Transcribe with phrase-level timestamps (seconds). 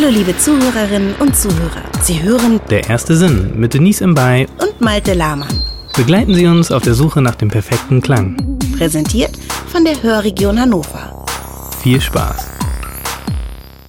[0.00, 1.82] Hallo liebe Zuhörerinnen und Zuhörer.
[2.00, 4.46] Sie hören Der erste Sinn mit Denise Imbay.
[4.58, 5.62] und Malte Lahmann.
[5.94, 8.58] Begleiten Sie uns auf der Suche nach dem perfekten Klang.
[8.78, 9.36] Präsentiert
[9.70, 11.26] von der Hörregion Hannover.
[11.82, 12.48] Viel Spaß.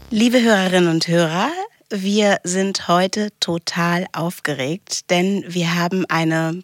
[0.10, 1.50] Liebe Hörerinnen und Hörer,
[1.90, 6.62] wir sind heute total aufgeregt, denn wir haben eine,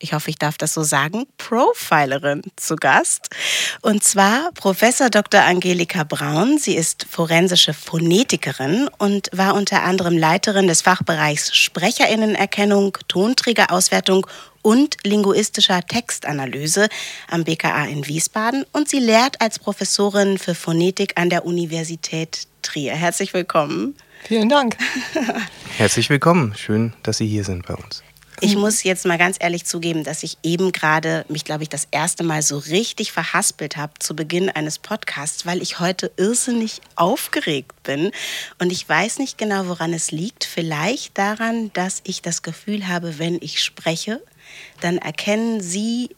[0.00, 3.28] ich hoffe, ich darf das so sagen, Profilerin zu Gast.
[3.82, 5.42] Und zwar Professor Dr.
[5.42, 6.58] Angelika Braun.
[6.58, 14.26] Sie ist forensische Phonetikerin und war unter anderem Leiterin des Fachbereichs Sprecherinnenerkennung, Tonträgerauswertung
[14.62, 16.88] und linguistischer Textanalyse
[17.28, 22.94] am BKA in Wiesbaden und sie lehrt als Professorin für Phonetik an der Universität Trier.
[22.94, 23.94] Herzlich willkommen.
[24.24, 24.76] Vielen Dank.
[25.78, 26.54] Herzlich willkommen.
[26.56, 28.02] Schön, dass Sie hier sind bei uns.
[28.42, 31.86] Ich muss jetzt mal ganz ehrlich zugeben, dass ich eben gerade mich, glaube ich, das
[31.90, 37.82] erste Mal so richtig verhaspelt habe zu Beginn eines Podcasts, weil ich heute irrsinnig aufgeregt
[37.82, 38.12] bin.
[38.58, 40.44] Und ich weiß nicht genau, woran es liegt.
[40.44, 44.22] Vielleicht daran, dass ich das Gefühl habe, wenn ich spreche,
[44.80, 46.08] dann erkennen Sie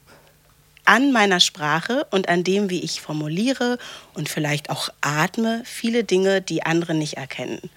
[0.85, 3.79] an meiner Sprache und an dem, wie ich formuliere
[4.15, 7.71] und vielleicht auch atme, viele Dinge, die andere nicht erkennen.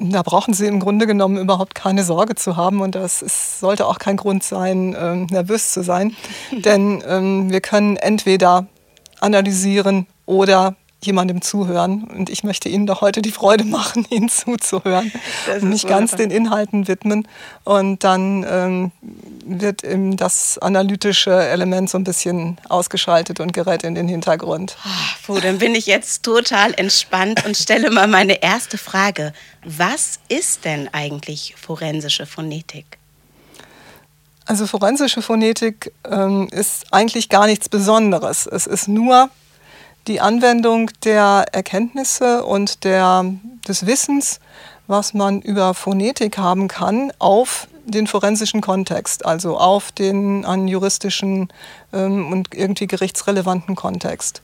[0.00, 3.84] Da brauchen Sie im Grunde genommen überhaupt keine Sorge zu haben und das ist, sollte
[3.86, 6.14] auch kein Grund sein, ähm, nervös zu sein.
[6.52, 8.66] Denn ähm, wir können entweder
[9.18, 12.04] analysieren oder jemandem zuhören.
[12.04, 15.12] Und ich möchte Ihnen doch heute die Freude machen, Ihnen zuzuhören
[15.60, 16.28] und mich ganz wunderbar.
[16.28, 17.28] den Inhalten widmen.
[17.64, 18.92] Und dann ähm,
[19.44, 24.76] wird eben das analytische Element so ein bisschen ausgeschaltet und gerät in den Hintergrund.
[25.24, 29.32] Puh, dann bin ich jetzt total entspannt und stelle mal meine erste Frage.
[29.64, 32.98] Was ist denn eigentlich forensische Phonetik?
[34.46, 38.46] Also forensische Phonetik ähm, ist eigentlich gar nichts Besonderes.
[38.46, 39.28] Es ist nur
[40.08, 43.24] die Anwendung der Erkenntnisse und der,
[43.66, 44.40] des Wissens,
[44.86, 51.48] was man über Phonetik haben kann, auf den forensischen Kontext, also auf den an juristischen
[51.92, 54.42] ähm, und irgendwie gerichtsrelevanten Kontext.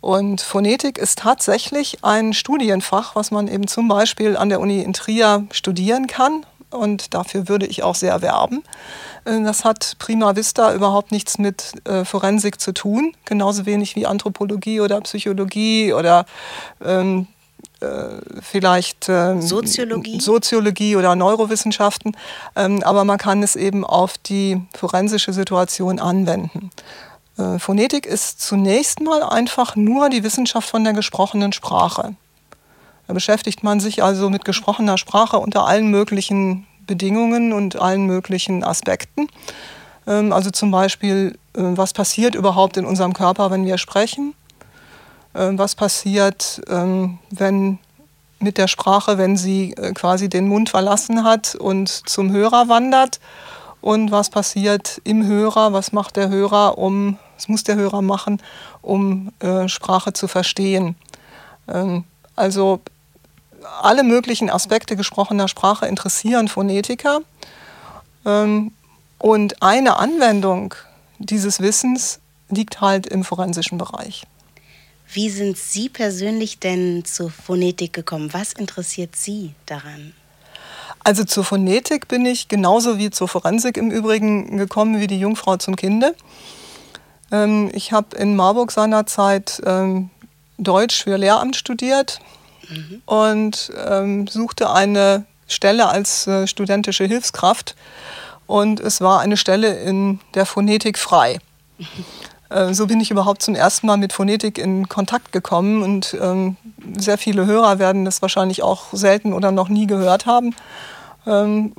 [0.00, 4.92] Und Phonetik ist tatsächlich ein Studienfach, was man eben zum Beispiel an der Uni in
[4.92, 6.44] Trier studieren kann.
[6.70, 8.62] Und dafür würde ich auch sehr werben.
[9.24, 14.06] Äh, Das hat prima vista überhaupt nichts mit äh, Forensik zu tun, genauso wenig wie
[14.06, 16.26] Anthropologie oder Psychologie oder
[16.84, 17.26] ähm,
[17.80, 17.86] äh,
[18.42, 20.20] vielleicht ähm, Soziologie?
[20.20, 22.16] Soziologie oder Neurowissenschaften.
[22.56, 26.70] Ähm, aber man kann es eben auf die forensische Situation anwenden.
[27.38, 32.14] Äh, Phonetik ist zunächst mal einfach nur die Wissenschaft von der gesprochenen Sprache.
[33.08, 38.62] Da beschäftigt man sich also mit gesprochener Sprache unter allen möglichen Bedingungen und allen möglichen
[38.62, 39.28] Aspekten.
[40.06, 44.34] Ähm, Also zum Beispiel, äh, was passiert überhaupt in unserem Körper, wenn wir sprechen?
[45.34, 47.78] Ähm, Was passiert, ähm, wenn
[48.40, 53.20] mit der Sprache, wenn sie äh, quasi den Mund verlassen hat und zum Hörer wandert?
[53.80, 55.72] Und was passiert im Hörer?
[55.72, 58.42] Was macht der Hörer, um, was muss der Hörer machen,
[58.82, 60.96] um äh, Sprache zu verstehen?
[62.34, 62.80] Also
[63.82, 67.20] alle möglichen Aspekte gesprochener Sprache interessieren Phonetiker.
[68.24, 68.72] Ähm,
[69.18, 70.74] Und eine Anwendung
[71.18, 74.22] dieses Wissens liegt halt im forensischen Bereich.
[75.10, 78.32] Wie sind Sie persönlich denn zur Phonetik gekommen?
[78.32, 80.12] Was interessiert Sie daran?
[81.02, 85.56] Also zur Phonetik bin ich genauso wie zur Forensik im Übrigen gekommen wie die Jungfrau
[85.56, 86.14] zum Kinde.
[87.32, 90.10] Ähm, Ich habe in Marburg seinerzeit ähm,
[90.58, 92.20] Deutsch für Lehramt studiert
[93.06, 97.74] und ähm, suchte eine Stelle als äh, studentische Hilfskraft.
[98.46, 101.38] Und es war eine Stelle in der Phonetik frei.
[102.50, 106.56] Äh, So bin ich überhaupt zum ersten Mal mit Phonetik in Kontakt gekommen und ähm,
[106.96, 110.54] sehr viele Hörer werden das wahrscheinlich auch selten oder noch nie gehört haben.
[111.26, 111.74] Ähm,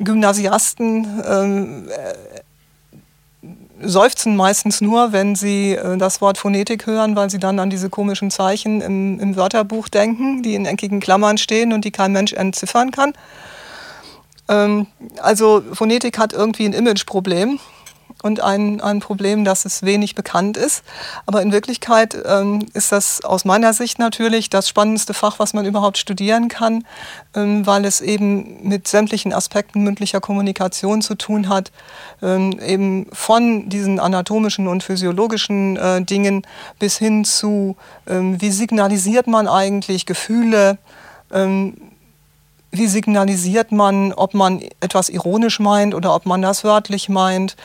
[0.00, 1.90] Gymnasiasten äh,
[3.84, 7.90] seufzen meistens nur, wenn sie äh, das Wort Phonetik hören, weil sie dann an diese
[7.90, 12.32] komischen Zeichen im, im Wörterbuch denken, die in eckigen Klammern stehen und die kein Mensch
[12.32, 13.12] entziffern kann.
[14.48, 14.86] Ähm,
[15.20, 17.58] also Phonetik hat irgendwie ein Imageproblem
[18.24, 20.82] und ein, ein Problem, dass es wenig bekannt ist.
[21.26, 25.66] Aber in Wirklichkeit ähm, ist das aus meiner Sicht natürlich das spannendste Fach, was man
[25.66, 26.86] überhaupt studieren kann,
[27.36, 31.70] ähm, weil es eben mit sämtlichen Aspekten mündlicher Kommunikation zu tun hat,
[32.22, 36.46] ähm, eben von diesen anatomischen und physiologischen äh, Dingen
[36.78, 37.76] bis hin zu,
[38.06, 40.78] ähm, wie signalisiert man eigentlich Gefühle,
[41.30, 41.74] ähm,
[42.76, 47.56] wie signalisiert man, ob man etwas ironisch meint oder ob man das wörtlich meint.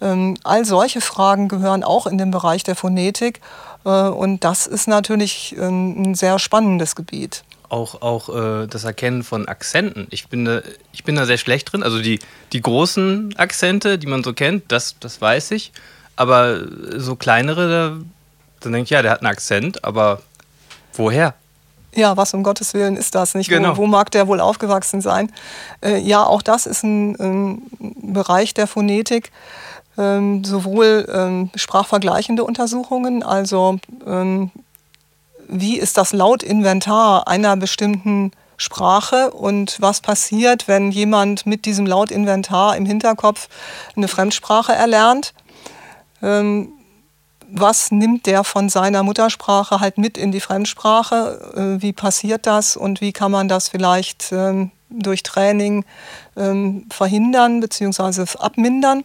[0.00, 3.40] Ähm, all solche Fragen gehören auch in den Bereich der Phonetik.
[3.84, 7.44] Äh, und das ist natürlich ähm, ein sehr spannendes Gebiet.
[7.68, 10.06] auch, auch äh, das Erkennen von Akzenten.
[10.10, 10.62] Ich bin, da,
[10.92, 11.82] ich bin da sehr schlecht drin.
[11.82, 12.18] Also die,
[12.52, 15.72] die großen Akzente, die man so kennt, das, das weiß ich.
[16.16, 16.60] Aber
[16.96, 18.04] so kleinere, da,
[18.60, 20.22] dann denke ich, ja, der hat einen Akzent, aber
[20.94, 21.34] woher?
[21.94, 23.48] Ja, was um Gottes Willen ist das nicht?
[23.48, 23.76] Genau.
[23.76, 25.32] Wo, wo mag der wohl aufgewachsen sein?
[25.82, 27.62] Äh, ja, auch das ist ein, ein
[28.12, 29.32] Bereich der Phonetik.
[29.96, 34.52] Ähm, sowohl ähm, sprachvergleichende Untersuchungen, also ähm,
[35.48, 42.76] wie ist das Lautinventar einer bestimmten Sprache und was passiert, wenn jemand mit diesem Lautinventar
[42.76, 43.48] im Hinterkopf
[43.96, 45.32] eine Fremdsprache erlernt.
[46.22, 46.72] Ähm,
[47.50, 51.76] was nimmt der von seiner Muttersprache halt mit in die Fremdsprache?
[51.78, 55.84] Äh, wie passiert das und wie kann man das vielleicht ähm, durch Training
[56.36, 58.24] ähm, verhindern bzw.
[58.38, 59.04] abmindern?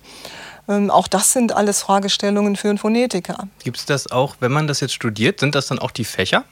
[0.67, 3.47] Ähm, auch das sind alles Fragestellungen für einen Phonetiker.
[3.63, 6.43] Gibt es das auch, wenn man das jetzt studiert, sind das dann auch die Fächer?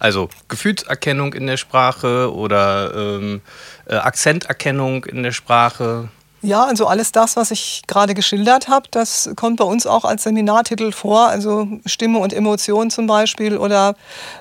[0.00, 3.40] Also Gefühlserkennung in der Sprache oder ähm,
[3.86, 6.08] äh, Akzenterkennung in der Sprache?
[6.44, 10.24] Ja, also alles das, was ich gerade geschildert habe, das kommt bei uns auch als
[10.24, 11.28] Seminartitel vor.
[11.28, 13.96] Also Stimme und Emotion zum Beispiel oder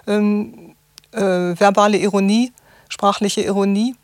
[0.06, 0.76] ähm,
[1.14, 2.52] äh, verbale Ironie,
[2.90, 3.96] sprachliche Ironie.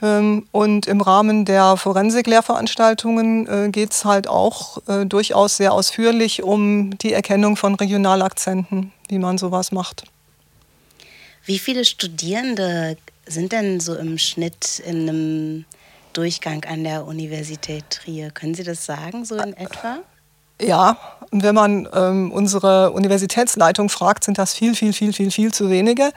[0.00, 6.44] Ähm, und im Rahmen der Forensik-Lehrveranstaltungen äh, geht es halt auch äh, durchaus sehr ausführlich
[6.44, 10.04] um die Erkennung von Regionalakzenten, wie man sowas macht.
[11.44, 15.64] Wie viele Studierende sind denn so im Schnitt in einem
[16.18, 18.32] Durchgang an der Universität Trier?
[18.32, 19.98] Können Sie das sagen, so in etwa?
[20.60, 20.96] Ja,
[21.30, 26.10] wenn man ähm, unsere Universitätsleitung fragt, sind das viel, viel, viel, viel, viel zu wenige.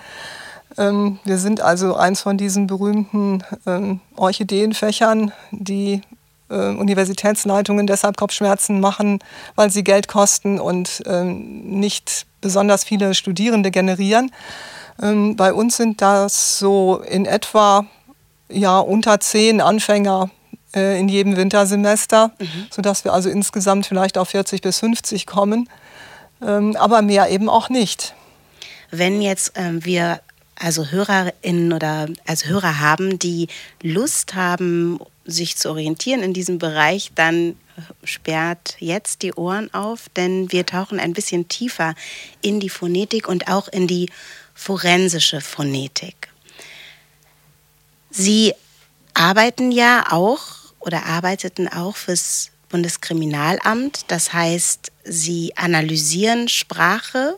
[0.80, 6.02] Ähm, wir sind also eins von diesen berühmten ähm, Orchideenfächern, die
[6.50, 9.20] äh, Universitätsleitungen deshalb Kopfschmerzen machen,
[9.54, 14.32] weil sie Geld kosten und ähm, nicht besonders viele Studierende generieren.
[15.00, 17.86] Ähm, bei uns sind das so in etwa
[18.52, 20.30] ja, unter zehn Anfänger
[20.76, 22.68] äh, in jedem Wintersemester, mhm.
[22.70, 25.70] sodass wir also insgesamt vielleicht auf 40 bis 50 kommen,
[26.42, 28.16] ähm, aber mehr eben auch nicht.
[28.90, 30.22] Wenn jetzt ähm, wir
[30.56, 33.48] also HörerInnen oder als Hörer haben, die
[33.82, 37.56] Lust haben, sich zu orientieren in diesem Bereich, dann
[38.04, 41.96] sperrt jetzt die Ohren auf, denn wir tauchen ein bisschen tiefer
[42.42, 44.10] in die Phonetik und auch in die
[44.54, 46.31] forensische Phonetik.
[48.12, 48.54] Sie
[49.14, 50.42] arbeiten ja auch
[50.80, 54.06] oder arbeiteten auch fürs Bundeskriminalamt.
[54.08, 57.38] Das heißt, Sie analysieren Sprache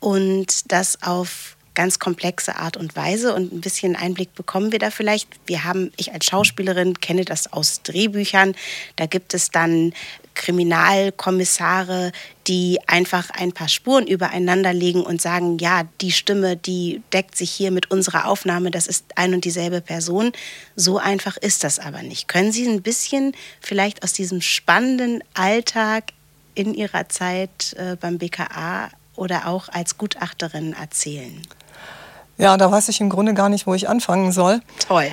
[0.00, 4.90] und das auf ganz komplexe Art und Weise und ein bisschen Einblick bekommen wir da
[4.90, 5.28] vielleicht.
[5.46, 8.54] Wir haben, ich als Schauspielerin kenne das aus Drehbüchern,
[8.96, 9.94] da gibt es dann
[10.34, 12.12] Kriminalkommissare,
[12.46, 17.50] die einfach ein paar Spuren übereinander legen und sagen, ja, die Stimme, die deckt sich
[17.50, 20.32] hier mit unserer Aufnahme, das ist ein und dieselbe Person.
[20.76, 22.28] So einfach ist das aber nicht.
[22.28, 26.12] Können Sie ein bisschen vielleicht aus diesem spannenden Alltag
[26.54, 31.40] in Ihrer Zeit äh, beim BKA oder auch als Gutachterin erzählen?
[32.38, 34.60] Ja, da weiß ich im Grunde gar nicht, wo ich anfangen soll.
[34.88, 35.12] Toll.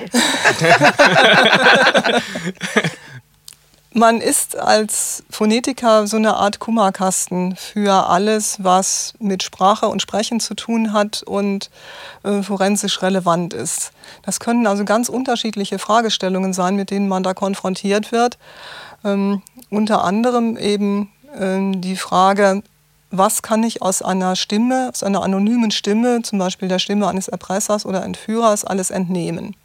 [3.92, 10.38] Man ist als Phonetiker so eine Art Kummerkasten für alles, was mit Sprache und Sprechen
[10.38, 11.70] zu tun hat und
[12.22, 13.90] äh, forensisch relevant ist.
[14.22, 18.38] Das können also ganz unterschiedliche Fragestellungen sein, mit denen man da konfrontiert wird.
[19.04, 22.62] Ähm, unter anderem eben ähm, die Frage,
[23.10, 27.26] was kann ich aus einer Stimme, aus einer anonymen Stimme, zum Beispiel der Stimme eines
[27.26, 29.56] Erpressers oder Entführers, alles entnehmen?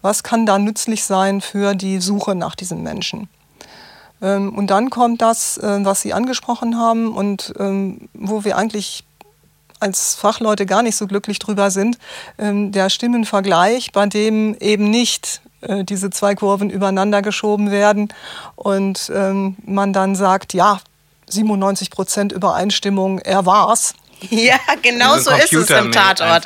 [0.00, 3.28] Was kann da nützlich sein für die Suche nach diesem Menschen?
[4.22, 9.04] Ähm, und dann kommt das, äh, was Sie angesprochen haben und ähm, wo wir eigentlich
[9.80, 11.98] als Fachleute gar nicht so glücklich drüber sind,
[12.38, 18.08] ähm, der Stimmenvergleich, bei dem eben nicht äh, diese zwei Kurven übereinander geschoben werden
[18.54, 20.78] und man dann sagt, ja,
[21.28, 23.94] 97 Prozent Übereinstimmung, er war's.
[24.30, 26.44] Ja, genau so ist es im Tatort.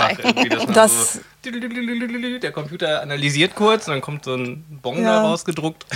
[0.73, 1.21] Das, so
[1.53, 5.05] der Computer analysiert kurz und dann kommt so ein Bon ja.
[5.05, 5.87] da rausgedruckt.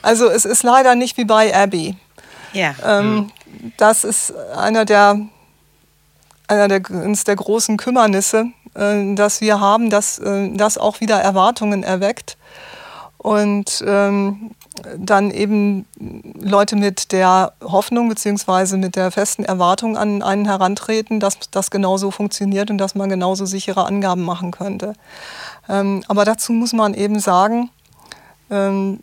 [0.00, 1.96] Also es ist leider nicht wie bei Abby.
[2.52, 2.74] Ja.
[2.84, 3.32] Ähm, mhm.
[3.76, 5.20] Das ist einer der,
[6.48, 11.82] einer der, der großen Kümmernisse, äh, dass wir haben, dass äh, das auch wieder Erwartungen
[11.82, 12.36] erweckt.
[13.18, 14.50] Und ähm,
[14.96, 15.86] dann eben
[16.40, 18.76] Leute mit der Hoffnung bzw.
[18.76, 23.46] mit der festen Erwartung an einen herantreten, dass das genauso funktioniert und dass man genauso
[23.46, 24.94] sichere Angaben machen könnte.
[25.68, 27.70] Ähm, aber dazu muss man eben sagen,
[28.50, 29.00] ähm,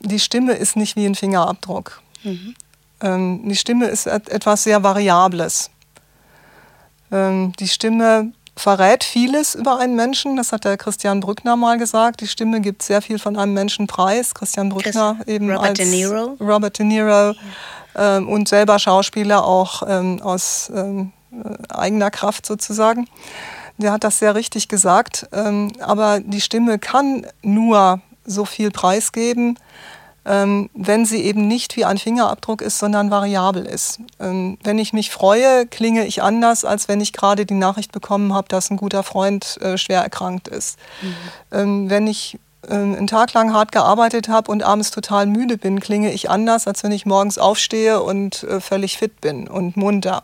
[0.00, 2.02] die Stimme ist nicht wie ein Fingerabdruck.
[2.24, 2.54] Mhm.
[3.00, 5.70] Ähm, die Stimme ist etwas sehr Variables.
[7.10, 10.36] Ähm, die Stimme verrät vieles über einen Menschen.
[10.36, 12.20] Das hat der Christian Brückner mal gesagt.
[12.20, 14.34] Die Stimme gibt sehr viel von einem Menschen preis.
[14.34, 16.36] Christian Brückner Chris, eben Robert als De Niro.
[16.40, 17.34] Robert De Niro
[17.96, 23.08] ähm, und selber Schauspieler auch ähm, aus ähm, äh, eigener Kraft sozusagen.
[23.78, 25.26] Der hat das sehr richtig gesagt.
[25.32, 29.58] Ähm, aber die Stimme kann nur so viel preisgeben,
[30.24, 33.98] wenn sie eben nicht wie ein Fingerabdruck ist, sondern variabel ist.
[34.20, 38.32] Ähm, wenn ich mich freue, klinge ich anders, als wenn ich gerade die Nachricht bekommen
[38.32, 40.78] habe, dass ein guter Freund äh, schwer erkrankt ist.
[41.00, 41.14] Mhm.
[41.50, 42.38] Ähm, wenn ich
[42.68, 46.68] ähm, einen Tag lang hart gearbeitet habe und abends total müde bin, klinge ich anders,
[46.68, 50.22] als wenn ich morgens aufstehe und äh, völlig fit bin und munter.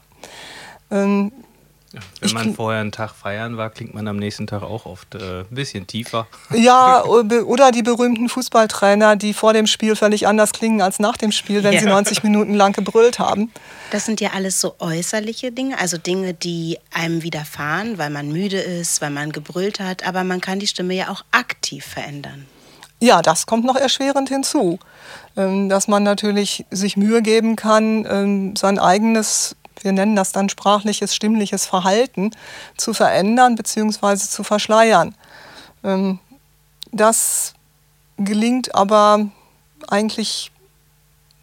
[2.20, 5.40] Wenn man vorher einen Tag feiern war, klingt man am nächsten Tag auch oft äh,
[5.40, 6.26] ein bisschen tiefer.
[6.54, 11.32] Ja, oder die berühmten Fußballtrainer, die vor dem Spiel völlig anders klingen als nach dem
[11.32, 11.80] Spiel, wenn ja.
[11.80, 13.50] sie 90 Minuten lang gebrüllt haben.
[13.90, 18.58] Das sind ja alles so äußerliche Dinge, also Dinge, die einem widerfahren, weil man müde
[18.58, 22.46] ist, weil man gebrüllt hat, aber man kann die Stimme ja auch aktiv verändern.
[23.00, 24.80] Ja, das kommt noch erschwerend hinzu,
[25.36, 30.48] ähm, dass man natürlich sich Mühe geben kann, ähm, sein eigenes wir nennen das dann
[30.48, 32.30] sprachliches, stimmliches Verhalten,
[32.76, 34.16] zu verändern bzw.
[34.16, 35.14] zu verschleiern.
[35.84, 36.18] Ähm,
[36.92, 37.54] das
[38.16, 39.26] gelingt aber
[39.86, 40.50] eigentlich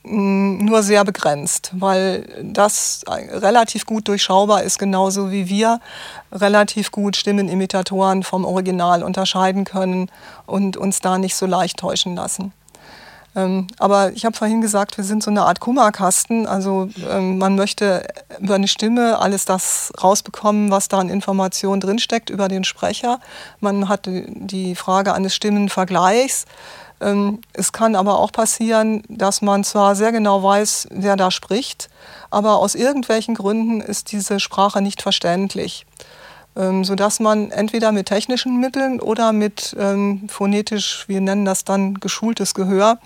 [0.03, 5.79] mm, nur sehr begrenzt, weil das relativ gut durchschaubar ist, genauso wie wir
[6.31, 10.11] relativ gut Stimmenimitatoren vom Original unterscheiden können
[10.45, 12.53] und uns da nicht so leicht täuschen lassen.
[13.35, 16.47] Ähm, aber ich habe vorhin gesagt, wir sind so eine Art Kummerkasten.
[16.47, 18.07] Also ähm, man möchte
[18.39, 23.19] über eine Stimme alles das rausbekommen, was da an Informationen drinsteckt über den Sprecher.
[23.59, 26.45] Man hat die Frage eines Stimmenvergleichs.
[27.01, 31.89] Ähm, es kann aber auch passieren, dass man zwar sehr genau weiß, wer da spricht,
[32.29, 35.85] aber aus irgendwelchen Gründen ist diese Sprache nicht verständlich.
[36.57, 41.95] Ähm, sodass man entweder mit technischen Mitteln oder mit ähm, phonetisch, wir nennen das dann
[41.95, 42.99] geschultes Gehör,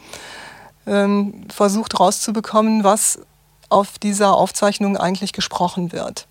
[0.86, 3.20] ähm, versucht rauszubekommen, was
[3.70, 6.28] auf dieser Aufzeichnung eigentlich gesprochen wird.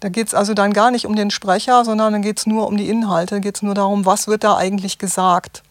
[0.00, 2.66] Da geht es also dann gar nicht um den Sprecher, sondern dann geht es nur
[2.66, 5.62] um die Inhalte, geht es nur darum, was wird da eigentlich gesagt.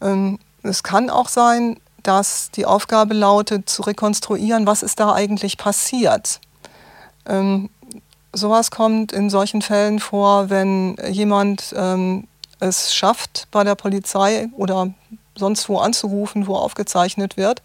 [0.00, 5.58] Ähm, es kann auch sein, dass die Aufgabe lautet, zu rekonstruieren, was ist da eigentlich
[5.58, 6.40] passiert.
[8.32, 12.28] Sowas kommt in solchen Fällen vor, wenn jemand ähm,
[12.60, 14.92] es schafft, bei der Polizei oder
[15.34, 17.62] sonst wo anzurufen, wo aufgezeichnet wird.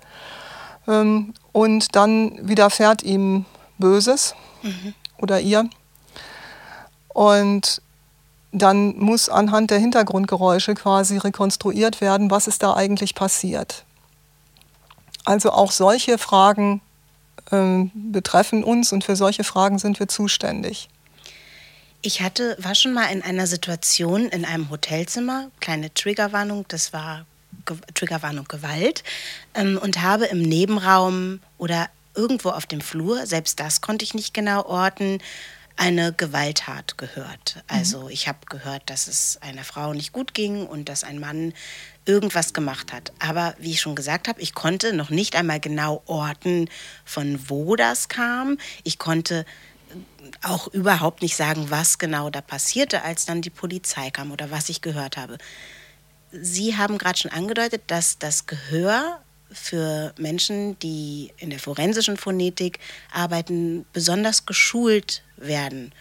[0.87, 3.45] Ähm, und dann widerfährt ihm
[3.77, 4.93] Böses mhm.
[5.17, 5.69] oder ihr.
[7.09, 7.81] Und
[8.51, 13.83] dann muss anhand der Hintergrundgeräusche quasi rekonstruiert werden, was ist da eigentlich passiert.
[15.25, 16.81] Also auch solche Fragen
[17.49, 20.89] betreffen uns und für solche Fragen sind wir zuständig.
[22.01, 27.25] Ich hatte, war schon mal in einer Situation in einem Hotelzimmer, kleine Triggerwarnung, das war
[27.65, 29.03] Ge Triggerwarnung Gewalt,
[29.53, 34.33] ähm, und habe im Nebenraum oder irgendwo auf dem Flur, selbst das konnte ich nicht
[34.33, 35.19] genau orten,
[35.75, 37.63] eine Gewalttat gehört.
[37.67, 38.09] Also mhm.
[38.09, 41.53] ich habe gehört, dass es einer Frau nicht gut ging und dass ein Mann
[42.05, 43.11] irgendwas gemacht hat.
[43.19, 46.69] Aber wie ich schon gesagt habe, ich konnte noch nicht einmal genau orten,
[47.05, 48.57] von wo das kam.
[48.83, 49.45] Ich konnte
[50.41, 54.69] auch überhaupt nicht sagen, was genau da passierte, als dann die Polizei kam oder was
[54.69, 55.37] ich gehört habe.
[56.31, 59.22] Sie haben gerade schon angedeutet, dass das Gehör
[59.53, 62.79] für Menschen, die in der forensischen Phonetik
[63.13, 65.91] arbeiten, besonders geschult werden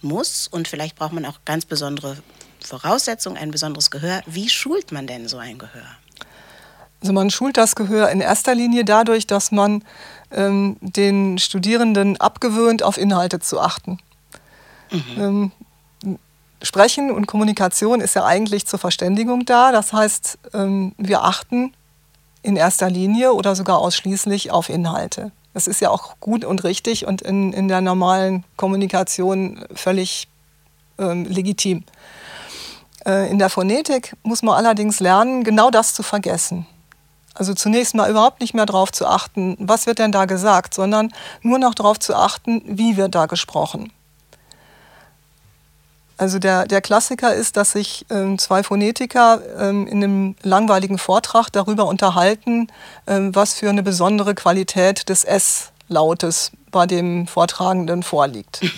[0.00, 0.48] muss.
[0.48, 2.16] Und vielleicht braucht man auch ganz besondere
[2.60, 4.22] Voraussetzung, ein besonderes Gehör.
[4.26, 5.96] Wie schult man denn so ein Gehör?
[7.00, 9.84] Also man schult das Gehör in erster Linie dadurch, dass man
[10.30, 13.98] ähm, den Studierenden abgewöhnt, auf Inhalte zu achten.
[14.90, 15.02] Mhm.
[15.18, 15.52] Ähm,
[16.62, 19.72] Sprechen und Kommunikation ist ja eigentlich zur Verständigung da.
[19.72, 21.74] Das heißt, ähm, wir achten
[22.42, 25.32] in erster Linie oder sogar ausschließlich auf Inhalte.
[25.54, 30.28] Das ist ja auch gut und richtig und in, in der normalen Kommunikation völlig
[30.98, 31.84] ähm, legitim.
[33.06, 36.66] Äh, in der Phonetik muss man allerdings lernen, genau das zu vergessen.
[37.34, 41.12] Also zunächst mal überhaupt nicht mehr darauf zu achten, was wird denn da gesagt, sondern
[41.40, 43.92] nur noch darauf zu achten, wie wird da gesprochen.
[46.22, 51.50] Also der, der Klassiker ist, dass sich ähm, zwei Phonetiker ähm, in einem langweiligen Vortrag
[51.50, 52.68] darüber unterhalten,
[53.08, 58.60] ähm, was für eine besondere Qualität des S-Lautes bei dem Vortragenden vorliegt.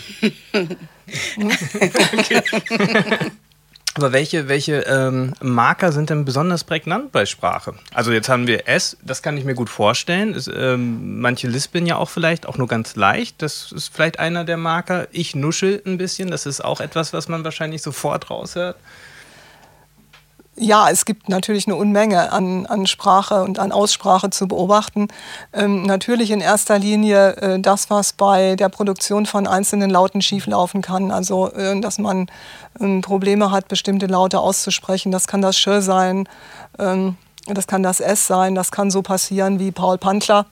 [3.95, 7.75] Aber welche, welche ähm, Marker sind denn besonders prägnant bei Sprache?
[7.93, 10.35] Also jetzt haben wir S, das kann ich mir gut vorstellen.
[10.35, 13.41] Ist, ähm, manche lispeln ja auch vielleicht, auch nur ganz leicht.
[13.41, 15.07] Das ist vielleicht einer der Marker.
[15.13, 18.77] Ich nuschel ein bisschen, das ist auch etwas, was man wahrscheinlich sofort raushört.
[20.57, 25.09] Ja, es gibt natürlich eine Unmenge an, an Sprache und an Aussprache zu beobachten.
[25.53, 30.81] Ähm, natürlich in erster Linie äh, das, was bei der Produktion von einzelnen Lauten schieflaufen
[30.81, 31.11] kann.
[31.11, 32.29] Also, äh, dass man
[32.79, 35.11] äh, Probleme hat, bestimmte Laute auszusprechen.
[35.11, 36.29] Das kann das Sch sein,
[36.79, 40.47] ähm, das kann das S sein, das kann so passieren wie Paul Pantler.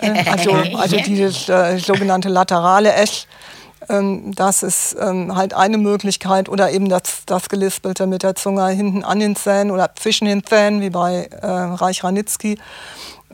[0.00, 3.26] Äh, also, also dieses äh, sogenannte laterale S.
[3.88, 8.66] Ähm, das ist ähm, halt eine Möglichkeit oder eben das, das Gelispelte mit der Zunge
[8.68, 12.58] hinten an den Zähnen oder zwischen den Zähnen, wie bei äh, Reich Ranitzky.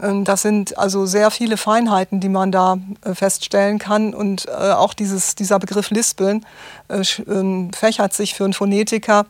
[0.00, 4.14] Ähm, das sind also sehr viele Feinheiten, die man da äh, feststellen kann.
[4.14, 6.44] Und äh, auch dieses, dieser Begriff Lispeln
[6.88, 9.26] äh, ähm, fächert sich für einen Phonetiker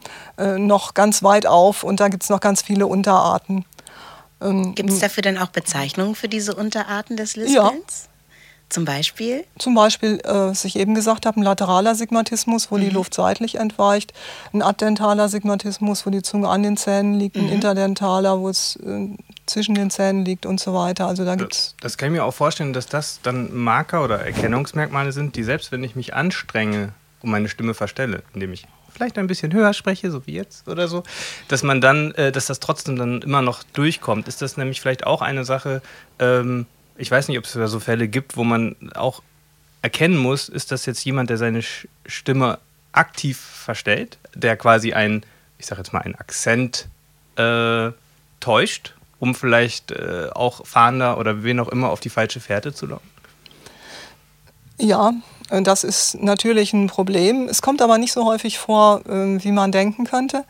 [0.57, 3.65] noch ganz weit auf und da gibt es noch ganz viele Unterarten.
[4.41, 7.55] Ähm, gibt es dafür denn auch Bezeichnungen für diese Unterarten des Lispelns?
[7.55, 8.12] Ja.
[8.73, 9.45] Zum Beispiel?
[9.59, 12.81] Zum Beispiel, äh, was ich eben gesagt habe, ein lateraler Sigmatismus, wo mhm.
[12.81, 14.15] die Luft seitlich entweicht,
[14.55, 17.45] ein addentaler Sigmatismus, wo die Zunge an den Zähnen liegt, mhm.
[17.45, 19.09] ein interdentaler, wo es äh,
[19.45, 21.07] zwischen den Zähnen liegt und so weiter.
[21.07, 24.21] Also da gibt's das, das kann ich mir auch vorstellen, dass das dann Marker oder
[24.21, 29.19] Erkennungsmerkmale sind, die selbst wenn ich mich anstrenge und meine Stimme verstelle, indem ich vielleicht
[29.19, 31.03] ein bisschen höher spreche, so wie jetzt oder so,
[31.49, 34.29] dass man dann, äh, dass das trotzdem dann immer noch durchkommt.
[34.29, 35.83] Ist das nämlich vielleicht auch eine Sache,
[36.19, 36.65] ähm,
[36.97, 39.23] ich weiß nicht, ob es da so Fälle gibt, wo man auch
[39.83, 41.63] erkennen muss, ist das jetzt jemand, der seine
[42.07, 42.59] Stimme
[42.93, 45.25] aktiv verstellt, der quasi ein,
[45.59, 46.89] ich sage jetzt mal, ein Akzent
[47.37, 47.91] äh,
[48.41, 52.87] täuscht, um vielleicht äh, auch Fahnder oder wen auch immer auf die falsche Fährte zu
[52.87, 53.09] locken?
[54.79, 55.13] Ja,
[55.49, 57.47] das ist natürlich ein Problem.
[57.49, 60.45] Es kommt aber nicht so häufig vor, äh, wie man denken könnte,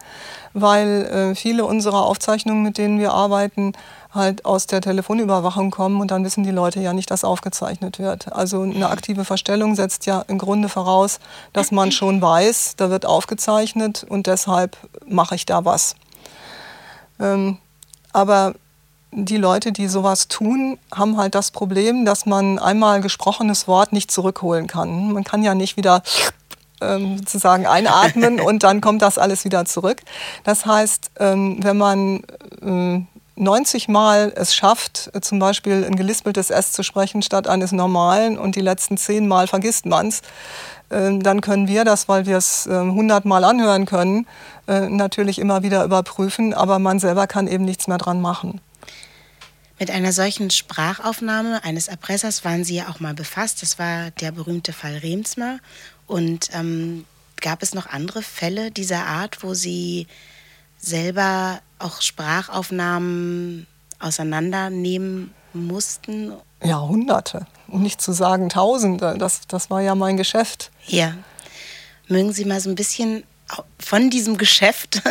[0.55, 3.73] weil äh, viele unserer Aufzeichnungen, mit denen wir arbeiten,
[4.15, 8.33] halt aus der Telefonüberwachung kommen und dann wissen die Leute ja nicht, dass aufgezeichnet wird.
[8.33, 11.19] Also eine aktive Verstellung setzt ja im Grunde voraus,
[11.53, 14.77] dass man schon weiß, da wird aufgezeichnet und deshalb
[15.07, 15.97] mache ich da was.
[17.19, 17.59] Ähm,
[18.13, 18.55] aber
[19.13, 24.11] die Leute, die sowas tun, haben halt das Problem, dass man einmal gesprochenes Wort nicht
[24.11, 25.13] zurückholen kann.
[25.13, 26.03] Man kann ja nicht wieder
[26.81, 30.03] ähm, sozusagen einatmen und dann kommt das alles wieder zurück.
[30.45, 32.23] Das heißt, ähm, wenn man
[32.63, 38.39] äh, 90 Mal es schafft, zum Beispiel ein gelispeltes S zu sprechen statt eines normalen
[38.39, 40.23] und die letzten 10 Mal vergisst man es,
[40.91, 44.27] ähm, dann können wir das, weil wir es 100 ähm, Mal anhören können,
[44.69, 48.61] äh, natürlich immer wieder überprüfen, aber man selber kann eben nichts mehr dran machen.
[49.79, 53.63] Mit einer solchen Sprachaufnahme eines Erpressers waren Sie ja auch mal befasst.
[53.63, 55.59] Das war der berühmte Fall Remsmar.
[56.07, 57.05] Und ähm,
[57.41, 60.07] gab es noch andere Fälle dieser Art, wo Sie
[60.83, 63.67] selber auch Sprachaufnahmen
[63.99, 66.33] auseinandernehmen mussten?
[66.63, 67.47] Ja, hunderte.
[67.69, 69.17] Um nicht zu sagen tausende.
[69.17, 70.71] Das, das war ja mein Geschäft.
[70.87, 71.15] Ja.
[72.09, 73.25] Mögen Sie mal so ein bisschen
[73.79, 75.03] von diesem Geschäft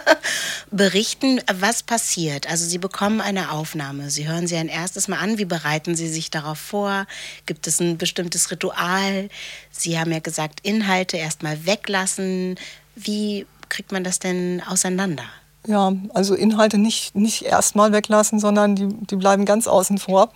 [0.70, 2.48] berichten, was passiert.
[2.48, 4.10] Also Sie bekommen eine Aufnahme.
[4.10, 5.38] Sie hören sie ein erstes Mal an.
[5.38, 7.06] Wie bereiten Sie sich darauf vor?
[7.46, 9.28] Gibt es ein bestimmtes Ritual?
[9.70, 12.56] Sie haben ja gesagt, Inhalte erstmal weglassen.
[12.94, 15.24] Wie kriegt man das denn auseinander?
[15.66, 20.30] Ja, also Inhalte nicht, nicht erstmal weglassen, sondern die, die bleiben ganz außen vor.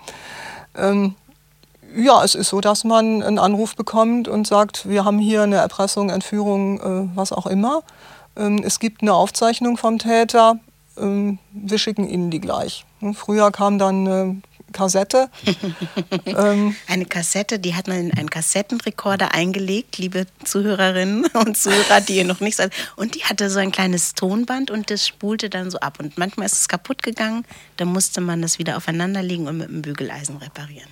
[0.74, 1.14] Ähm,
[1.94, 5.56] ja, es ist so, dass man einen Anruf bekommt und sagt, wir haben hier eine
[5.56, 7.82] Erpressung, Entführung, äh, was auch immer.
[8.36, 10.58] Ähm, es gibt eine Aufzeichnung vom Täter,
[10.96, 12.86] ähm, wir schicken Ihnen die gleich.
[13.14, 15.30] Früher kam dann eine Kassette.
[16.26, 22.16] ähm, eine Kassette, die hat man in einen Kassettenrekorder eingelegt, liebe Zuhörerinnen und Zuhörer, die
[22.16, 22.72] ihr noch nicht seid.
[22.96, 25.98] Und die hatte so ein kleines Tonband und das spulte dann so ab.
[26.00, 27.44] Und manchmal ist es kaputt gegangen,
[27.76, 30.88] da musste man das wieder aufeinanderlegen und mit einem Bügeleisen reparieren.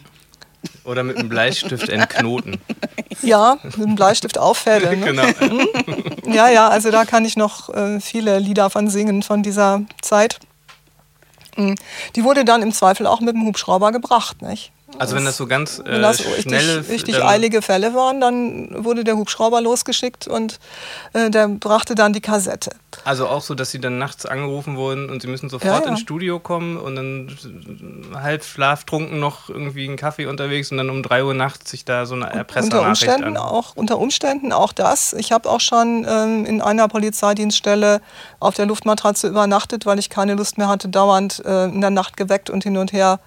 [0.84, 2.58] Oder mit einem Bleistift entknoten.
[3.22, 5.00] Ja, mit einem Bleistift auffädeln.
[5.00, 5.06] Ne?
[5.06, 5.22] Genau.
[5.24, 6.32] Mhm.
[6.34, 10.40] Ja, ja, also da kann ich noch äh, viele Lieder von singen von dieser Zeit.
[11.56, 14.72] Die wurde dann im Zweifel auch mit dem Hubschrauber gebracht, nicht?
[14.98, 18.84] Also wenn das so ganz äh, wenn das schnelle, richtig, richtig eilige Fälle waren, dann
[18.84, 20.60] wurde der Hubschrauber losgeschickt und
[21.12, 22.70] äh, der brachte dann die Kassette.
[23.04, 25.90] Also auch so, dass sie dann nachts angerufen wurden und sie müssen sofort ja, ja.
[25.90, 27.36] ins Studio kommen und dann
[28.14, 32.06] halb schlaftrunken noch irgendwie einen Kaffee unterwegs und dann um 3 Uhr nachts sich da
[32.06, 35.12] so eine Erpressernachricht unter Umständen auch Unter Umständen auch das.
[35.14, 38.00] Ich habe auch schon ähm, in einer Polizeidienststelle
[38.40, 42.16] auf der Luftmatratze übernachtet, weil ich keine Lust mehr hatte, dauernd äh, in der Nacht
[42.16, 43.20] geweckt und hin und her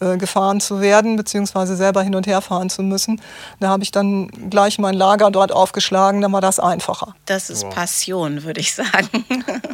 [0.00, 3.20] äh, gefahren zu werden werden, beziehungsweise selber hin und her fahren zu müssen.
[3.60, 7.14] Da habe ich dann gleich mein Lager dort aufgeschlagen, dann war das einfacher.
[7.26, 9.05] Das ist Passion, würde ich sagen.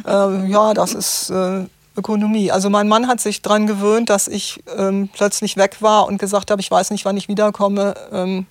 [0.05, 1.65] Äh, ja, das ist äh,
[1.95, 2.51] Ökonomie.
[2.51, 6.51] Also mein Mann hat sich daran gewöhnt, dass ich ähm, plötzlich weg war und gesagt
[6.51, 7.93] habe, ich weiß nicht, wann ich wiederkomme.
[8.11, 8.45] Ähm,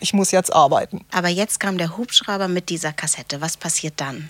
[0.00, 1.04] ich muss jetzt arbeiten.
[1.12, 3.40] Aber jetzt kam der Hubschrauber mit dieser Kassette.
[3.40, 4.28] Was passiert dann?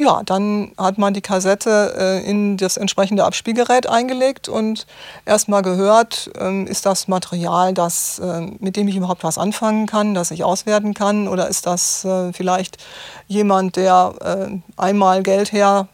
[0.00, 4.86] Ja, dann hat man die Kassette äh, in das entsprechende Abspielgerät eingelegt und
[5.26, 10.14] erstmal gehört, äh, ist das Material, das, äh, mit dem ich überhaupt was anfangen kann,
[10.14, 12.78] das ich auswerten kann, oder ist das äh, vielleicht
[13.26, 15.88] jemand, der äh, einmal Geld her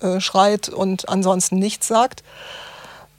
[0.00, 2.22] äh, schreit und ansonsten nichts sagt.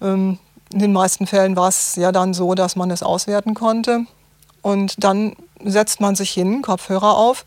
[0.02, 0.40] Ähm,
[0.72, 4.06] in den meisten Fällen war es ja dann so, dass man es auswerten konnte.
[4.62, 7.46] Und dann setzt man sich hin, Kopfhörer auf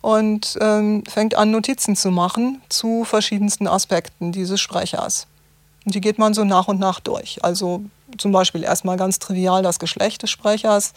[0.00, 5.26] und ähm, fängt an, Notizen zu machen zu verschiedensten Aspekten dieses Sprechers.
[5.84, 7.42] Und die geht man so nach und nach durch.
[7.42, 7.82] Also
[8.16, 10.92] zum Beispiel erstmal ganz trivial das Geschlecht des Sprechers.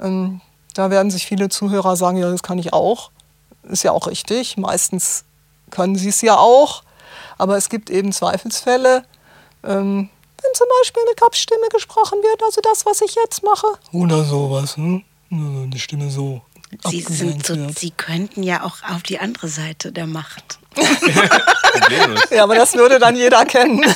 [0.00, 0.40] Ähm,
[0.74, 3.10] da werden sich viele Zuhörer sagen, ja, das kann ich auch.
[3.62, 4.56] Ist ja auch richtig.
[4.56, 5.24] Meistens
[5.70, 6.82] können sie es ja auch.
[7.38, 9.04] Aber es gibt eben Zweifelsfälle.
[9.64, 10.10] Ähm,
[10.42, 13.66] wenn zum Beispiel eine Kopfstimme gesprochen wird, also das, was ich jetzt mache.
[13.92, 15.02] Oder sowas, hm?
[15.30, 16.42] Eine Stimme so.
[16.88, 20.58] Sie, sind so, Sie könnten ja auch auf die andere Seite der Macht.
[22.30, 23.82] ja, aber das würde dann jeder kennen.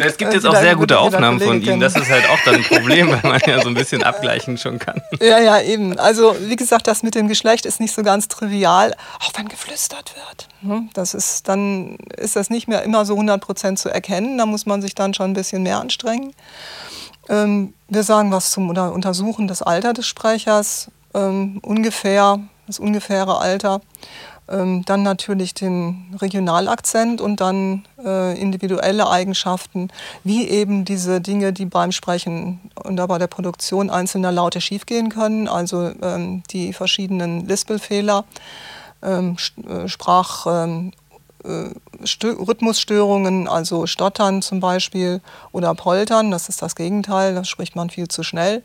[0.00, 1.80] es gibt jetzt auch sehr gute Aufnahmen von Ihnen.
[1.80, 4.78] Das ist halt auch dann ein Problem, weil man ja so ein bisschen abgleichen schon
[4.78, 5.00] kann.
[5.20, 5.98] Ja, ja, eben.
[5.98, 10.14] Also wie gesagt, das mit dem Geschlecht ist nicht so ganz trivial, auch wenn geflüstert
[10.16, 10.48] wird.
[10.62, 10.88] Ne?
[10.94, 14.38] Das ist, dann ist das nicht mehr immer so 100% zu erkennen.
[14.38, 16.34] Da muss man sich dann schon ein bisschen mehr anstrengen.
[17.28, 23.38] Ähm, wir sagen was zum oder untersuchen das Alter des Sprechers, ähm, ungefähr, das ungefähre
[23.38, 23.80] Alter.
[24.46, 29.88] Ähm, dann natürlich den Regionalakzent und dann äh, individuelle Eigenschaften,
[30.22, 35.48] wie eben diese Dinge, die beim Sprechen und bei der Produktion einzelner Laute schiefgehen können,
[35.48, 35.92] also
[36.50, 38.24] die verschiedenen Lispelfehler,
[39.00, 39.22] äh,
[39.86, 40.92] Sprach-
[41.44, 45.20] Rhythmusstörungen, also Stottern zum Beispiel
[45.52, 48.62] oder Poltern, das ist das Gegenteil, da spricht man viel zu schnell.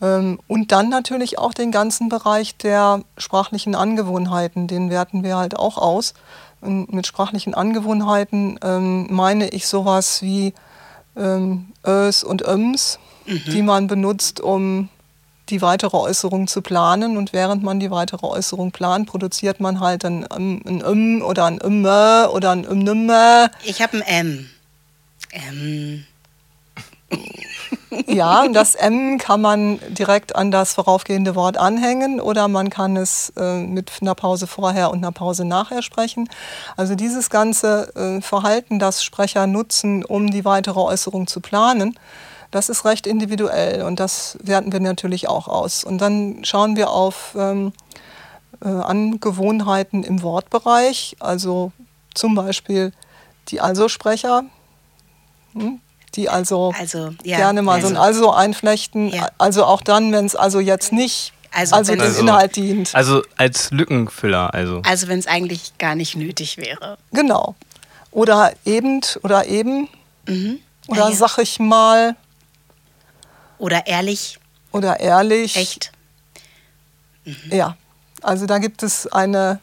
[0.00, 5.56] Ähm, und dann natürlich auch den ganzen Bereich der sprachlichen Angewohnheiten, den werten wir halt
[5.56, 6.14] auch aus.
[6.60, 10.54] Und mit sprachlichen Angewohnheiten ähm, meine ich sowas wie
[11.16, 13.42] ähm, Ös und Öms, mhm.
[13.46, 14.88] die man benutzt, um
[15.50, 17.16] die weitere Äußerung zu planen.
[17.16, 21.46] Und während man die weitere Äußerung plant, produziert man halt ein M, ein M oder
[21.46, 23.50] ein M oder ein M.
[23.64, 24.50] Ich habe ein M.
[25.30, 26.04] M.
[28.06, 33.32] Ja, das M kann man direkt an das voraufgehende Wort anhängen oder man kann es
[33.36, 36.28] äh, mit einer Pause vorher und einer Pause nachher sprechen.
[36.76, 41.98] Also dieses ganze äh, Verhalten, das Sprecher nutzen, um die weitere Äußerung zu planen,
[42.54, 45.82] das ist recht individuell und das werten wir natürlich auch aus.
[45.82, 47.72] Und dann schauen wir auf ähm,
[48.64, 51.72] äh, Angewohnheiten im Wortbereich, also
[52.14, 52.92] zum Beispiel
[53.48, 54.44] die Also-Sprecher,
[55.54, 55.80] hm,
[56.14, 59.08] die also, also ja, gerne mal also, so ein Also einflechten.
[59.08, 59.30] Ja.
[59.36, 62.94] Also auch dann, wenn es also jetzt nicht also, also dem also, Inhalt dient.
[62.94, 64.54] Also als Lückenfüller.
[64.54, 66.98] Also, also wenn es eigentlich gar nicht nötig wäre.
[67.12, 67.56] Genau.
[68.12, 69.88] Oder eben oder eben.
[70.28, 70.60] Mhm.
[70.86, 72.14] Oder ja, sag ich mal.
[73.58, 74.38] Oder ehrlich.
[74.72, 75.56] Oder ehrlich.
[75.56, 75.92] Echt.
[77.24, 77.34] Mhm.
[77.50, 77.76] Ja,
[78.22, 79.60] also da gibt es eine.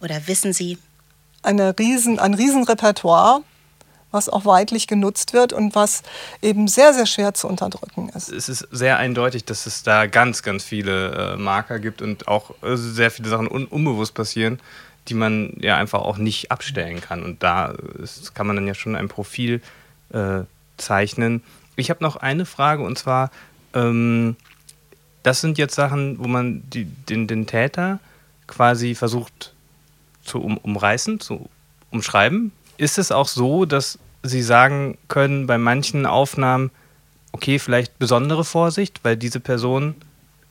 [0.00, 0.78] Oder wissen Sie?
[1.42, 3.42] Eine riesen, ein Riesenrepertoire,
[4.10, 6.02] was auch weitlich genutzt wird und was
[6.40, 8.28] eben sehr, sehr schwer zu unterdrücken ist.
[8.30, 12.50] Es ist sehr eindeutig, dass es da ganz, ganz viele äh, Marker gibt und auch
[12.62, 14.60] äh, sehr viele Sachen un unbewusst passieren,
[15.08, 17.22] die man ja einfach auch nicht abstellen kann.
[17.22, 19.60] Und da ist, kann man dann ja schon ein Profil
[20.12, 20.42] äh,
[20.76, 21.42] zeichnen,
[21.82, 23.30] ich habe noch eine Frage und zwar,
[23.74, 24.36] ähm,
[25.22, 27.98] das sind jetzt Sachen, wo man die, den, den Täter
[28.46, 29.52] quasi versucht
[30.24, 31.48] zu um, umreißen, zu
[31.90, 32.52] umschreiben.
[32.78, 36.70] Ist es auch so, dass Sie sagen können bei manchen Aufnahmen,
[37.32, 39.96] okay, vielleicht besondere Vorsicht, weil diese Person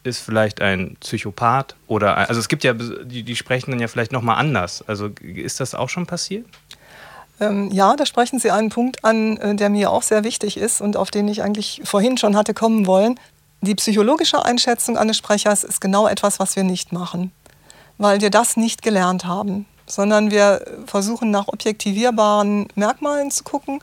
[0.04, 4.12] ist vielleicht ein Psychopath oder also es gibt ja die, die sprechen dann ja vielleicht
[4.12, 4.84] noch mal anders.
[4.88, 6.46] Also ist das auch schon passiert?
[7.42, 10.80] Ähm, ja, da sprechen Sie einen Punkt an, äh, der mir auch sehr wichtig ist
[10.80, 13.20] und auf den ich eigentlich vorhin schon hatte kommen wollen.
[13.62, 17.32] Die psychologische Einschätzung eines Sprechers ist genau etwas, was wir nicht machen,
[17.98, 23.80] weil wir das nicht gelernt haben, sondern wir versuchen nach objektivierbaren Merkmalen zu gucken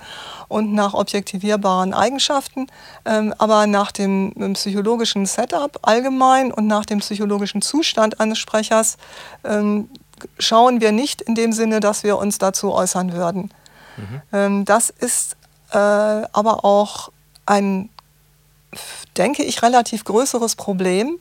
[0.47, 2.69] und nach objektivierbaren Eigenschaften,
[3.05, 8.99] ähm, aber nach dem psychologischen Setup allgemein und nach dem psychologischen Zustand eines Sprechers
[9.45, 9.91] ähm,
[10.39, 13.51] schauen wir nicht in dem Sinne, dass wir uns dazu äußern würden.
[13.97, 14.23] Mhm.
[14.33, 15.37] Ähm, das ist
[15.71, 17.11] äh, aber auch
[17.47, 17.89] ein,
[19.17, 21.19] denke ich, relativ größeres Problem,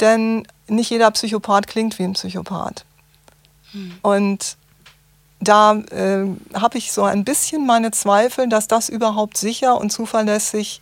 [0.00, 2.84] denn nicht jeder Psychopath klingt wie ein Psychopath.
[3.72, 3.98] Hm.
[4.02, 4.56] Und
[5.40, 10.80] da äh, habe ich so ein bisschen meine Zweifel, dass das überhaupt sicher und zuverlässig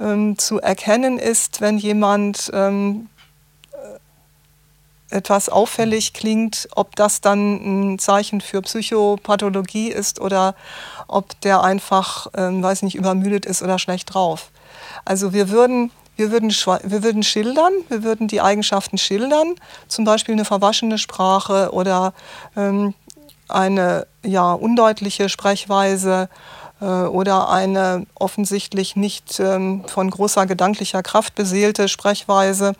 [0.00, 3.19] ähm, zu erkennen ist, wenn jemand ähm, äh,
[5.10, 10.54] etwas auffällig klingt, ob das dann ein Zeichen für Psychopathologie ist oder
[11.08, 14.50] ob der einfach, ähm, weiß nicht, übermüdet ist oder schlecht drauf.
[15.04, 19.54] Also wir würden wir würden, wir würden schildern, wir würden die Eigenschaften schildern,
[19.88, 22.12] zum Beispiel eine verwaschene Sprache oder
[22.56, 22.92] ähm,
[23.48, 26.28] eine ja, undeutliche Sprechweise
[26.80, 32.74] äh, oder eine offensichtlich nicht ähm, von großer gedanklicher Kraft beseelte Sprechweise.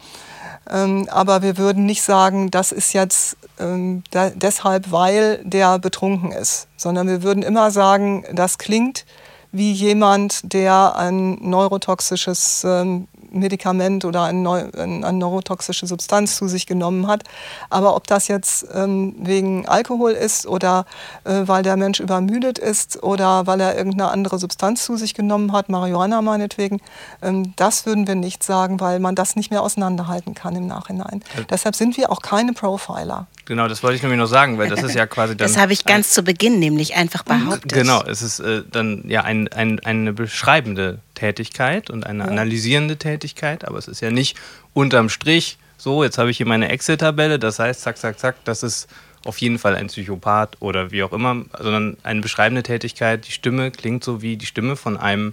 [0.68, 6.68] Ähm, aber wir würden nicht sagen, das ist jetzt ähm, deshalb, weil der betrunken ist,
[6.77, 9.05] sondern wir würden immer sagen, das klingt
[9.53, 16.66] wie jemand, der ein neurotoxisches ähm, Medikament oder eine, neu, eine neurotoxische Substanz zu sich
[16.66, 17.25] genommen hat.
[17.69, 20.87] Aber ob das jetzt ähm, wegen Alkohol ist oder
[21.25, 25.53] äh, weil der Mensch übermüdet ist oder weil er irgendeine andere Substanz zu sich genommen
[25.53, 26.81] hat, Marihuana meinetwegen,
[27.23, 31.23] ähm, das würden wir nicht sagen, weil man das nicht mehr auseinanderhalten kann im Nachhinein.
[31.37, 31.45] Ja.
[31.51, 33.27] Deshalb sind wir auch keine Profiler.
[33.47, 35.49] Genau, das wollte ich nämlich noch sagen, weil das ist ja quasi dann.
[35.49, 37.73] Das habe ich ganz zu Beginn nämlich einfach behauptet.
[37.73, 42.30] Genau, es ist äh, dann ja ein, ein, eine beschreibende Tätigkeit und eine ja.
[42.30, 44.37] analysierende Tätigkeit, aber es ist ja nicht
[44.72, 48.62] unterm Strich so, jetzt habe ich hier meine Excel-Tabelle, das heißt, zack, zack, zack, das
[48.62, 48.87] ist
[49.24, 53.26] auf jeden Fall ein Psychopath oder wie auch immer, sondern eine beschreibende Tätigkeit.
[53.26, 55.33] Die Stimme klingt so wie die Stimme von einem,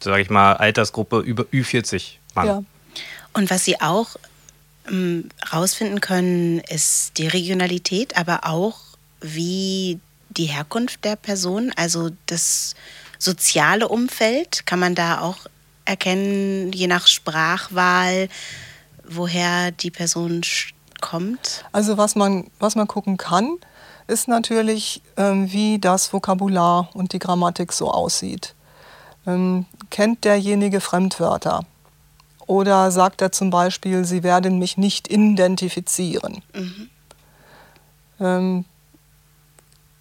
[0.00, 2.46] sage ich mal, Altersgruppe über Ü40 Mann.
[2.46, 2.62] Ja.
[3.32, 4.16] Und was Sie auch
[4.88, 8.80] ähm, rausfinden können, ist die Regionalität, aber auch
[9.20, 12.74] wie die Herkunft der Person, also das
[13.20, 15.36] soziale Umfeld, kann man da auch
[15.84, 18.28] erkennen, je nach Sprachwahl,
[19.04, 20.42] woher die Person
[21.00, 21.64] kommt?
[21.70, 23.58] Also was man, was man gucken kann,
[24.06, 28.54] ist natürlich, ähm, wie das Vokabular und die Grammatik so aussieht.
[29.26, 31.64] Ähm, kennt derjenige Fremdwörter?
[32.46, 36.42] Oder sagt er zum Beispiel, Sie werden mich nicht identifizieren?
[36.52, 36.90] Mhm.
[38.18, 38.64] Ähm,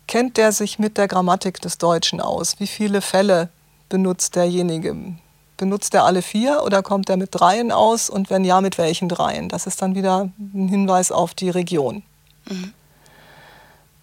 [0.09, 2.59] kennt der sich mit der Grammatik des Deutschen aus?
[2.59, 3.49] Wie viele Fälle
[3.89, 4.95] benutzt derjenige?
[5.55, 8.09] Benutzt er alle vier oder kommt er mit dreien aus?
[8.09, 9.49] Und wenn ja, mit welchen dreien?
[9.49, 12.01] Das ist dann wieder ein Hinweis auf die Region.
[12.49, 12.73] Mhm.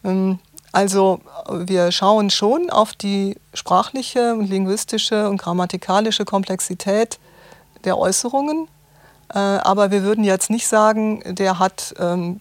[0.05, 0.39] Ähm,
[0.71, 7.19] also wir schauen schon auf die sprachliche, linguistische und grammatikalische Komplexität
[7.85, 8.69] der Äußerungen.
[9.35, 12.41] Äh, aber wir würden jetzt nicht sagen, der hat ähm,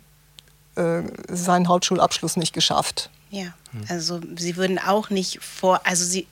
[0.75, 3.09] äh, seinen Hauptschulabschluss nicht geschafft.
[3.35, 3.47] Ja,
[3.89, 6.25] also Sie würden auch nicht vor, also Sie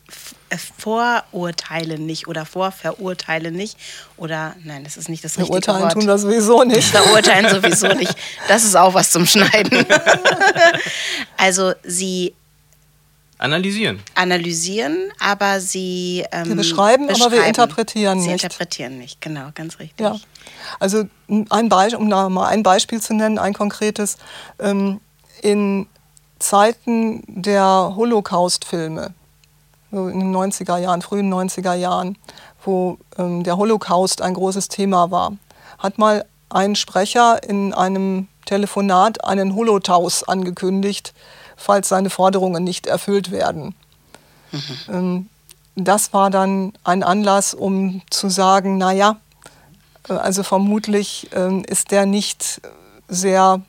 [0.49, 3.77] äh, vorurteilen nicht oder vorverurteilen nicht
[4.15, 5.93] oder nein, das ist nicht das richtige Verurteilen Wort.
[5.93, 6.87] tun wir sowieso nicht.
[6.87, 8.15] Verurteilen sowieso nicht.
[8.47, 9.85] Das ist auch was zum Schneiden.
[11.37, 12.33] also Sie
[13.37, 13.99] Analysieren.
[14.15, 16.23] Analysieren, aber sie.
[16.31, 18.39] Ähm, wir beschreiben, beschreiben, aber wir interpretieren sie nicht.
[18.39, 19.99] Sie interpretieren nicht, genau, ganz richtig.
[19.99, 20.15] Ja.
[20.79, 24.15] Also, ein Beispiel, um da mal ein Beispiel zu nennen, ein konkretes.
[24.59, 25.01] Ähm,
[25.41, 25.87] in
[26.43, 29.13] Zeiten der Holocaust-Filme,
[29.91, 32.17] so in den 90er Jahren, frühen 90er Jahren,
[32.63, 35.33] wo ähm, der Holocaust ein großes Thema war,
[35.79, 41.13] hat mal ein Sprecher in einem Telefonat einen Holotaus angekündigt
[41.63, 43.75] falls seine Forderungen nicht erfüllt werden.
[44.87, 45.29] Mhm.
[45.75, 49.17] Das war dann ein Anlass, um zu sagen, naja,
[50.07, 52.61] äh, also vermutlich ähm, ist der nicht
[53.07, 53.61] sehr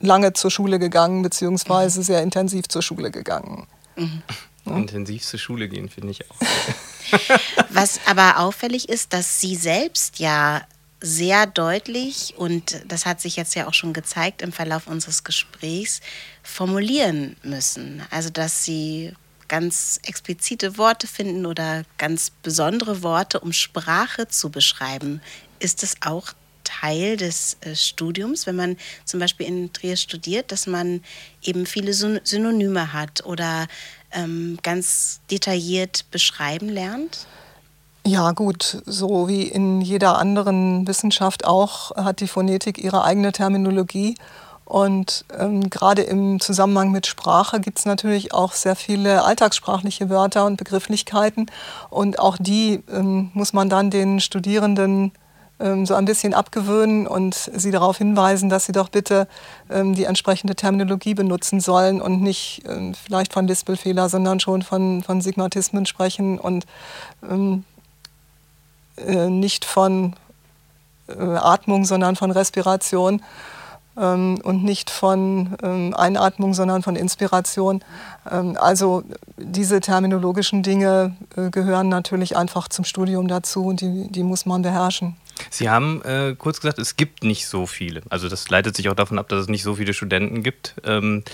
[0.00, 3.66] lange zur Schule gegangen, beziehungsweise sehr intensiv zur Schule gegangen.
[3.96, 4.22] Mhm.
[4.64, 4.76] Ja.
[4.76, 6.36] Intensiv zur Schule gehen, finde ich auch.
[7.70, 10.62] Was aber auffällig ist, dass Sie selbst ja
[11.00, 16.00] sehr deutlich, und das hat sich jetzt ja auch schon gezeigt im Verlauf unseres Gesprächs,
[16.42, 18.02] formulieren müssen.
[18.10, 19.12] Also dass sie
[19.48, 25.20] ganz explizite Worte finden oder ganz besondere Worte, um Sprache zu beschreiben.
[25.60, 26.32] Ist es auch
[26.66, 31.02] Teil des äh, Studiums, wenn man zum Beispiel in Trier studiert, dass man
[31.42, 33.66] eben viele Synonyme hat oder
[34.12, 37.26] ähm, ganz detailliert beschreiben lernt?
[38.04, 44.14] Ja gut, so wie in jeder anderen Wissenschaft auch hat die Phonetik ihre eigene Terminologie.
[44.64, 50.44] Und ähm, gerade im Zusammenhang mit Sprache gibt es natürlich auch sehr viele alltagssprachliche Wörter
[50.44, 51.46] und Begrifflichkeiten.
[51.88, 55.12] Und auch die ähm, muss man dann den Studierenden
[55.58, 59.26] so ein bisschen abgewöhnen und sie darauf hinweisen, dass sie doch bitte
[59.70, 65.02] ähm, die entsprechende Terminologie benutzen sollen und nicht ähm, vielleicht von Lispelfehler, sondern schon von,
[65.02, 66.66] von Sigmatismen sprechen und
[67.22, 67.64] ähm,
[68.98, 70.14] äh, nicht von
[71.08, 73.22] äh, Atmung, sondern von Respiration
[73.96, 77.82] ähm, und nicht von ähm, Einatmung, sondern von Inspiration.
[78.30, 79.02] Ähm, also
[79.36, 84.62] diese terminologischen Dinge äh, gehören natürlich einfach zum Studium dazu und die, die muss man
[84.62, 85.16] beherrschen.
[85.50, 88.02] Sie haben äh, kurz gesagt, es gibt nicht so viele.
[88.08, 90.74] Also das leitet sich auch davon ab, dass es nicht so viele Studenten gibt.
[90.84, 91.24] Ähm,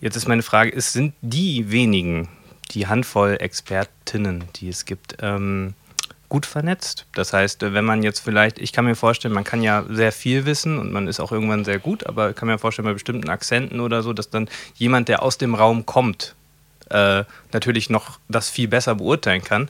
[0.00, 2.28] jetzt ist meine Frage, es sind die wenigen,
[2.70, 5.74] die Handvoll Expertinnen, die es gibt, ähm,
[6.28, 7.06] gut vernetzt.
[7.14, 10.44] Das heißt, wenn man jetzt vielleicht, ich kann mir vorstellen, man kann ja sehr viel
[10.44, 13.28] wissen und man ist auch irgendwann sehr gut, aber ich kann mir vorstellen, bei bestimmten
[13.30, 16.34] Akzenten oder so, dass dann jemand, der aus dem Raum kommt,
[16.90, 19.68] äh, natürlich noch das viel besser beurteilen kann.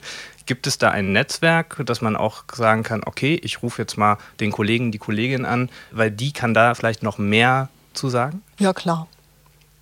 [0.49, 4.17] Gibt es da ein Netzwerk, dass man auch sagen kann, okay, ich rufe jetzt mal
[4.39, 8.41] den Kollegen, die Kollegin an, weil die kann da vielleicht noch mehr zu sagen?
[8.57, 9.05] Ja, klar.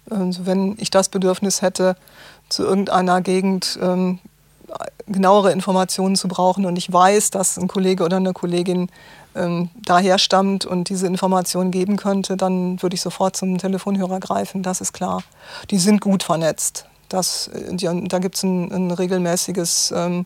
[0.09, 1.95] Also wenn ich das Bedürfnis hätte,
[2.49, 4.19] zu irgendeiner Gegend ähm,
[5.07, 8.89] genauere Informationen zu brauchen und ich weiß, dass ein Kollege oder eine Kollegin
[9.35, 14.63] ähm, daher stammt und diese Informationen geben könnte, dann würde ich sofort zum Telefonhörer greifen,
[14.63, 15.23] das ist klar.
[15.71, 16.87] Die sind gut vernetzt.
[17.09, 17.75] Das, äh,
[18.07, 20.23] da gibt es ein, ein, regelmäßiges ähm,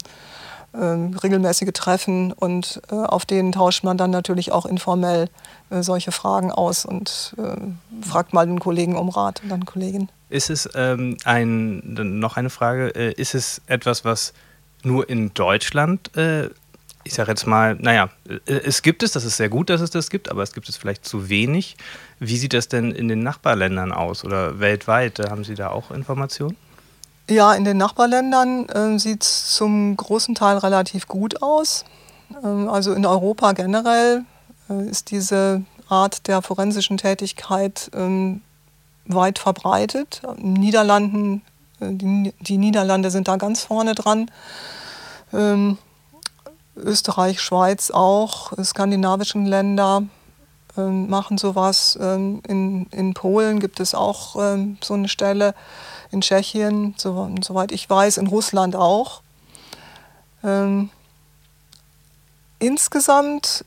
[0.74, 5.28] äh, regelmäßige Treffen und äh, auf denen tauscht man dann natürlich auch informell
[5.70, 10.08] äh, solche Fragen aus und äh, fragt mal den Kollegen um Rat und dann Kollegin.
[10.30, 14.34] Ist es ähm, ein, noch eine Frage, äh, ist es etwas, was
[14.84, 16.10] nur in Deutschland,
[17.04, 18.10] ich sage jetzt mal, naja,
[18.46, 20.78] es gibt es, das ist sehr gut, dass es das gibt, aber es gibt es
[20.78, 21.78] vielleicht zu wenig.
[22.20, 25.20] Wie sieht das denn in den Nachbarländern aus oder weltweit?
[25.20, 26.58] Haben Sie da auch Informationen?
[27.29, 31.86] Ja, in den Nachbarländern äh, sieht es zum großen Teil relativ gut aus.
[32.43, 34.25] Ähm, also in Europa generell
[34.69, 38.41] äh, ist diese Art der forensischen Tätigkeit ähm,
[39.05, 40.21] weit verbreitet.
[40.38, 41.41] In Niederlanden,
[41.79, 44.29] äh, die, die, Niederlande sind da ganz vorne dran.
[45.34, 45.77] Ähm,
[46.75, 50.03] Österreich, Schweiz auch, skandinavischen Länder
[50.77, 51.97] ähm, machen sowas.
[52.01, 55.53] Ähm, in, in Polen gibt es auch ähm, so eine Stelle,
[56.12, 59.21] in Tschechien, so, soweit ich weiß, in Russland auch.
[60.43, 60.89] Ähm,
[62.60, 63.65] insgesamt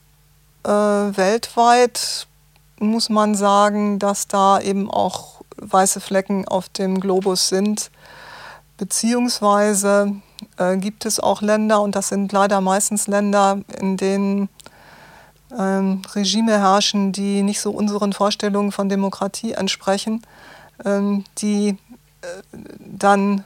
[0.64, 2.26] äh, weltweit
[2.78, 7.90] muss man sagen, dass da eben auch weiße Flecken auf dem Globus sind.
[8.76, 10.16] Beziehungsweise
[10.58, 14.48] äh, gibt es auch Länder, und das sind leider meistens Länder, in denen
[15.56, 20.22] ähm, Regime herrschen, die nicht so unseren Vorstellungen von Demokratie entsprechen,
[20.84, 21.78] ähm, die
[22.78, 23.44] dann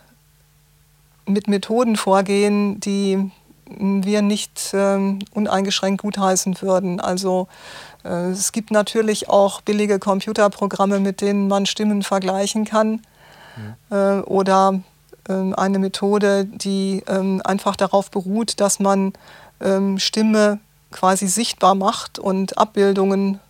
[1.26, 3.30] mit Methoden vorgehen, die
[3.66, 7.00] wir nicht ähm, uneingeschränkt gutheißen würden.
[7.00, 7.48] Also
[8.04, 13.02] äh, es gibt natürlich auch billige Computerprogramme, mit denen man Stimmen vergleichen kann.
[13.90, 14.22] Mhm.
[14.24, 14.80] Oder
[15.28, 19.12] ähm, eine Methode, die ähm, einfach darauf beruht, dass man
[19.96, 20.60] Stimme
[20.92, 23.40] quasi sichtbar macht und Abbildungen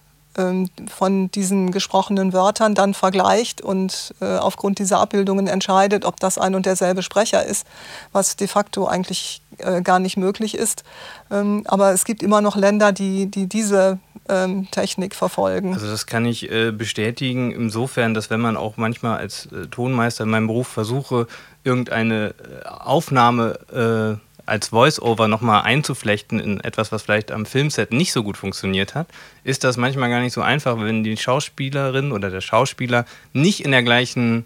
[0.88, 6.54] von diesen gesprochenen Wörtern dann vergleicht und äh, aufgrund dieser Abbildungen entscheidet, ob das ein
[6.54, 7.66] und derselbe Sprecher ist,
[8.12, 10.84] was de facto eigentlich äh, gar nicht möglich ist.
[11.30, 13.98] aber es gibt immer noch Länder, die, die diese
[14.28, 15.74] ähm, Technik verfolgen.
[15.74, 20.30] Also das kann ich äh, bestätigen, insofern, dass wenn man auch manchmal als Tonmeister in
[20.30, 21.26] meinem Beruf versuche,
[21.64, 28.36] irgendeine Aufnahme als Voice-Over nochmal einzuflechten in etwas, was vielleicht am Filmset nicht so gut
[28.36, 29.08] funktioniert hat,
[29.44, 33.70] ist das manchmal gar nicht so einfach, wenn die Schauspielerin oder der Schauspieler nicht in
[33.70, 34.44] der gleichen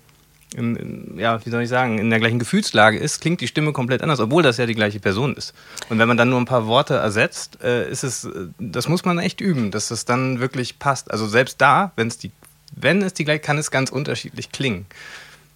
[0.55, 4.03] im, ja, wie soll ich sagen, in der gleichen Gefühlslage ist, klingt die Stimme komplett
[4.03, 5.55] anders, obwohl das ja die gleiche Person ist.
[5.88, 9.05] Und wenn man dann nur ein paar Worte ersetzt, äh, ist es, äh, das muss
[9.05, 11.11] man echt üben, dass es dann wirklich passt.
[11.11, 12.33] Also selbst da, wenn es die,
[12.75, 14.87] wenn es die gleich, kann es ganz unterschiedlich klingen.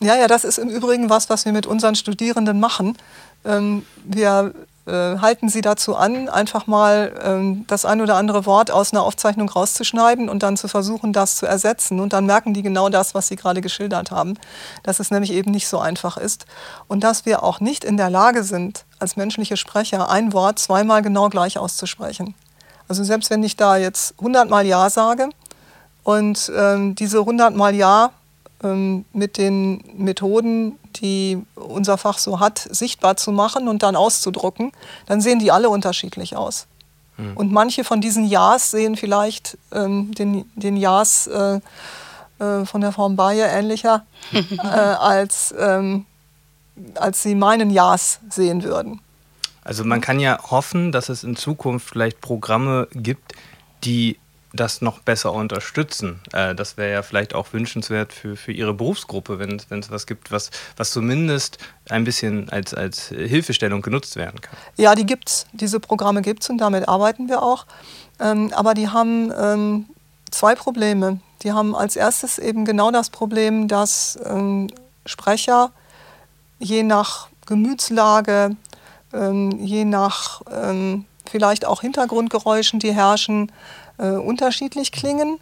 [0.00, 2.98] Ja, ja, das ist im Übrigen was, was wir mit unseren Studierenden machen.
[3.46, 4.52] Ähm, wir
[4.86, 9.02] äh, halten Sie dazu an, einfach mal ähm, das ein oder andere Wort aus einer
[9.02, 11.98] Aufzeichnung rauszuschneiden und dann zu versuchen, das zu ersetzen.
[11.98, 14.34] Und dann merken die genau das, was Sie gerade geschildert haben,
[14.84, 16.46] dass es nämlich eben nicht so einfach ist.
[16.86, 21.02] Und dass wir auch nicht in der Lage sind, als menschliche Sprecher ein Wort zweimal
[21.02, 22.34] genau gleich auszusprechen.
[22.86, 25.30] Also selbst wenn ich da jetzt 100 Mal Ja sage
[26.04, 28.12] und ähm, diese 100 Mal Ja
[28.62, 34.72] mit den Methoden, die unser Fach so hat, sichtbar zu machen und dann auszudrucken,
[35.06, 36.66] dann sehen die alle unterschiedlich aus.
[37.16, 37.36] Mhm.
[37.36, 41.60] Und manche von diesen Ja's sehen vielleicht ähm, den, den Ja's äh,
[42.38, 46.06] äh, von der Form Bayer ähnlicher, äh, als, ähm,
[46.94, 49.00] als sie meinen Ja's sehen würden.
[49.64, 53.32] Also man kann ja hoffen, dass es in Zukunft vielleicht Programme gibt,
[53.84, 54.18] die
[54.56, 56.20] das noch besser unterstützen.
[56.32, 60.30] Äh, das wäre ja vielleicht auch wünschenswert für, für Ihre Berufsgruppe, wenn es was gibt,
[60.30, 64.56] was, was zumindest ein bisschen als, als Hilfestellung genutzt werden kann.
[64.76, 65.46] Ja, die gibt es.
[65.52, 67.66] Diese Programme gibt es und damit arbeiten wir auch.
[68.18, 69.86] Ähm, aber die haben ähm,
[70.30, 71.20] zwei Probleme.
[71.42, 74.68] Die haben als erstes eben genau das Problem, dass ähm,
[75.04, 75.70] Sprecher
[76.58, 78.56] je nach Gemütslage,
[79.12, 80.42] je nach
[81.30, 83.52] vielleicht auch Hintergrundgeräuschen, die herrschen,
[83.98, 85.38] äh, unterschiedlich klingen.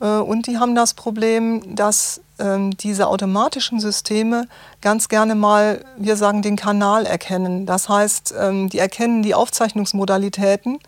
[0.00, 4.46] Äh, und die haben das Problem, dass ähm, diese automatischen Systeme
[4.80, 7.66] ganz gerne mal, wir sagen, den Kanal erkennen.
[7.66, 10.78] Das heißt, ähm, die erkennen die Aufzeichnungsmodalitäten.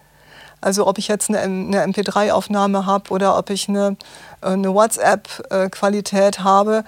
[0.61, 3.97] Also ob ich jetzt eine, eine MP3-Aufnahme habe oder ob ich eine,
[4.41, 6.85] äh, eine WhatsApp-Qualität habe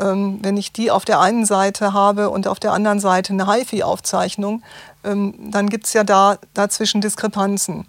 [0.00, 3.46] ähm, wenn ich die auf der einen Seite habe und auf der anderen Seite eine
[3.46, 4.62] HiFi-Aufzeichnung,
[5.04, 7.86] ähm, dann gibt es ja da dazwischen Diskrepanzen.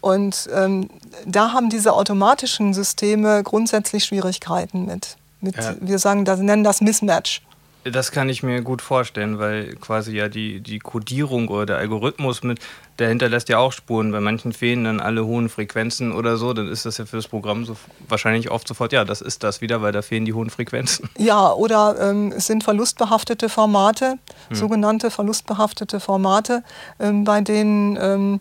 [0.00, 0.88] Und ähm,
[1.26, 5.16] da haben diese automatischen Systeme grundsätzlich Schwierigkeiten mit.
[5.40, 5.74] mit ja.
[5.80, 7.42] Wir sagen, das, nennen das Mismatch.
[7.84, 12.42] Das kann ich mir gut vorstellen, weil quasi ja die, die Codierung oder der Algorithmus
[12.42, 12.58] mit,
[12.98, 14.12] der hinterlässt ja auch Spuren.
[14.12, 17.28] Bei manchen fehlen dann alle hohen Frequenzen oder so, dann ist das ja für das
[17.28, 17.76] Programm so
[18.06, 21.08] wahrscheinlich oft sofort, ja, das ist das wieder, weil da fehlen die hohen Frequenzen.
[21.18, 24.56] Ja, oder ähm, es sind verlustbehaftete Formate, hm.
[24.56, 26.64] sogenannte verlustbehaftete Formate,
[26.98, 28.40] ähm, bei denen ähm,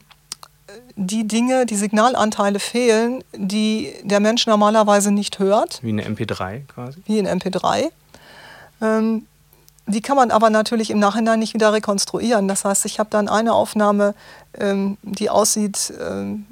[1.02, 5.80] die Dinge, die Signalanteile fehlen, die der Mensch normalerweise nicht hört.
[5.82, 7.02] Wie eine MP3 quasi?
[7.06, 7.89] Wie ein MP3.
[8.82, 9.26] Ähm,
[9.88, 12.50] die kann man aber natürlich im Nachhinein nicht wieder rekonstruieren.
[12.50, 14.14] Das heißt, ich habe dann eine Aufnahme,
[14.60, 16.45] ähm, die aussieht ähm,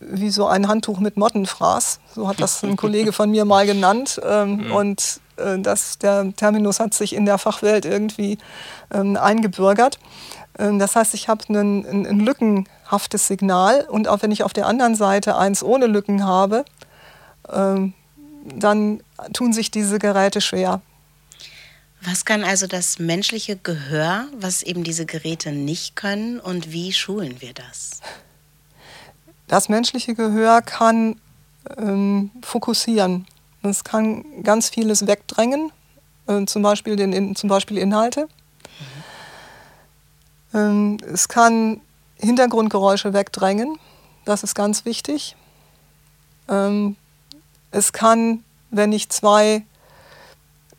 [0.00, 2.00] wie so ein Handtuch mit Mottenfraß.
[2.14, 4.18] So hat das ein Kollege von mir mal genannt.
[4.24, 4.72] Ähm.
[4.72, 8.38] Und äh, das, der Terminus hat sich in der Fachwelt irgendwie
[8.92, 9.98] ähm, eingebürgert.
[10.58, 12.20] Ähm, das heißt, ich habe ein, ein, ein
[12.90, 16.64] lückenhaftes Signal und auch wenn ich auf der anderen Seite eins ohne Lücken habe,
[17.48, 17.94] ähm,
[18.44, 20.80] dann tun sich diese Geräte schwer.
[22.02, 27.40] Was kann also das menschliche Gehör, was eben diese Geräte nicht können und wie schulen
[27.40, 28.00] wir das?
[29.46, 31.20] Das menschliche Gehör kann
[31.76, 33.26] ähm, fokussieren.
[33.62, 35.70] Es kann ganz vieles wegdrängen,
[36.26, 38.26] äh, zum, Beispiel den, in, zum Beispiel Inhalte.
[40.52, 40.58] Mhm.
[40.58, 41.82] Ähm, es kann
[42.20, 43.78] Hintergrundgeräusche wegdrängen,
[44.24, 45.36] das ist ganz wichtig.
[46.48, 46.96] Ähm,
[47.70, 49.64] es kann, wenn ich zwei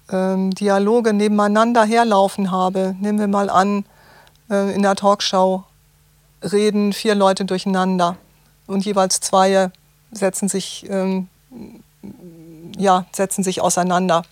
[0.09, 2.95] ähm, Dialoge nebeneinander herlaufen habe.
[2.99, 3.85] Nehmen wir mal an,
[4.49, 5.63] äh, in der Talkshow
[6.43, 8.17] reden vier Leute durcheinander
[8.67, 9.71] und jeweils zwei
[10.11, 11.29] setzen sich, ähm,
[12.77, 14.23] ja, setzen sich auseinander.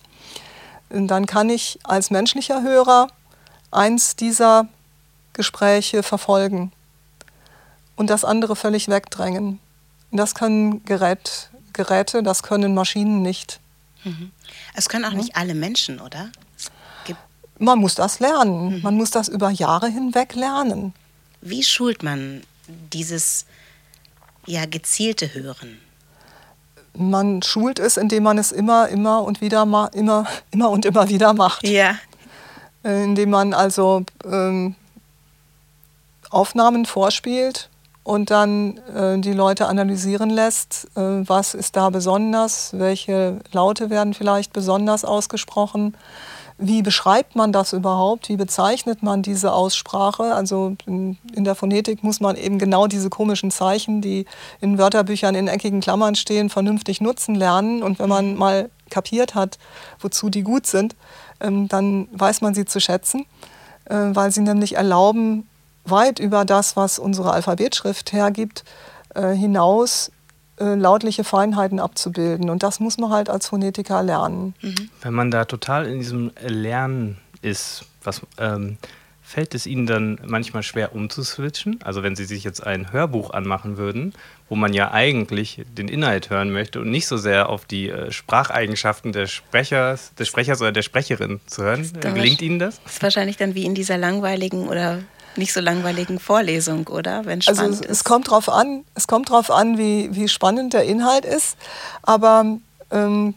[0.90, 3.08] Und dann kann ich als menschlicher Hörer
[3.70, 4.66] eins dieser
[5.32, 6.72] Gespräche verfolgen
[8.00, 9.58] und das andere völlig wegdrängen.
[10.10, 13.60] Das können Gerät, Geräte, das können Maschinen nicht.
[14.04, 14.30] Mhm.
[14.74, 16.30] Es können auch nicht alle Menschen, oder?
[17.58, 18.76] Man muss das lernen.
[18.76, 18.82] Mhm.
[18.82, 20.94] Man muss das über Jahre hinweg lernen.
[21.42, 22.42] Wie schult man
[22.90, 23.44] dieses
[24.46, 25.78] ja, gezielte Hören?
[26.94, 29.90] Man schult es, indem man es immer, immer und wieder immer,
[30.50, 31.68] immer und immer wieder macht.
[31.68, 31.98] Ja.
[32.82, 34.74] Äh, indem man also ähm,
[36.30, 37.69] Aufnahmen vorspielt
[38.02, 44.14] und dann äh, die Leute analysieren lässt, äh, was ist da besonders, welche Laute werden
[44.14, 45.96] vielleicht besonders ausgesprochen,
[46.60, 50.34] wie beschreibt man das überhaupt, wie bezeichnet man diese Aussprache.
[50.34, 54.26] Also in, in der Phonetik muss man eben genau diese komischen Zeichen, die
[54.60, 57.82] in Wörterbüchern in eckigen Klammern stehen, vernünftig nutzen lernen.
[57.82, 59.58] Und wenn man mal kapiert hat,
[60.00, 60.96] wozu die gut sind,
[61.40, 63.24] ähm, dann weiß man sie zu schätzen,
[63.86, 65.48] äh, weil sie nämlich erlauben,
[65.84, 68.64] weit über das, was unsere Alphabetschrift hergibt,
[69.14, 70.10] äh, hinaus
[70.58, 72.50] äh, lautliche Feinheiten abzubilden.
[72.50, 74.54] Und das muss man halt als Phonetiker lernen.
[74.60, 74.90] Mhm.
[75.02, 78.76] Wenn man da total in diesem Lernen ist, was ähm,
[79.22, 81.78] fällt es Ihnen dann manchmal schwer umzuswitchen?
[81.82, 84.12] Also wenn Sie sich jetzt ein Hörbuch anmachen würden,
[84.48, 88.10] wo man ja eigentlich den Inhalt hören möchte und nicht so sehr auf die äh,
[88.10, 91.90] Spracheigenschaften des Sprechers, des Sprechers oder der Sprecherin zu hören.
[92.00, 92.82] Gelingt Ihnen das?
[92.82, 94.98] Das ist wahrscheinlich dann wie in dieser langweiligen oder
[95.36, 97.24] nicht so langweiligen Vorlesung, oder?
[97.24, 100.84] Wenn also es, es kommt drauf an, es kommt drauf an, wie, wie spannend der
[100.84, 101.56] Inhalt ist.
[102.02, 102.44] Aber
[102.90, 103.34] ähm,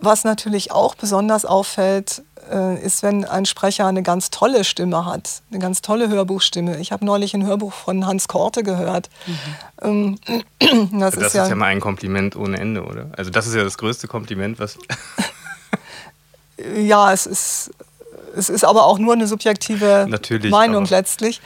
[0.00, 5.42] was natürlich auch besonders auffällt, äh, ist, wenn ein Sprecher eine ganz tolle Stimme hat,
[5.50, 6.78] eine ganz tolle Hörbuchstimme.
[6.78, 9.10] Ich habe neulich ein Hörbuch von Hans Korte gehört.
[9.82, 10.18] Mhm.
[10.20, 10.40] Ähm,
[11.00, 13.10] das, das ist, ja, ist ja mal ein Kompliment ohne Ende, oder?
[13.16, 14.78] Also das ist ja das größte Kompliment, was...
[16.76, 17.70] ja, es ist
[18.36, 21.40] es ist aber auch nur eine subjektive Natürlich, Meinung aber- letztlich.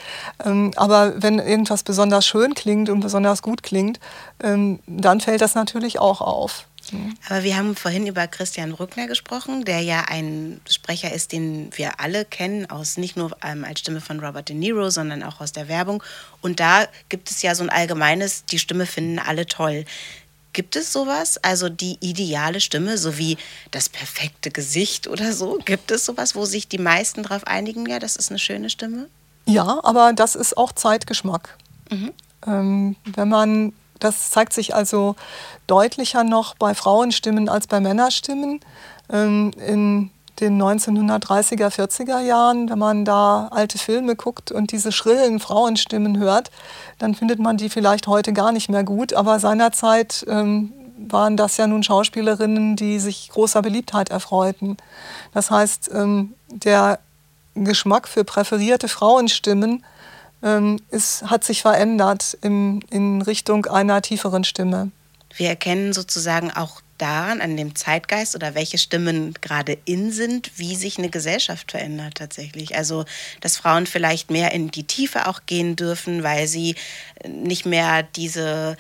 [0.44, 4.00] Ähm, aber wenn irgendwas besonders schön klingt und besonders gut klingt,
[4.42, 6.66] ähm, dann fällt das natürlich auch auf.
[7.28, 12.00] Aber wir haben vorhin über Christian Rückner gesprochen, der ja ein Sprecher ist, den wir
[12.00, 15.52] alle kennen, aus nicht nur ähm, als Stimme von Robert De Niro, sondern auch aus
[15.52, 16.02] der Werbung.
[16.40, 19.84] Und da gibt es ja so ein allgemeines, die Stimme finden alle toll.
[20.52, 21.38] Gibt es sowas?
[21.38, 23.36] Also die ideale Stimme, so wie
[23.70, 25.58] das perfekte Gesicht oder so?
[25.64, 29.08] Gibt es sowas, wo sich die meisten darauf einigen, ja, das ist eine schöne Stimme?
[29.46, 31.56] Ja, aber das ist auch Zeitgeschmack.
[32.46, 35.16] Ähm, wenn man, das zeigt sich also
[35.66, 38.60] deutlicher noch bei Frauenstimmen als bei Männerstimmen.
[39.10, 40.10] Ähm, in
[40.40, 46.50] den 1930er, 40er Jahren, wenn man da alte Filme guckt und diese schrillen Frauenstimmen hört,
[46.98, 49.12] dann findet man die vielleicht heute gar nicht mehr gut.
[49.12, 50.72] Aber seinerzeit ähm,
[51.08, 54.76] waren das ja nun Schauspielerinnen, die sich großer Beliebtheit erfreuten.
[55.32, 56.98] Das heißt, ähm, der
[57.54, 59.84] Geschmack für präferierte Frauenstimmen
[60.42, 64.90] ähm, ist, hat sich verändert im, in Richtung einer tieferen Stimme.
[65.36, 70.76] Wir erkennen sozusagen auch daran, an dem Zeitgeist oder welche Stimmen gerade in sind, wie
[70.76, 72.76] sich eine Gesellschaft verändert tatsächlich.
[72.76, 73.04] Also,
[73.40, 76.74] dass Frauen vielleicht mehr in die Tiefe auch gehen dürfen, weil sie
[77.26, 78.76] nicht mehr diese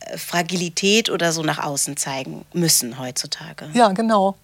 [0.00, 3.68] äh, Fragilität oder so nach außen zeigen müssen heutzutage.
[3.74, 4.36] Ja, genau.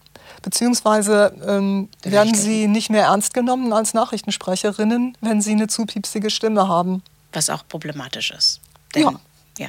[0.42, 6.30] Beziehungsweise ähm, werden sie nicht mehr ernst genommen als Nachrichtensprecherinnen, wenn sie eine zu piepsige
[6.30, 7.02] Stimme haben.
[7.32, 8.60] Was auch problematisch ist.
[8.94, 9.20] Denn, Ja.
[9.58, 9.68] Ja.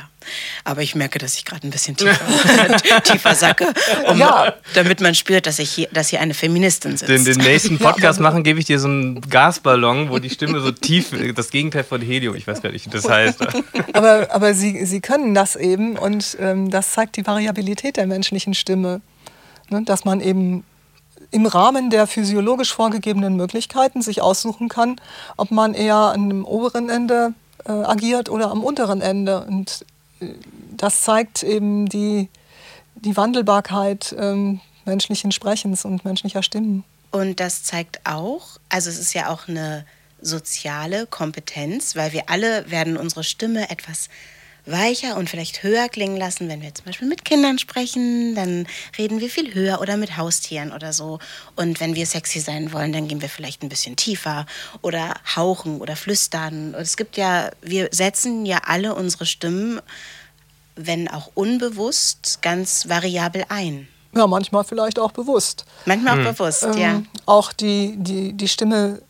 [0.63, 3.67] Aber ich merke, dass ich gerade ein bisschen tiefer, tiefer sacke,
[4.07, 4.53] um, Ja.
[4.73, 7.09] damit man spürt, dass, ich hier, dass hier eine Feministin sitzt.
[7.09, 10.71] Den, den nächsten Podcast machen, gebe ich dir so einen Gasballon, wo die Stimme so
[10.71, 13.39] tief, das Gegenteil von Helium, ich weiß gar nicht, das heißt.
[13.93, 18.53] Aber, aber sie, sie können das eben und ähm, das zeigt die Variabilität der menschlichen
[18.53, 19.01] Stimme.
[19.69, 19.83] Ne?
[19.83, 20.63] Dass man eben
[21.31, 24.99] im Rahmen der physiologisch vorgegebenen Möglichkeiten sich aussuchen kann,
[25.37, 27.33] ob man eher an dem oberen Ende
[27.65, 29.45] äh, agiert oder am unteren Ende.
[29.45, 29.85] Und
[30.19, 30.33] äh,
[30.77, 32.29] das zeigt eben die,
[32.95, 36.83] die Wandelbarkeit ähm, menschlichen Sprechens und menschlicher Stimmen.
[37.11, 39.85] Und das zeigt auch, also es ist ja auch eine
[40.21, 44.09] soziale Kompetenz, weil wir alle werden unsere Stimme etwas
[44.71, 48.67] weicher und vielleicht höher klingen lassen, wenn wir zum Beispiel mit Kindern sprechen, dann
[48.97, 51.19] reden wir viel höher oder mit Haustieren oder so.
[51.55, 54.45] Und wenn wir sexy sein wollen, dann gehen wir vielleicht ein bisschen tiefer
[54.81, 56.73] oder hauchen oder flüstern.
[56.75, 59.81] Und es gibt ja, wir setzen ja alle unsere Stimmen,
[60.75, 63.87] wenn auch unbewusst, ganz variabel ein.
[64.13, 65.65] Ja, manchmal vielleicht auch bewusst.
[65.85, 66.91] Manchmal auch bewusst, ja.
[66.91, 69.01] ähm, auch die, die, die Stimme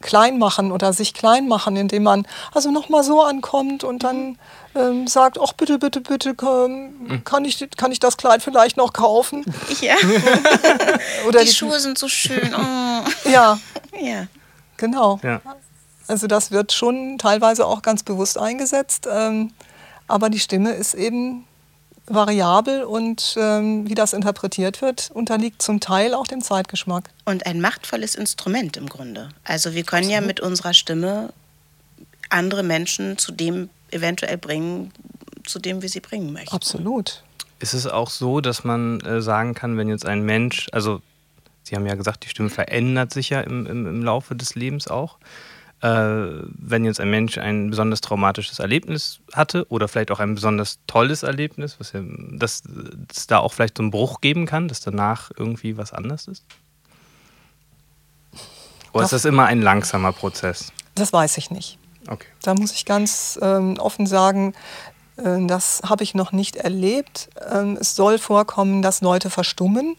[0.00, 4.38] klein machen oder sich klein machen, indem man also nochmal so ankommt und dann
[4.74, 8.92] ähm, sagt, ach bitte, bitte, bitte, ähm, kann, ich, kann ich das Kleid vielleicht noch
[8.92, 9.44] kaufen?
[9.80, 9.96] Ja.
[11.26, 12.54] Oder die Schuhe sind so schön.
[12.54, 13.04] Oh.
[13.30, 13.58] Ja,
[14.00, 14.26] Ja.
[14.76, 15.20] genau.
[15.22, 15.40] Ja.
[16.06, 19.52] Also das wird schon teilweise auch ganz bewusst eingesetzt, ähm,
[20.06, 21.44] aber die Stimme ist eben
[22.06, 27.10] variabel und ähm, wie das interpretiert wird, unterliegt zum Teil auch dem Zeitgeschmack.
[27.26, 29.28] Und ein machtvolles Instrument im Grunde.
[29.44, 31.34] Also wir können ja mit unserer Stimme
[32.30, 34.92] andere Menschen zu dem eventuell bringen,
[35.46, 36.54] zu dem wir sie bringen möchten.
[36.54, 37.22] Absolut.
[37.60, 41.00] Ist es auch so, dass man äh, sagen kann, wenn jetzt ein Mensch, also
[41.68, 44.88] Sie haben ja gesagt, die Stimme verändert sich ja im, im, im Laufe des Lebens
[44.88, 45.18] auch.
[45.80, 50.78] Äh, wenn jetzt ein Mensch ein besonders traumatisches Erlebnis hatte oder vielleicht auch ein besonders
[50.86, 52.00] tolles Erlebnis, was ja,
[52.32, 52.62] dass
[53.14, 56.44] es da auch vielleicht so einen Bruch geben kann, dass danach irgendwie was anders ist?
[58.92, 59.16] Oder ist Doch.
[59.16, 60.72] das immer ein langsamer Prozess?
[60.94, 61.78] Das weiß ich nicht.
[62.08, 62.26] Okay.
[62.42, 64.54] Da muss ich ganz ähm, offen sagen,
[65.16, 67.28] äh, das habe ich noch nicht erlebt.
[67.50, 69.96] Ähm, es soll vorkommen, dass Leute verstummen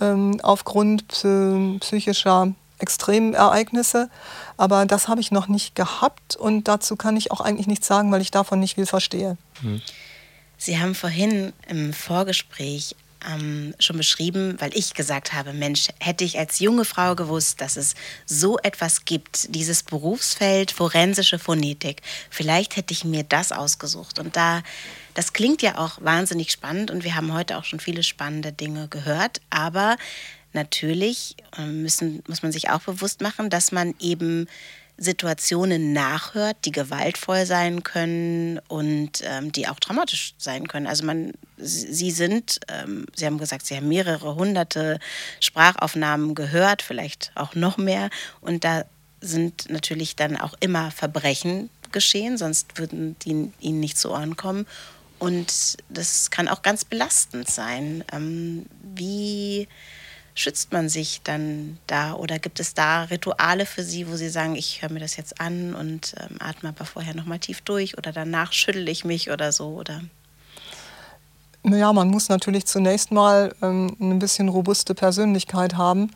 [0.00, 4.10] ähm, aufgrund psy- psychischer Extremereignisse.
[4.56, 8.10] Aber das habe ich noch nicht gehabt und dazu kann ich auch eigentlich nichts sagen,
[8.10, 9.36] weil ich davon nicht viel verstehe.
[10.56, 12.96] Sie haben vorhin im Vorgespräch
[13.28, 17.76] ähm, schon beschrieben, weil ich gesagt habe, Mensch, hätte ich als junge Frau gewusst, dass
[17.76, 17.94] es
[18.26, 24.18] so etwas gibt, dieses Berufsfeld forensische Phonetik, vielleicht hätte ich mir das ausgesucht.
[24.18, 24.62] Und da,
[25.14, 28.88] das klingt ja auch wahnsinnig spannend und wir haben heute auch schon viele spannende Dinge
[28.88, 29.96] gehört, aber
[30.52, 34.46] natürlich äh, müssen, muss man sich auch bewusst machen, dass man eben
[34.96, 40.86] Situationen nachhört, die gewaltvoll sein können und ähm, die auch traumatisch sein können.
[40.86, 45.00] Also man, Sie sind, ähm, Sie haben gesagt, Sie haben mehrere hunderte
[45.40, 48.10] Sprachaufnahmen gehört, vielleicht auch noch mehr.
[48.40, 48.84] Und da
[49.20, 54.66] sind natürlich dann auch immer Verbrechen geschehen, sonst würden die Ihnen nicht zu Ohren kommen.
[55.18, 58.04] Und das kann auch ganz belastend sein.
[58.12, 59.68] Ähm, wie
[60.34, 64.56] schützt man sich dann da oder gibt es da Rituale für Sie, wo Sie sagen,
[64.56, 68.12] ich höre mir das jetzt an und ähm, atme aber vorher nochmal tief durch oder
[68.12, 70.00] danach schüttle ich mich oder so oder?
[71.62, 76.10] Naja, man muss natürlich zunächst mal ähm, eine bisschen robuste Persönlichkeit haben,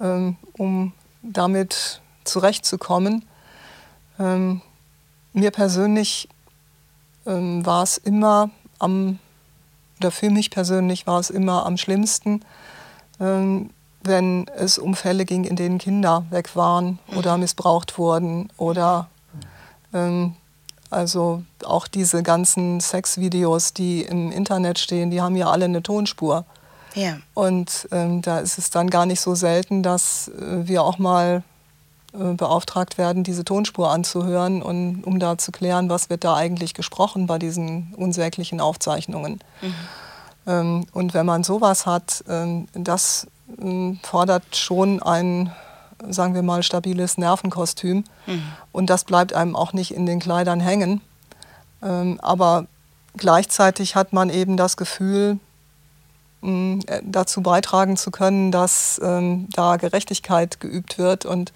[0.00, 0.92] ähm, um
[1.22, 3.24] damit zurechtzukommen.
[4.18, 4.60] Ähm,
[5.32, 6.28] mir persönlich
[7.26, 9.18] ähm, war es immer am,
[9.98, 12.44] oder für mich persönlich war es immer am schlimmsten,
[13.18, 19.08] wenn es um Fälle ging, in denen Kinder weg waren oder missbraucht wurden oder
[19.94, 20.34] ähm,
[20.90, 26.44] also auch diese ganzen Sexvideos, die im Internet stehen, die haben ja alle eine Tonspur.
[26.94, 27.16] Ja.
[27.32, 31.42] Und ähm, da ist es dann gar nicht so selten, dass äh, wir auch mal
[32.12, 36.74] äh, beauftragt werden, diese Tonspur anzuhören, und, um da zu klären, was wird da eigentlich
[36.74, 39.40] gesprochen bei diesen unsäglichen Aufzeichnungen.
[39.62, 39.74] Mhm.
[40.46, 43.26] Ähm, und wenn man sowas hat, ähm, das
[43.60, 45.52] ähm, fordert schon ein,
[46.08, 48.04] sagen wir mal, stabiles Nervenkostüm.
[48.26, 48.42] Mhm.
[48.72, 51.00] Und das bleibt einem auch nicht in den Kleidern hängen.
[51.80, 52.66] Aber
[53.16, 55.40] gleichzeitig hat man eben das Gefühl,
[56.44, 61.52] äh, dazu beitragen zu können, dass da Gerechtigkeit geübt wird und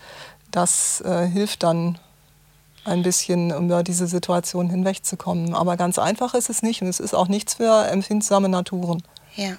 [0.50, 1.98] das äh, hilft dann
[2.86, 5.54] ein bisschen, um über diese Situation hinwegzukommen.
[5.54, 9.02] Aber ganz einfach ist es nicht und es ist auch nichts für empfindsame Naturen.
[9.34, 9.56] Ja.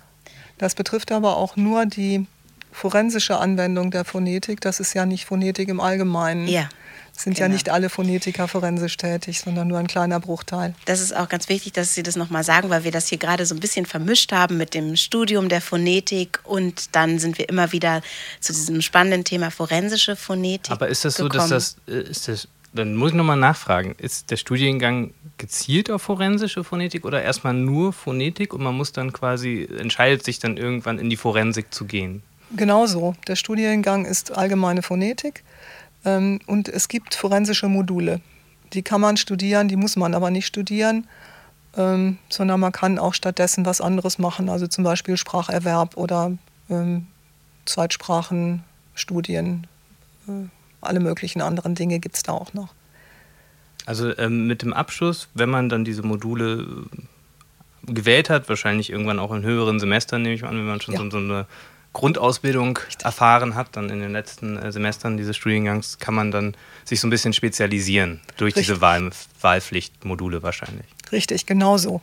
[0.57, 2.25] Das betrifft aber auch nur die
[2.71, 4.61] forensische Anwendung der Phonetik.
[4.61, 6.47] Das ist ja nicht Phonetik im Allgemeinen.
[6.47, 6.69] Ja
[7.19, 7.47] sind genau.
[7.47, 10.73] ja nicht alle Phonetiker forensisch tätig, sondern nur ein kleiner Bruchteil.
[10.85, 13.45] Das ist auch ganz wichtig, dass Sie das nochmal sagen, weil wir das hier gerade
[13.45, 17.71] so ein bisschen vermischt haben mit dem Studium der Phonetik und dann sind wir immer
[17.71, 18.01] wieder
[18.39, 20.71] zu diesem spannenden Thema forensische Phonetik.
[20.71, 21.49] Aber ist das so, gekommen.
[21.49, 26.01] dass das, äh, ist das, dann muss ich nochmal nachfragen, ist der Studiengang gezielt auf
[26.01, 30.99] forensische Phonetik oder erstmal nur Phonetik und man muss dann quasi, entscheidet sich dann irgendwann
[30.99, 32.23] in die Forensik zu gehen?
[32.55, 33.15] Genauso.
[33.27, 35.43] Der Studiengang ist allgemeine Phonetik.
[36.05, 38.21] Ähm, und es gibt forensische Module.
[38.73, 41.07] Die kann man studieren, die muss man aber nicht studieren,
[41.75, 46.33] ähm, sondern man kann auch stattdessen was anderes machen, also zum Beispiel Spracherwerb oder
[46.69, 47.07] ähm,
[47.65, 49.67] Zweitsprachenstudien.
[50.27, 50.49] Äh,
[50.81, 52.73] alle möglichen anderen Dinge gibt es da auch noch.
[53.85, 56.87] Also ähm, mit dem Abschluss, wenn man dann diese Module
[57.87, 60.93] äh, gewählt hat, wahrscheinlich irgendwann auch in höheren Semestern, nehme ich an, wenn man schon
[60.93, 60.99] ja.
[60.99, 61.45] so, so eine
[61.93, 63.05] Grundausbildung Richtig.
[63.05, 66.55] erfahren hat, dann in den letzten äh, Semestern dieses Studiengangs, kann man dann
[66.85, 68.67] sich so ein bisschen spezialisieren durch Richtig.
[68.67, 69.09] diese Wahl,
[69.41, 70.85] Wahlpflichtmodule wahrscheinlich.
[71.11, 72.01] Richtig, genau so.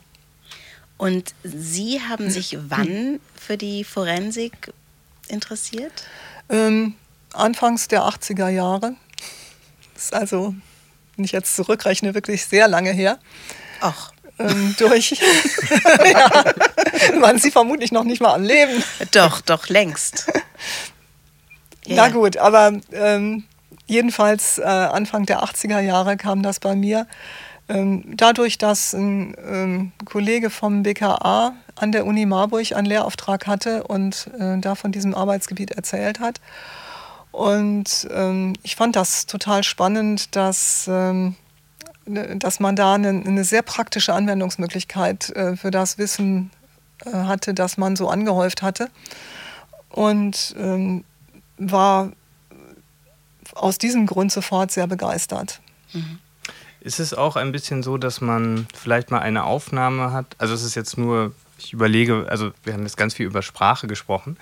[0.97, 4.73] Und Sie haben sich wann für die Forensik
[5.27, 6.03] interessiert?
[6.49, 6.95] Ähm,
[7.35, 8.95] anfangs der 80er Jahre.
[9.93, 10.55] Das ist also,
[11.15, 13.19] wenn ich jetzt zurückrechne, wirklich sehr lange her.
[13.81, 15.11] Ach ähm, durch.
[16.05, 16.43] ja,
[17.21, 18.83] waren sie vermutlich noch nicht mal am Leben.
[19.11, 20.27] Doch, doch, längst.
[21.85, 21.95] Ja.
[21.95, 23.45] Na gut, aber ähm,
[23.87, 27.07] jedenfalls äh, Anfang der 80er Jahre kam das bei mir.
[27.67, 33.83] Ähm, dadurch, dass ein ähm, Kollege vom BKA an der Uni Marburg einen Lehrauftrag hatte
[33.83, 36.39] und äh, da von diesem Arbeitsgebiet erzählt hat.
[37.35, 41.35] Und ähm, ich fand das total spannend, dass ähm,
[42.07, 46.51] Ne, dass man da eine, eine sehr praktische Anwendungsmöglichkeit äh, für das Wissen
[47.03, 48.89] äh, hatte, das man so angehäuft hatte.
[49.89, 51.03] Und ähm,
[51.57, 52.11] war
[53.55, 55.61] aus diesem Grund sofort sehr begeistert.
[55.93, 56.19] Mhm.
[56.81, 60.27] Ist es auch ein bisschen so, dass man vielleicht mal eine Aufnahme hat?
[60.37, 63.87] Also es ist jetzt nur, ich überlege, also wir haben jetzt ganz viel über Sprache
[63.87, 64.37] gesprochen,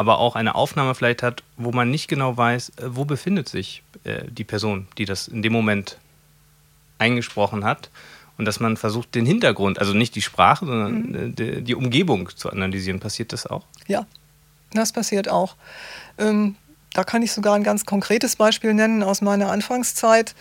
[0.00, 3.82] aber auch eine Aufnahme vielleicht hat, wo man nicht genau weiß, äh, wo befindet sich
[4.04, 5.98] äh, die Person, die das in dem Moment
[6.96, 7.90] eingesprochen hat
[8.38, 11.34] und dass man versucht, den Hintergrund, also nicht die Sprache, sondern mhm.
[11.34, 12.98] die, die, Umgebung zu analysieren.
[12.98, 13.66] Passiert das auch?
[13.88, 14.06] Ja,
[14.72, 15.54] das passiert auch.
[16.16, 16.56] Ähm,
[16.94, 20.34] da kann ich sogar ein ganz konkretes Beispiel nennen aus meiner Anfangszeit.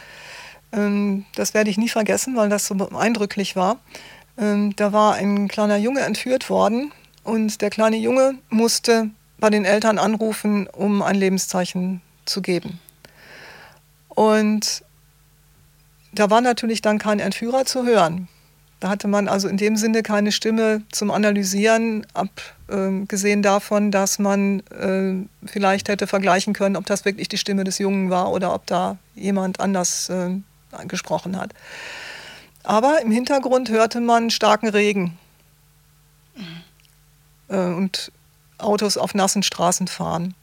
[0.72, 3.76] Ähm, das werde ich nie vergessen, weil das so eindrücklich war.
[4.38, 6.94] Ähm, da war ein kleiner Junge entführt worden
[7.26, 12.80] und der kleine Junge musste bei den Eltern anrufen, um ein Lebenszeichen zu geben.
[14.10, 14.84] Und
[16.12, 18.28] da war natürlich dann kein Entführer zu hören.
[18.80, 24.20] Da hatte man also in dem Sinne keine Stimme zum Analysieren, abgesehen äh, davon, dass
[24.20, 25.16] man äh,
[25.46, 28.98] vielleicht hätte vergleichen können, ob das wirklich die Stimme des Jungen war oder ob da
[29.16, 30.32] jemand anders äh,
[30.88, 31.54] gesprochen hat.
[32.64, 35.18] Aber im Hintergrund hörte man starken Regen
[37.50, 37.76] mhm.
[37.76, 38.12] und
[38.60, 40.36] Autos auf nassen Straßen fahren.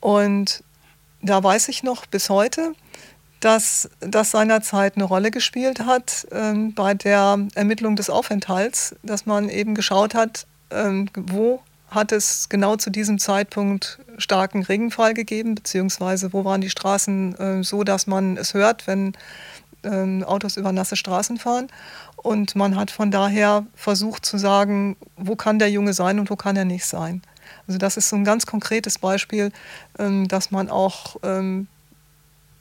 [0.00, 0.62] Und
[1.22, 2.74] da weiß ich noch bis heute,
[3.40, 9.48] dass das seinerzeit eine Rolle gespielt hat ähm, bei der Ermittlung des Aufenthalts, dass man
[9.48, 11.60] eben geschaut hat, ähm, wo
[11.90, 17.62] hat es genau zu diesem Zeitpunkt starken Regenfall gegeben, beziehungsweise wo waren die Straßen äh,
[17.62, 19.12] so, dass man es hört, wenn
[19.84, 21.68] ähm, Autos über nasse Straßen fahren.
[22.26, 26.34] Und man hat von daher versucht zu sagen, wo kann der Junge sein und wo
[26.34, 27.22] kann er nicht sein.
[27.68, 29.52] Also das ist so ein ganz konkretes Beispiel,
[29.96, 31.68] ähm, dass man auch ähm,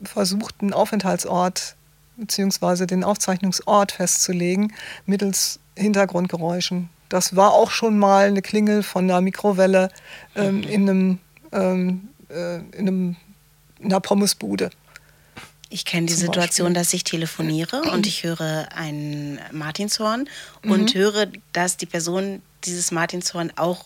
[0.03, 1.75] versucht, einen Aufenthaltsort
[2.17, 2.85] bzw.
[2.85, 4.71] den Aufzeichnungsort festzulegen
[5.07, 6.89] mittels Hintergrundgeräuschen.
[7.09, 9.89] Das war auch schon mal eine Klingel von einer Mikrowelle
[10.35, 11.19] ähm, in, einem,
[11.51, 13.15] äh, in, einem,
[13.79, 14.69] in einer Pommesbude.
[15.69, 16.81] Ich kenne die Situation, Beispiel.
[16.81, 20.29] dass ich telefoniere und ich höre ein Martinshorn
[20.63, 20.71] mhm.
[20.71, 23.85] und höre, dass die Person dieses Martinshorn auch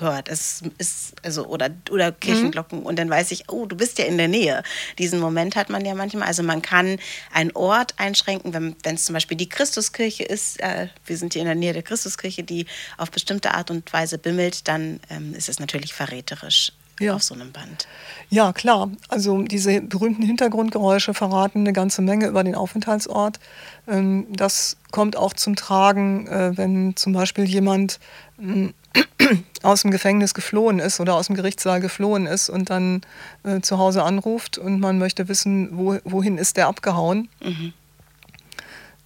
[0.00, 0.28] hört.
[0.28, 2.86] Es ist also oder oder Kirchenglocken mhm.
[2.86, 4.62] und dann weiß ich, oh, du bist ja in der Nähe.
[4.98, 6.26] Diesen Moment hat man ja manchmal.
[6.26, 6.98] Also man kann
[7.32, 10.60] einen Ort einschränken, wenn es zum Beispiel die Christuskirche ist.
[10.60, 12.66] Äh, wir sind hier in der Nähe der Christuskirche, die
[12.96, 16.72] auf bestimmte Art und Weise bimmelt, dann ähm, ist es natürlich verräterisch.
[17.04, 17.14] Ja.
[17.14, 17.86] auf so einem Band.
[18.30, 18.90] Ja, klar.
[19.08, 23.38] Also diese berühmten Hintergrundgeräusche verraten eine ganze Menge über den Aufenthaltsort.
[23.86, 28.00] Ähm, das kommt auch zum Tragen, äh, wenn zum Beispiel jemand
[28.38, 28.72] hm,
[29.62, 33.02] aus dem Gefängnis geflohen ist oder aus dem Gerichtssaal geflohen ist und dann
[33.44, 37.28] äh, zu Hause anruft und man möchte wissen, wo, wohin ist der abgehauen.
[37.42, 37.72] Mhm.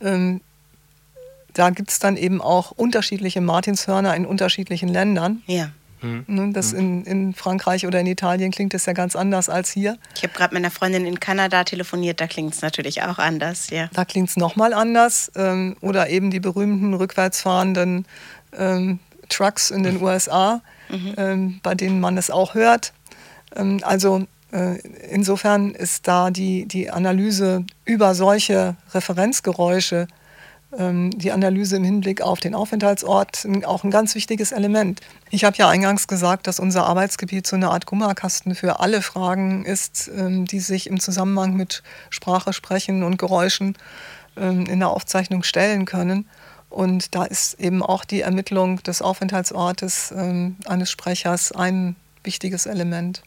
[0.00, 0.40] Ähm,
[1.52, 5.42] da gibt es dann eben auch unterschiedliche Martinshörner in unterschiedlichen Ländern.
[5.46, 5.70] Ja.
[6.06, 6.52] Mhm.
[6.52, 6.78] Das mhm.
[6.78, 9.98] in, in Frankreich oder in Italien klingt das ja ganz anders als hier.
[10.14, 13.70] Ich habe gerade mit einer Freundin in Kanada telefoniert, da klingt es natürlich auch anders.
[13.70, 13.88] Ja.
[13.92, 15.30] Da klingt es nochmal anders.
[15.36, 18.06] Ähm, oder eben die berühmten rückwärtsfahrenden
[18.56, 18.98] ähm,
[19.28, 21.14] Trucks in den USA, mhm.
[21.16, 22.92] ähm, bei denen man es auch hört.
[23.54, 24.78] Ähm, also äh,
[25.10, 30.06] insofern ist da die, die Analyse über solche Referenzgeräusche,
[30.78, 35.00] die Analyse im Hinblick auf den Aufenthaltsort auch ein ganz wichtiges Element.
[35.30, 39.64] Ich habe ja eingangs gesagt, dass unser Arbeitsgebiet so eine Art Gummerkasten für alle Fragen
[39.64, 43.76] ist, ähm, die sich im Zusammenhang mit Sprache, Sprechen und Geräuschen
[44.36, 46.28] ähm, in der Aufzeichnung stellen können.
[46.68, 53.22] Und da ist eben auch die Ermittlung des Aufenthaltsortes eines Sprechers ein wichtiges Element.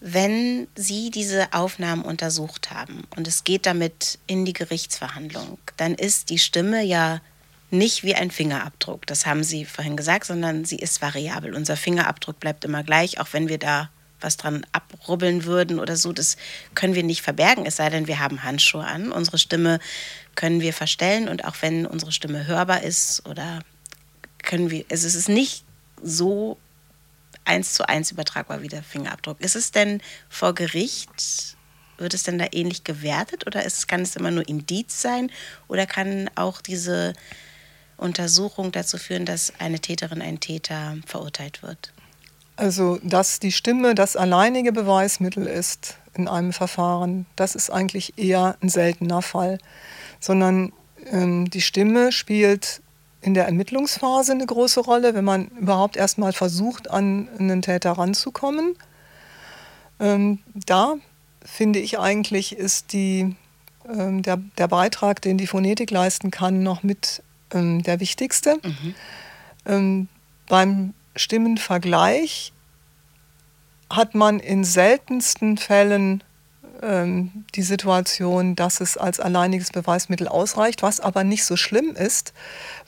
[0.00, 6.30] Wenn Sie diese Aufnahmen untersucht haben und es geht damit in die Gerichtsverhandlung, dann ist
[6.30, 7.20] die Stimme ja
[7.70, 9.06] nicht wie ein Fingerabdruck.
[9.06, 11.54] Das haben Sie vorhin gesagt, sondern sie ist variabel.
[11.54, 13.90] Unser Fingerabdruck bleibt immer gleich, auch wenn wir da
[14.20, 16.12] was dran abrubbeln würden oder so.
[16.12, 16.36] Das
[16.74, 19.12] können wir nicht verbergen, es sei denn, wir haben Handschuhe an.
[19.12, 19.78] Unsere Stimme
[20.34, 23.60] können wir verstellen und auch wenn unsere Stimme hörbar ist oder
[24.42, 25.64] können wir, also es ist nicht
[26.02, 26.56] so
[27.46, 29.40] eins zu eins übertragbar wie der Fingerabdruck.
[29.40, 31.56] Ist es denn vor Gericht,
[31.98, 35.30] wird es denn da ähnlich gewertet oder ist, kann es immer nur Indiz sein
[35.68, 37.14] oder kann auch diese
[37.96, 41.92] Untersuchung dazu führen, dass eine Täterin, ein Täter verurteilt wird?
[42.56, 48.56] Also, dass die Stimme das alleinige Beweismittel ist in einem Verfahren, das ist eigentlich eher
[48.62, 49.58] ein seltener Fall
[50.20, 50.72] sondern
[51.10, 52.82] ähm, die Stimme spielt
[53.26, 58.76] in der Ermittlungsphase eine große Rolle, wenn man überhaupt erstmal versucht, an einen Täter ranzukommen.
[59.98, 60.94] Ähm, da
[61.44, 63.34] finde ich eigentlich, ist die,
[63.92, 67.20] ähm, der, der Beitrag, den die Phonetik leisten kann, noch mit
[67.52, 68.60] ähm, der wichtigste.
[68.62, 68.94] Mhm.
[69.66, 70.08] Ähm,
[70.48, 72.52] beim Stimmenvergleich
[73.90, 76.22] hat man in seltensten Fällen
[76.82, 82.32] ähm, die Situation, dass es als alleiniges Beweismittel ausreicht, was aber nicht so schlimm ist,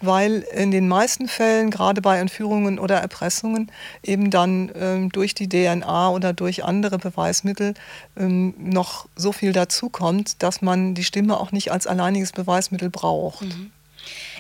[0.01, 3.70] weil in den meisten Fällen, gerade bei Entführungen oder Erpressungen,
[4.03, 7.74] eben dann ähm, durch die DNA oder durch andere Beweismittel
[8.16, 13.43] ähm, noch so viel dazukommt, dass man die Stimme auch nicht als alleiniges Beweismittel braucht.
[13.43, 13.70] Mhm.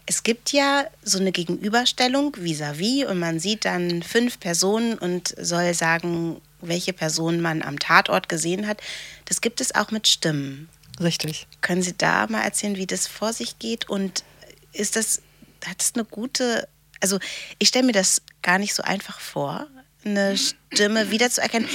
[0.06, 5.34] Es gibt ja so eine Gegenüberstellung vis-à-vis -vis und man sieht dann fünf Personen und
[5.38, 8.80] soll sagen, welche Person man am Tatort gesehen hat.
[9.28, 10.68] Das gibt es auch mit Stimmen.
[11.00, 11.46] Richtig.
[11.60, 13.88] Können Sie da mal erzählen, wie das vor sich geht?
[13.88, 14.24] Und
[14.72, 15.20] ist das,
[15.66, 16.66] hat es eine gute,
[17.00, 17.18] also
[17.58, 19.66] ich stelle mir das gar nicht so einfach vor,
[20.04, 21.68] eine Stimme wiederzuerkennen.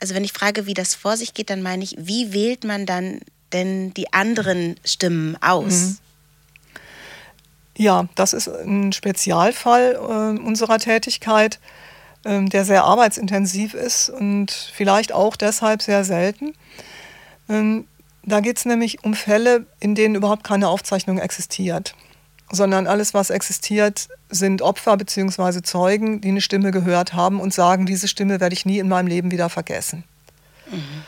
[0.00, 2.86] Also wenn ich frage, wie das vor sich geht, dann meine ich, wie wählt man
[2.86, 3.20] dann
[3.52, 5.72] denn die anderen Stimmen aus?
[5.72, 5.98] Mhm.
[7.76, 11.60] Ja, das ist ein Spezialfall äh, unserer Tätigkeit.
[12.24, 16.52] Ähm, der sehr arbeitsintensiv ist und vielleicht auch deshalb sehr selten.
[17.48, 17.86] Ähm,
[18.24, 21.94] da geht es nämlich um Fälle, in denen überhaupt keine Aufzeichnung existiert,
[22.50, 25.62] sondern alles, was existiert, sind Opfer bzw.
[25.62, 29.06] Zeugen, die eine Stimme gehört haben und sagen, diese Stimme werde ich nie in meinem
[29.06, 30.04] Leben wieder vergessen.
[30.70, 31.04] Mhm.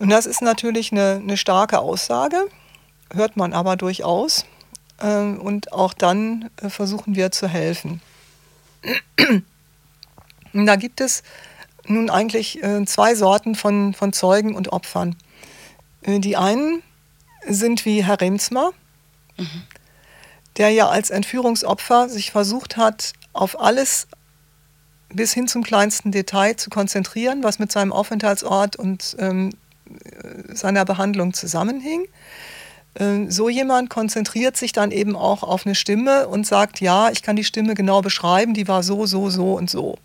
[0.00, 2.48] Und das ist natürlich eine, eine, starke Aussage,
[3.14, 4.44] hört man aber durchaus.
[5.00, 8.02] Ähm, und auch dann äh, versuchen wir zu helfen.
[10.52, 11.22] Da gibt es
[11.86, 15.16] nun eigentlich äh, zwei Sorten von, von Zeugen und Opfern.
[16.02, 16.82] Äh, die einen
[17.46, 18.72] sind wie Herr Remsmar,
[19.36, 19.62] mhm.
[20.56, 24.06] der ja als Entführungsopfer sich versucht hat, auf alles
[25.08, 29.50] bis hin zum kleinsten Detail zu konzentrieren, was mit seinem Aufenthaltsort und ähm,
[30.52, 32.06] seiner Behandlung zusammenhing.
[32.94, 37.22] Ähm, so jemand konzentriert sich dann eben auch auf eine Stimme und sagt, ja, ich
[37.22, 39.98] kann die Stimme genau beschreiben, die war so, so, so und so.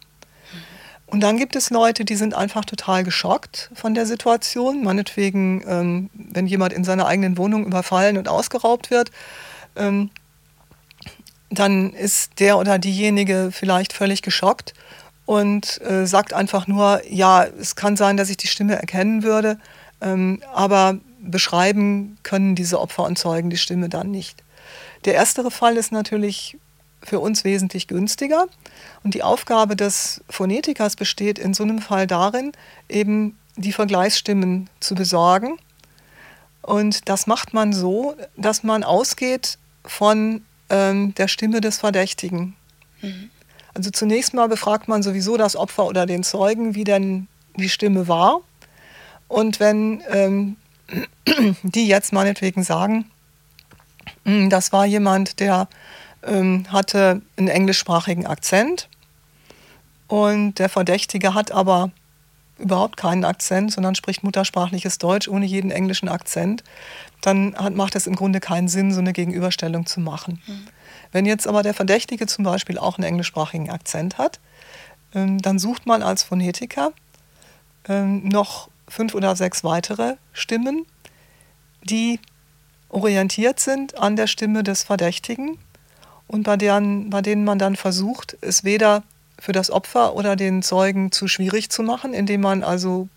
[1.08, 4.84] Und dann gibt es Leute, die sind einfach total geschockt von der Situation.
[4.84, 9.12] Meinetwegen, ähm, wenn jemand in seiner eigenen Wohnung überfallen und ausgeraubt wird,
[9.78, 10.10] ähm,
[11.49, 14.74] dann ist der oder diejenige vielleicht völlig geschockt
[15.26, 19.60] und äh, sagt einfach nur, ja, es kann sein, dass ich die Stimme erkennen würde,
[20.01, 24.43] ähm, aber beschreiben können diese Opfer und Zeugen die Stimme dann nicht.
[25.05, 26.58] Der erstere Fall ist natürlich
[27.03, 28.47] für uns wesentlich günstiger.
[29.03, 32.51] Und die Aufgabe des Phonetikers besteht in so einem Fall darin,
[32.89, 35.57] eben die Vergleichsstimmen zu besorgen.
[36.61, 42.55] Und das macht man so, dass man ausgeht von ähm, der Stimme des Verdächtigen.
[43.01, 43.29] Mhm.
[43.73, 48.07] Also zunächst mal befragt man sowieso das Opfer oder den Zeugen, wie denn die Stimme
[48.07, 48.41] war.
[49.27, 50.55] Und wenn ähm,
[51.63, 53.09] die jetzt meinetwegen sagen,
[54.25, 55.67] hm, das war jemand, der
[56.24, 58.89] ähm, hatte einen englischsprachigen Akzent
[60.07, 61.91] und der Verdächtige hat aber
[62.57, 66.63] überhaupt keinen Akzent, sondern spricht muttersprachliches Deutsch ohne jeden englischen Akzent,
[67.22, 70.41] dann hat, macht es im Grunde keinen Sinn, so eine Gegenüberstellung zu machen.
[70.47, 70.68] Mhm.
[71.11, 74.39] Wenn jetzt aber der Verdächtige zum Beispiel auch einen englischsprachigen Akzent hat,
[75.13, 76.91] ähm, dann sucht man als Phonetiker
[77.88, 80.86] ähm, noch fünf oder sechs weitere Stimmen,
[81.84, 82.20] die
[82.89, 85.57] orientiert sind an der Stimme des Verdächtigen
[86.28, 89.03] und bei, deren, bei denen man dann versucht, es weder
[89.39, 93.07] für das Opfer oder den Zeugen zu schwierig zu machen, indem man also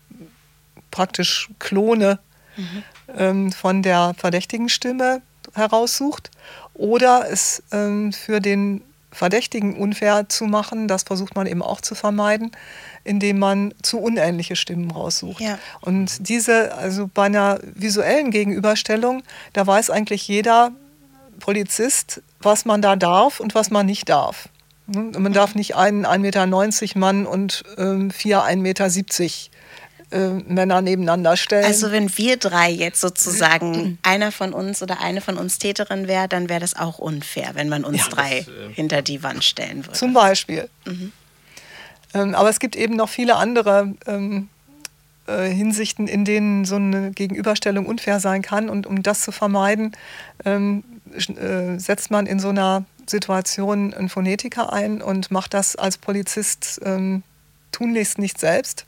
[0.91, 2.19] praktisch Klone
[2.57, 2.83] mhm.
[3.17, 5.21] ähm, von der verdächtigen Stimme
[5.53, 6.29] heraussucht
[6.73, 8.81] oder es ähm, für den
[9.11, 12.51] Verdächtigen unfair zu machen, das versucht man eben auch zu vermeiden,
[13.03, 15.41] indem man zu unähnliche Stimmen raussucht.
[15.41, 15.59] Ja.
[15.81, 20.71] Und diese, also bei einer visuellen Gegenüberstellung, da weiß eigentlich jeder
[21.39, 24.49] Polizist, was man da darf und was man nicht darf.
[24.87, 28.89] Man darf nicht einen 1,90 Meter Mann und ähm, vier 1,70 Meter
[30.11, 31.63] äh, Männer nebeneinander stellen.
[31.63, 36.27] Also wenn wir drei jetzt sozusagen einer von uns oder eine von uns Täterin wäre,
[36.27, 39.43] dann wäre das auch unfair, wenn man uns ja, drei das, äh, hinter die Wand
[39.43, 39.97] stellen würde.
[39.97, 40.69] Zum Beispiel.
[40.85, 41.13] Mhm.
[42.13, 44.49] Ähm, aber es gibt eben noch viele andere ähm,
[45.27, 48.69] äh, Hinsichten, in denen so eine Gegenüberstellung unfair sein kann.
[48.69, 49.95] Und um das zu vermeiden,
[50.43, 50.83] ähm,
[51.13, 56.79] äh, setzt man in so einer Situation einen Phonetiker ein und macht das als Polizist
[56.83, 57.23] ähm,
[57.71, 58.85] tunlichst nicht selbst,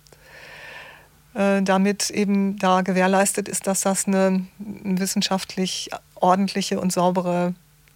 [1.34, 7.54] äh, damit eben da gewährleistet ist, dass das eine, wissenschaftlich ordentliche und saubere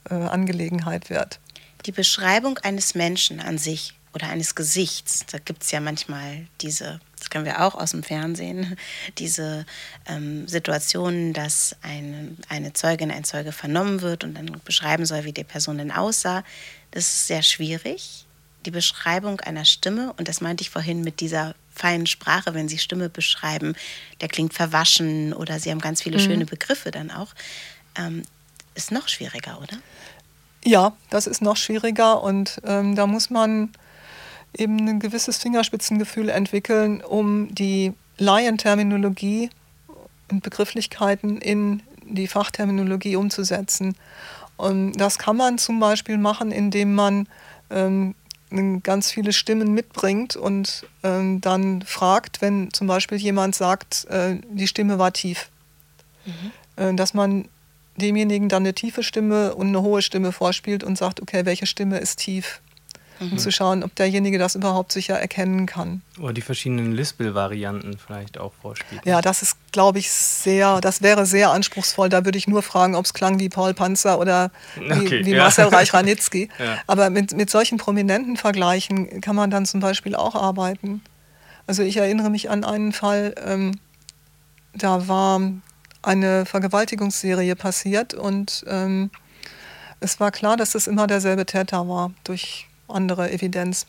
[0.10, 1.40] äh, Angelegenheit wird.
[1.86, 7.00] Die Beschreibung eines Menschen an sich oder eines Gesichts, da gibt es ja manchmal diese
[7.18, 8.78] das kennen wir auch aus dem Fernsehen,
[9.18, 9.66] diese
[10.08, 15.34] ähm, Situationen, dass eine, eine Zeugin, ein Zeuge vernommen wird und dann beschreiben soll, wie
[15.34, 16.44] die Person denn aussah.
[16.92, 18.26] Das ist sehr schwierig.
[18.66, 22.78] Die Beschreibung einer Stimme, und das meinte ich vorhin mit dieser feinen Sprache, wenn Sie
[22.78, 23.76] Stimme beschreiben,
[24.20, 26.24] der klingt verwaschen oder Sie haben ganz viele mhm.
[26.24, 27.34] schöne Begriffe dann auch,
[27.98, 28.24] ähm,
[28.76, 29.78] ist noch schwieriger, oder?
[30.64, 33.72] Ja, das ist noch schwieriger und ähm, da muss man
[34.56, 39.50] eben ein gewisses Fingerspitzengefühl entwickeln, um die Laienterminologie
[40.32, 43.96] und Begrifflichkeiten in die Fachterminologie umzusetzen.
[44.56, 47.28] Und das kann man zum Beispiel machen, indem man
[47.70, 48.16] ähm,
[48.84, 54.68] ganz viele Stimmen mitbringt und ähm, dann fragt, wenn zum Beispiel jemand sagt, äh, die
[54.68, 55.50] Stimme war tief,
[56.26, 56.52] mhm.
[56.78, 57.50] äh, dass man
[57.98, 61.98] demjenigen dann eine tiefe Stimme und eine hohe Stimme vorspielt und sagt, okay, welche Stimme
[62.00, 62.62] ist tief?
[63.20, 63.34] Mhm.
[63.34, 66.02] um zu schauen, ob derjenige das überhaupt sicher erkennen kann.
[66.20, 69.02] Oder die verschiedenen Lispel-Varianten vielleicht auch vorspielen.
[69.06, 72.10] Ja, das ist, glaube ich, sehr, das wäre sehr anspruchsvoll.
[72.10, 75.32] Da würde ich nur fragen, ob es klang wie Paul Panzer oder wie, okay, wie
[75.32, 75.44] ja.
[75.44, 76.50] Marcel Reich-Ranitzky.
[76.60, 76.78] ja.
[76.88, 81.02] Aber mit, mit solchen prominenten Vergleichen kann man dann zum Beispiel auch arbeiten.
[81.68, 83.80] Also ich erinnere mich an einen Fall, ähm,
[84.74, 85.42] da war
[86.02, 89.12] eine Vergewaltigungsserie passiert und ähm,
[90.00, 93.86] es war klar, dass es immer derselbe Täter war, durch andere Evidenz.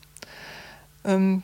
[1.05, 1.43] Ähm,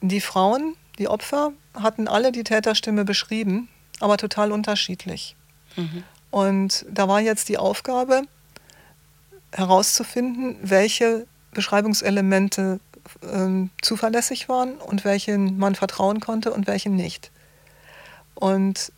[0.00, 3.68] die Frauen, die Opfer, hatten alle die Täterstimme beschrieben,
[4.00, 5.36] aber total unterschiedlich.
[5.76, 6.04] Mhm.
[6.30, 8.22] Und da war jetzt die Aufgabe
[9.52, 12.80] herauszufinden, welche Beschreibungselemente
[13.22, 17.30] ähm, zuverlässig waren und welchen man vertrauen konnte und welchen nicht.
[18.34, 18.92] Und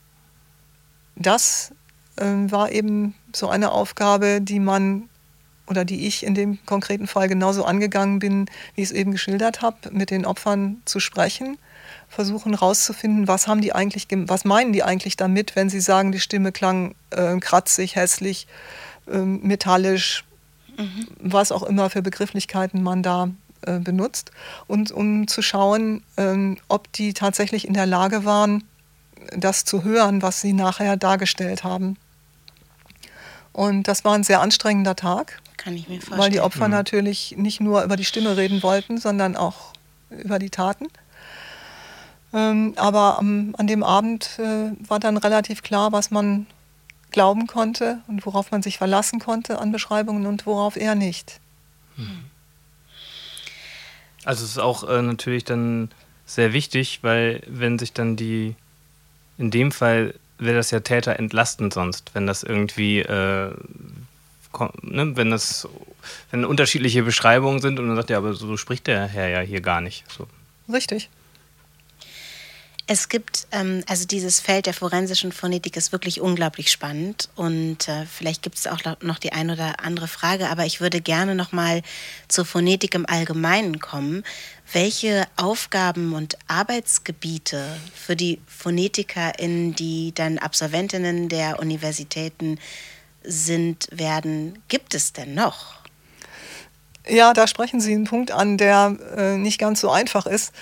[1.16, 1.72] das
[2.16, 5.09] ähm, war eben so eine Aufgabe, die man
[5.67, 9.62] oder die ich in dem konkreten Fall genauso angegangen bin, wie ich es eben geschildert
[9.62, 11.59] habe, mit den Opfern zu sprechen,
[12.09, 16.21] versuchen herauszufinden, was haben die eigentlich, was meinen die eigentlich damit, wenn sie sagen, die
[16.21, 18.47] Stimme klang äh, kratzig, hässlich,
[19.11, 20.25] äh, metallisch,
[20.77, 21.09] mhm.
[21.19, 23.31] was auch immer für Begrifflichkeiten man da
[23.67, 24.33] äh, benutzt,
[24.67, 28.65] und um zu schauen, ähm, ob die tatsächlich in der Lage waren,
[29.37, 31.97] das zu hören, was sie nachher dargestellt haben.
[33.53, 35.41] Und das war ein sehr anstrengender Tag.
[35.65, 36.21] Kann ich mir vorstellen.
[36.21, 36.75] Weil die Opfer mhm.
[36.75, 39.73] natürlich nicht nur über die Stimme reden wollten, sondern auch
[40.11, 40.89] über die Taten.
[42.33, 46.47] Ähm, aber am, an dem Abend äh, war dann relativ klar, was man
[47.11, 51.41] glauben konnte und worauf man sich verlassen konnte an Beschreibungen und worauf eher nicht.
[51.97, 52.25] Mhm.
[54.25, 55.91] Also es ist auch äh, natürlich dann
[56.27, 58.57] sehr wichtig, weil wenn sich dann die,
[59.39, 63.55] in dem Fall wäre das ja Täter entlastend sonst, wenn das irgendwie, äh,
[64.83, 65.69] ne, wenn das,
[66.31, 69.61] wenn unterschiedliche Beschreibungen sind und man sagt, ja, aber so spricht der Herr ja hier
[69.61, 70.05] gar nicht.
[70.11, 70.27] So.
[70.73, 71.11] Richtig.
[72.87, 78.05] Es gibt, ähm, also dieses Feld der forensischen Phonetik ist wirklich unglaublich spannend und äh,
[78.05, 81.53] vielleicht gibt es auch noch die ein oder andere Frage, aber ich würde gerne noch
[81.53, 81.81] mal
[82.29, 84.23] zur Phonetik im Allgemeinen kommen.
[84.71, 92.59] Welche Aufgaben und Arbeitsgebiete für die PhonetikerInnen, die dann Absolventinnen der Universitäten
[93.25, 95.75] sind, werden, gibt es denn noch?
[97.07, 100.53] Ja, da sprechen Sie einen Punkt an, der äh, nicht ganz so einfach ist.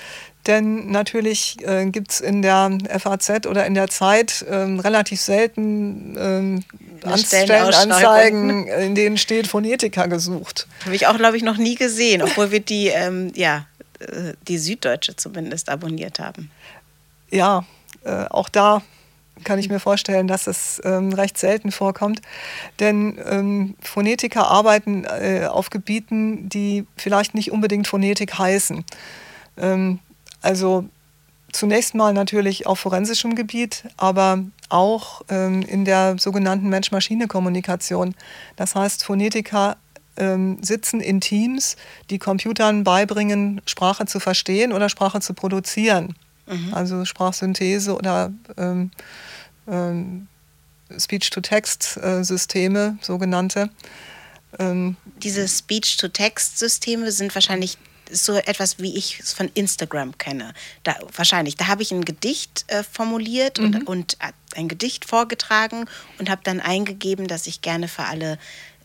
[0.47, 6.65] Denn natürlich äh, gibt es in der FAZ oder in der Zeit äh, relativ selten
[7.05, 10.67] äh, Stellenanzeigen, in denen steht Phonetiker gesucht.
[10.85, 13.67] Habe ich auch, glaube ich, noch nie gesehen, obwohl wir die, ähm, ja,
[14.01, 16.51] äh, die Süddeutsche zumindest abonniert haben.
[17.31, 17.65] Ja,
[18.05, 18.83] äh, auch da
[19.45, 22.21] kann ich mir vorstellen, dass es ähm, recht selten vorkommt.
[22.81, 28.85] Denn ähm, Phonetiker arbeiten äh, auf Gebieten, die vielleicht nicht unbedingt Phonetik heißen.
[29.59, 29.99] Ähm,
[30.41, 30.85] also
[31.53, 38.15] zunächst mal natürlich auf forensischem Gebiet, aber auch ähm, in der sogenannten Mensch-Maschine-Kommunikation.
[38.57, 39.77] Das heißt, Phonetiker
[40.17, 41.77] ähm, sitzen in Teams,
[42.11, 46.15] die Computern beibringen, Sprache zu verstehen oder Sprache zu produzieren.
[46.47, 46.75] Mhm.
[46.75, 48.91] Also Sprachsynthese oder ähm,
[49.67, 50.29] ähm
[50.99, 53.71] Speech-to-Text-Systeme, sogenannte.
[54.59, 57.79] Ähm, Diese Speech-to-Text-Systeme sind wahrscheinlich
[58.11, 60.53] so etwas, wie ich es von Instagram kenne.
[60.83, 61.57] Da, wahrscheinlich.
[61.57, 63.65] Da habe ich ein Gedicht äh, formuliert mhm.
[63.65, 65.87] und, und äh, ein Gedicht vorgetragen
[66.19, 68.39] und habe dann eingegeben, dass ich gerne für alle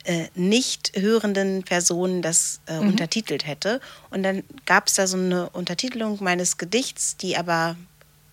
[0.05, 2.89] äh, nicht hörenden Personen das äh, mhm.
[2.89, 3.81] untertitelt hätte.
[4.09, 7.75] Und dann gab es da so eine Untertitelung meines Gedichts, die aber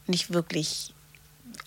[0.07, 0.94] nicht wirklich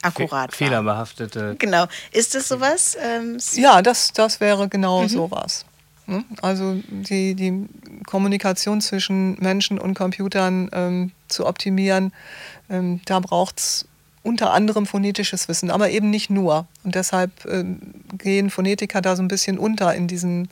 [0.01, 1.55] akkurat Fe Fehlerbehaftete.
[1.59, 1.85] Genau.
[2.11, 2.97] Ist das sowas?
[3.01, 5.09] Ähm, ja, das, das wäre genau mhm.
[5.09, 5.65] sowas.
[6.07, 6.23] Ne?
[6.41, 7.67] Also die, die
[8.05, 12.13] Kommunikation zwischen Menschen und Computern ähm, zu optimieren,
[12.69, 13.85] ähm, da braucht es
[14.23, 16.67] unter anderem phonetisches Wissen, aber eben nicht nur.
[16.83, 17.79] Und deshalb ähm,
[18.17, 20.49] gehen Phonetiker da so ein bisschen unter in diesen,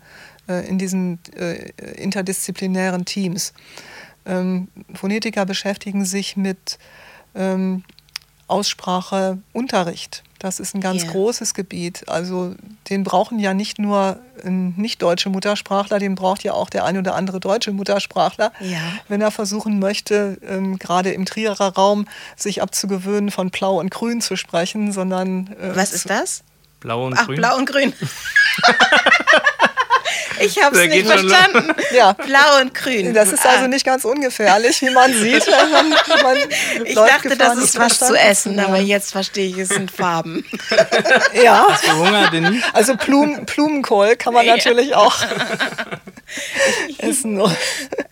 [0.48, 3.54] äh, in diesen äh, interdisziplinären Teams.
[4.26, 6.80] Ähm, Phonetiker beschäftigen sich mit
[8.48, 10.24] ähm, Ausspracheunterricht.
[10.40, 11.12] Das ist ein ganz yeah.
[11.12, 12.08] großes Gebiet.
[12.08, 12.56] Also
[12.90, 17.40] den brauchen ja nicht nur nicht-deutsche Muttersprachler, den braucht ja auch der ein oder andere
[17.40, 18.80] deutsche Muttersprachler, ja.
[19.08, 24.22] wenn er versuchen möchte, ähm, gerade im Trierer Raum sich abzugewöhnen, von Blau und Grün
[24.22, 25.56] zu sprechen, sondern...
[25.60, 26.44] Äh, Was ist das?
[26.80, 27.38] Blau und Ach, Grün.
[27.38, 27.94] Blau und Grün.
[30.40, 31.74] Ich habe es nicht verstanden.
[31.92, 32.14] Ja.
[32.14, 33.14] Blau und grün.
[33.14, 33.68] Das ist also ah.
[33.68, 35.48] nicht ganz ungefährlich, wie man sieht.
[35.72, 35.90] Man,
[36.24, 36.38] man
[36.84, 40.46] ich dachte, das ist was zu essen, aber jetzt verstehe ich, es sind Farben.
[41.34, 41.68] Ja.
[41.70, 42.64] Hast du Hunger, Denis?
[42.74, 45.16] Also Blumen, Blumenkohl kann man natürlich auch
[46.98, 47.42] essen.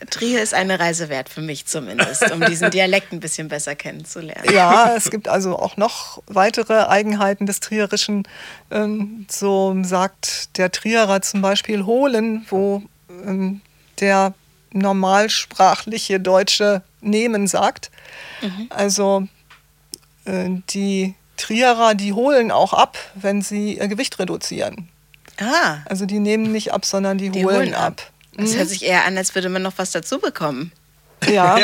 [0.10, 4.54] Trier ist eine Reise wert für mich zumindest, um diesen Dialekt ein bisschen besser kennenzulernen.
[4.54, 8.28] Ja, es gibt also auch noch weitere Eigenheiten des Trierischen.
[8.72, 13.62] Ähm, so sagt der Trierer zum Beispiel holen, wo ähm,
[14.00, 14.34] der
[14.72, 17.92] normalsprachliche Deutsche nehmen sagt.
[18.42, 18.68] Mhm.
[18.70, 19.28] Also
[20.26, 24.90] äh, die Trierer, die holen auch ab, wenn sie ihr Gewicht reduzieren.
[25.40, 25.78] Ah.
[25.86, 27.84] Also die nehmen nicht ab, sondern die, die holen, holen, ab.
[27.84, 28.12] ab.
[28.38, 28.58] Das mhm.
[28.58, 30.72] hört sich eher an, als würde man noch was dazu bekommen.
[31.28, 31.58] Ja.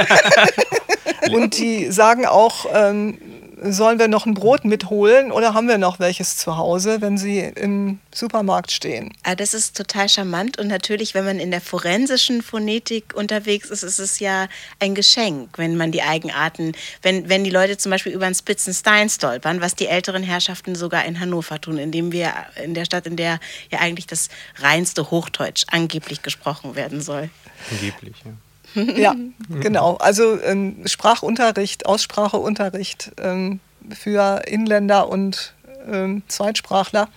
[1.32, 3.18] Und die sagen auch, ähm,
[3.62, 7.40] sollen wir noch ein Brot mitholen oder haben wir noch welches zu Hause, wenn sie
[7.40, 9.14] im Supermarkt stehen?
[9.24, 13.84] Ah, das ist total charmant und natürlich, wenn man in der forensischen Phonetik unterwegs ist,
[13.84, 14.48] ist es ja
[14.80, 19.10] ein Geschenk, wenn man die Eigenarten, wenn, wenn die Leute zum Beispiel über einen Spitzenstein
[19.10, 22.34] stolpern, was die älteren Herrschaften sogar in Hannover tun, indem wir
[22.64, 23.40] in der Stadt, in der
[23.72, 27.30] ja eigentlich das reinste Hochdeutsch angeblich gesprochen werden soll.
[27.72, 28.32] Angeblich, ja.
[28.96, 29.16] Ja,
[29.62, 29.96] genau.
[29.98, 33.60] Also ähm, Sprachunterricht, Ausspracheunterricht ähm,
[33.90, 35.54] für Inländer und
[35.92, 37.08] ähm, Zweitsprachler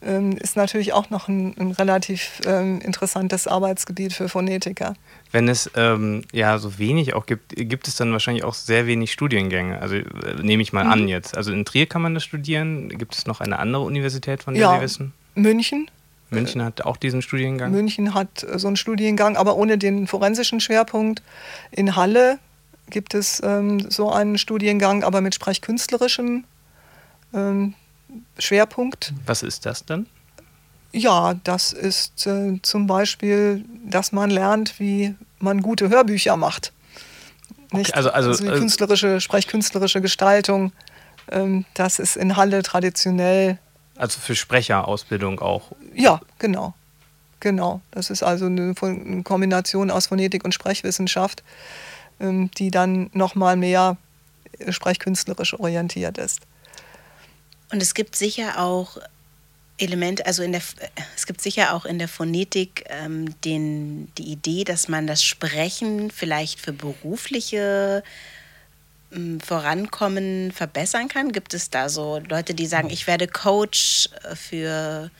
[0.00, 4.94] ähm, ist natürlich auch noch ein, ein relativ ähm, interessantes Arbeitsgebiet für Phonetiker.
[5.32, 9.10] Wenn es ähm, ja so wenig auch gibt, gibt es dann wahrscheinlich auch sehr wenig
[9.12, 9.80] Studiengänge.
[9.82, 10.04] Also äh,
[10.40, 10.90] nehme ich mal Mhm.
[10.92, 11.36] an jetzt.
[11.36, 12.88] Also in Trier kann man das studieren.
[12.90, 14.76] Gibt es noch eine andere Universität, von der Ja.
[14.76, 15.12] Sie wissen?
[15.34, 15.90] München.
[16.30, 17.70] München hat auch diesen Studiengang.
[17.72, 21.22] München hat äh, so einen Studiengang, aber ohne den forensischen Schwerpunkt.
[21.70, 22.38] In Halle
[22.90, 26.44] gibt es ähm, so einen Studiengang, aber mit sprechkünstlerischem
[27.34, 27.74] ähm,
[28.38, 29.12] Schwerpunkt.
[29.26, 30.06] Was ist das dann?
[30.92, 36.72] Ja, das ist äh, zum Beispiel, dass man lernt, wie man gute Hörbücher macht.
[37.72, 37.94] Nicht?
[37.94, 40.72] also- also, die äh, künstlerische, sprechkünstlerische Gestaltung,
[41.30, 43.58] ähm, das ist in Halle traditionell.
[43.98, 45.72] Also für Sprecherausbildung auch.
[45.94, 46.74] Ja, genau.
[47.40, 47.80] Genau.
[47.90, 48.74] Das ist also eine,
[49.24, 51.42] Kombination aus Phonetik und Sprechwissenschaft,
[52.20, 53.96] ähm, die dann nochmal mehr
[54.58, 56.40] äh, sprechkünstlerisch orientiert ist.
[57.70, 58.98] Und es gibt sicher auch
[59.78, 60.62] Elemente, also in der,
[61.16, 66.10] es gibt sicher auch in der Phonetik ähm, den, die Idee, dass man das Sprechen
[66.10, 68.02] vielleicht für berufliche
[69.44, 71.32] Vorankommen verbessern kann.
[71.32, 75.10] Gibt es da so Leute, die sagen, ich werde Coach äh, für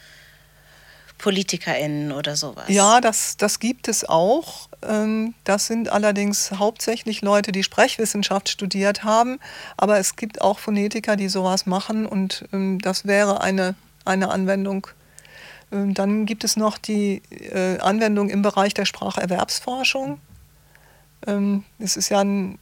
[1.16, 2.66] PolitikerInnen oder sowas?
[2.68, 4.68] Ja, das, das gibt es auch.
[4.82, 9.40] Ähm, Das sind allerdings hauptsächlich Leute, die Sprechwissenschaft studiert haben.
[9.76, 13.74] Aber es gibt auch Phonetiker, die sowas machen und ähm, das wäre eine,
[14.04, 14.86] eine Anwendung.
[15.72, 20.20] Ähm, Dann gibt es noch die äh, Anwendung im Bereich der Spracherwerbsforschung.
[21.80, 22.60] Es ist ja n-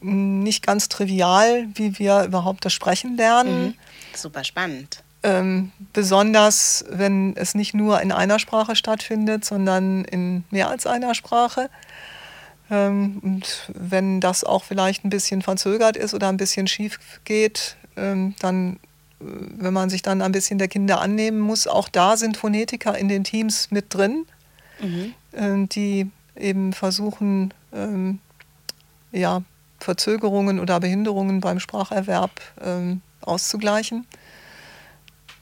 [0.00, 3.64] nicht ganz trivial, wie wir überhaupt das Sprechen lernen.
[3.68, 3.74] Mhm.
[4.14, 5.02] Super spannend.
[5.22, 11.14] Ähm, besonders, wenn es nicht nur in einer Sprache stattfindet, sondern in mehr als einer
[11.14, 11.68] Sprache.
[12.70, 17.76] Ähm, und wenn das auch vielleicht ein bisschen verzögert ist oder ein bisschen schief geht,
[17.96, 18.74] ähm, dann,
[19.20, 19.24] äh,
[19.58, 23.08] wenn man sich dann ein bisschen der Kinder annehmen muss, auch da sind Phonetiker in
[23.08, 24.26] den Teams mit drin,
[24.80, 25.14] Mhm.
[25.34, 28.18] ähm, die eben versuchen, ähm,
[29.10, 29.42] ja,
[29.78, 32.30] Verzögerungen oder Behinderungen beim Spracherwerb
[32.62, 34.06] ähm, auszugleichen.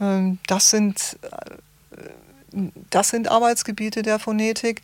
[0.00, 2.60] Ähm, Das sind, äh,
[2.90, 4.82] das sind Arbeitsgebiete der Phonetik,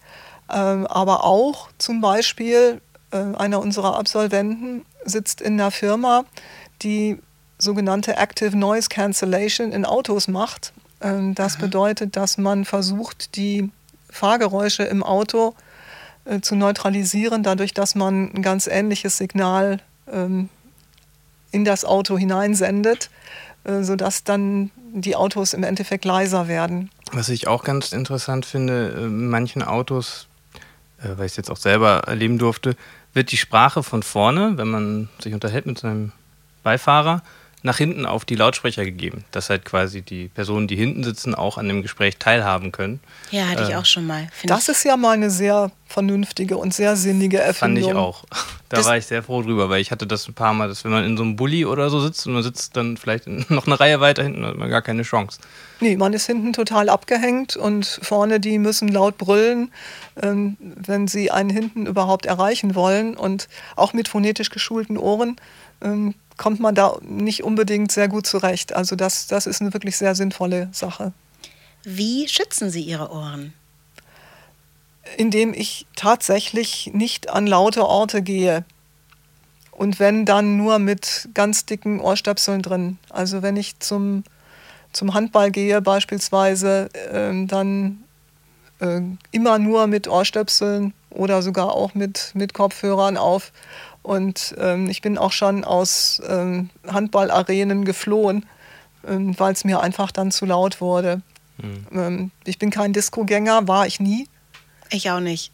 [0.53, 2.80] ähm, aber auch zum Beispiel
[3.11, 6.24] äh, einer unserer Absolventen sitzt in einer Firma,
[6.82, 7.18] die
[7.59, 10.72] sogenannte Active Noise Cancellation in Autos macht.
[11.01, 13.70] Ähm, Das bedeutet, dass man versucht, die
[14.09, 15.70] Fahrgeräusche im Auto äh,
[16.41, 20.49] zu neutralisieren, dadurch, dass man ein ganz ähnliches Signal ähm,
[21.51, 23.11] in das Auto hineinsendet,
[23.64, 26.91] äh, sodass dann die Autos im Endeffekt leiser werden.
[27.12, 30.28] Was ich auch ganz interessant finde, äh, in manchen Autos,
[31.03, 32.76] äh, weil ich es jetzt auch selber erleben durfte,
[33.12, 36.12] wird die Sprache von vorne, wenn man sich unterhält mit seinem
[36.62, 37.22] Beifahrer,
[37.63, 41.59] nach hinten auf die Lautsprecher gegeben, dass halt quasi die Personen, die hinten sitzen, auch
[41.59, 43.01] an dem Gespräch teilhaben können.
[43.31, 44.29] Ja, hatte ich Äh, auch schon mal.
[44.45, 47.91] Das ich, ist ja mal eine sehr vernünftige und sehr sinnige Fand Erfindung.
[47.91, 48.25] ich auch.
[48.71, 50.85] Da Das- war ich sehr froh drüber, weil ich hatte das ein paar Mal, dass
[50.85, 53.67] wenn man in so einem Bulli oder so sitzt und man sitzt dann vielleicht noch
[53.67, 55.41] eine Reihe weiter hinten, hat man gar keine Chance.
[55.81, 59.73] Nee, man ist hinten total abgehängt und vorne die müssen laut brüllen,
[60.23, 63.17] ähm, wenn sie einen hinten überhaupt erreichen wollen.
[63.17, 65.35] Und auch mit phonetisch geschulten Ohren
[65.83, 68.74] ähm, kommt man da nicht unbedingt sehr gut zurecht.
[68.74, 71.12] Also das, das ist eine wirklich sehr sinnvolle Sache.
[71.84, 73.53] wie schützen Sie Ihre Ohren?
[75.16, 78.64] indem ich tatsächlich nicht an laute Orte gehe.
[79.73, 82.98] Und wenn dann nur mit ganz dicken Ohrstöpseln drin.
[83.09, 84.24] Also wenn ich zum,
[84.93, 88.05] zum Handball gehe beispielsweise, ähm, dann
[88.81, 89.01] äh,
[89.31, 93.52] immer nur mit Ohrstöpseln oder sogar auch mit, mit Kopfhörern auf.
[94.02, 98.47] Und ähm, ich bin auch schon aus ähm, Handballarenen geflohen,
[99.06, 101.22] ähm, weil es mir einfach dann zu laut wurde.
[101.93, 104.28] Ähm, ich bin kein Disco-Gänger, war ich nie.
[104.90, 105.52] Ich auch nicht.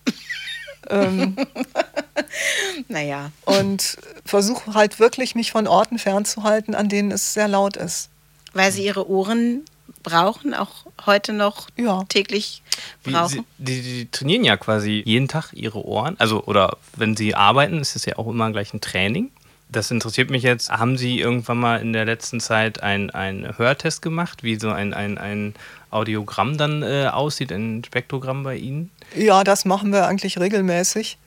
[0.89, 1.37] Ähm,
[2.89, 3.33] Naja.
[3.45, 8.09] und versuche halt wirklich, mich von Orten fernzuhalten, an denen es sehr laut ist.
[8.53, 9.65] Weil Sie Ihre Ohren
[10.07, 12.05] brauchen, auch heute noch Ja.
[12.09, 12.63] täglich
[13.05, 13.29] Wie, brauchen.
[13.29, 16.15] sie, die, die trainieren ja quasi jeden Tag ihre Ohren.
[16.21, 19.31] Also, oder wenn sie arbeiten, ist es ja auch immer gleich ein Training.
[19.69, 20.71] Das interessiert mich jetzt.
[20.71, 23.11] Haben Sie irgendwann mal in der letzten Zeit einen
[23.59, 25.55] Hörtest gemacht, wie so ein, ein, ein
[25.91, 28.91] Audiogramm dann äh, aussieht, ein Spektrogramm bei Ihnen?
[29.17, 31.19] Ja, das machen wir eigentlich regelmäßig,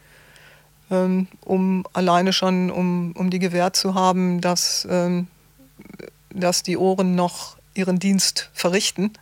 [0.90, 5.28] ähm, um alleine schon, um, um die Gewähr zu haben, dass, ähm,
[6.34, 9.14] dass die Ohren noch ihren Dienst verrichten.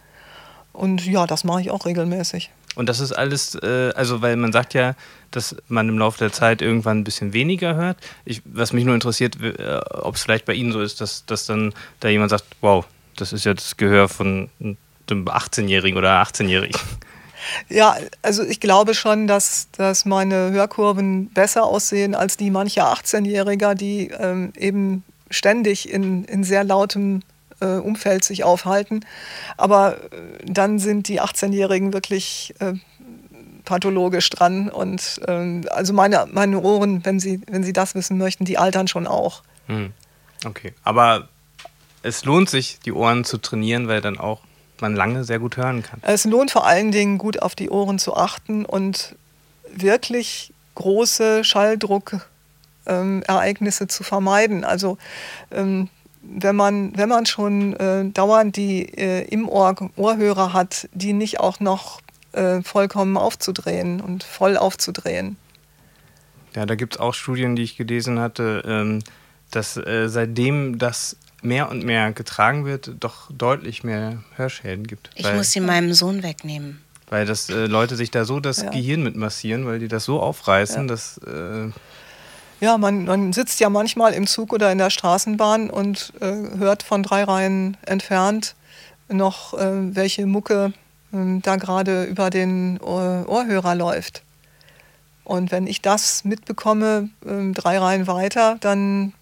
[0.74, 2.52] Und ja, das mache ich auch regelmäßig.
[2.76, 4.94] Und das ist alles, äh, also weil man sagt ja,
[5.32, 7.98] dass man im Laufe der Zeit irgendwann ein bisschen weniger hört.
[8.24, 11.48] Ich, was mich nur interessiert, äh, ob es vielleicht bei Ihnen so ist, dass, dass
[11.48, 14.78] dann da jemand sagt, wow, das ist ja das Gehör von einem
[15.10, 16.80] 18-Jährigen oder 18-Jährigen.
[17.70, 23.74] Ja, also ich glaube schon, dass, dass meine Hörkurven besser aussehen als die mancher 18-Jähriger,
[23.74, 27.22] die ähm, eben ständig in, in sehr lautem
[27.60, 29.02] äh, Umfeld sich aufhalten.
[29.58, 32.74] Aber äh, dann sind die 18-Jährigen wirklich äh,
[33.66, 34.70] pathologisch dran.
[34.70, 38.88] Und ähm, also meine, meine Ohren, wenn Sie, wenn Sie das wissen möchten, die altern
[38.88, 39.44] schon auch.
[39.68, 39.92] Hm.
[40.46, 41.28] Okay, aber
[42.04, 44.42] es lohnt sich, die Ohren zu trainieren, weil dann auch
[44.82, 46.00] man lange sehr gut hören kann.
[46.04, 49.16] Es lohnt vor allen Dingen, gut auf die Ohren zu achten und
[49.74, 54.64] wirklich große Schalldruckereignisse ähm, zu vermeiden.
[54.64, 54.98] Also
[55.52, 55.90] ähm,
[56.30, 61.40] wenn man, wenn man schon äh, dauernd die äh, im Ohr Ohrhörer hat, die nicht
[61.40, 62.02] auch noch
[62.34, 65.38] äh, vollkommen aufzudrehen und voll aufzudrehen.
[66.56, 69.00] Ja, da gibt es auch Studien, die ich gelesen hatte, ähm,
[69.52, 75.12] dass äh, seitdem das mehr und mehr getragen wird, doch deutlich mehr Hörschäden gibt.
[75.16, 76.82] Ich weil, muss sie meinem Sohn wegnehmen.
[77.10, 78.70] Weil das äh, Leute sich da so das ja.
[78.70, 80.88] Gehirn mit massieren, weil die das so aufreißen, ja.
[80.88, 81.70] dass äh,
[82.60, 86.84] ja, man, man sitzt ja manchmal im Zug oder in der Straßenbahn und äh, hört
[86.84, 88.56] von drei Reihen entfernt
[89.10, 90.74] noch, äh, welche Mucke
[91.14, 94.24] äh, da gerade über den Ohr Ohrhörer läuft.
[95.24, 99.14] Und wenn ich das mitbekomme, ähm, drei Reihen weiter, dann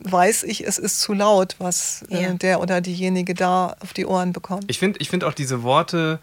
[0.00, 2.32] weiß ich, es ist zu laut, was äh, ja.
[2.34, 4.64] der oder diejenige da auf die Ohren bekommt.
[4.68, 6.18] Ich finde ich find auch diese Worte,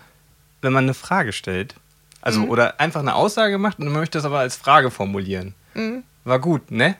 [0.62, 1.76] wenn man eine Frage stellt,
[2.22, 2.50] also mhm.
[2.50, 5.56] oder einfach eine Aussage macht und man möchte das aber als Frage formulieren.
[5.74, 6.96] Mhm war gut, ne?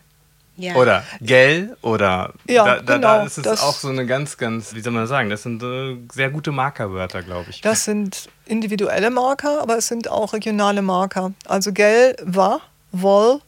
[0.56, 0.76] Ja.
[0.76, 4.76] Oder gell oder ja, da, da, genau, da ist es auch so eine ganz, ganz,
[4.76, 7.62] wie soll man sagen, das sind äh, sehr gute Markerwörter, glaube ich.
[7.62, 11.34] Das sind individuelle Marker, aber es sind auch regionale Marker.
[11.48, 13.40] Also gell, war, woll.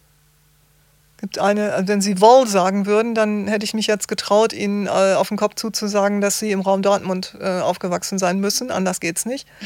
[1.21, 4.87] Gibt eine, also wenn Sie woll sagen würden, dann hätte ich mich jetzt getraut, Ihnen
[4.87, 8.71] äh, auf den Kopf zuzusagen, dass Sie im Raum Dortmund äh, aufgewachsen sein müssen.
[8.71, 9.47] Anders geht's nicht.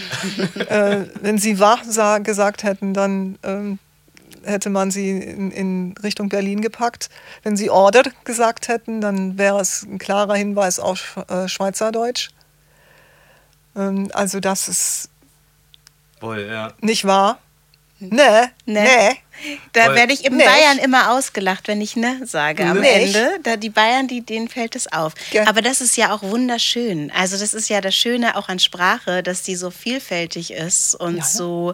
[0.69, 1.79] Äh, wenn Sie wahr
[2.19, 3.79] gesagt hätten, dann ähm,
[4.43, 7.09] hätte man sie in, in, Richtung Berlin gepackt.
[7.43, 12.29] Wenn sie Order gesagt hätten, dann wäre es ein klarer Hinweis auf äh, Schweizerdeutsch.
[13.75, 15.09] Ähm, also das ist
[16.19, 16.73] Wohl, ja.
[16.81, 17.39] nicht wahr.
[17.99, 18.83] Ne, ne.
[18.83, 19.17] ne.
[19.73, 20.43] Da werde ich in ne.
[20.45, 23.15] Bayern immer ausgelacht, wenn ich ne sage am nicht.
[23.15, 23.39] Ende.
[23.43, 25.13] Da die Bayern, die, denen fällt es auf.
[25.31, 25.47] Ja.
[25.47, 27.11] Aber das ist ja auch wunderschön.
[27.11, 31.17] Also das ist ja das Schöne auch an Sprache, dass die so vielfältig ist und
[31.17, 31.25] ja, ja.
[31.25, 31.73] so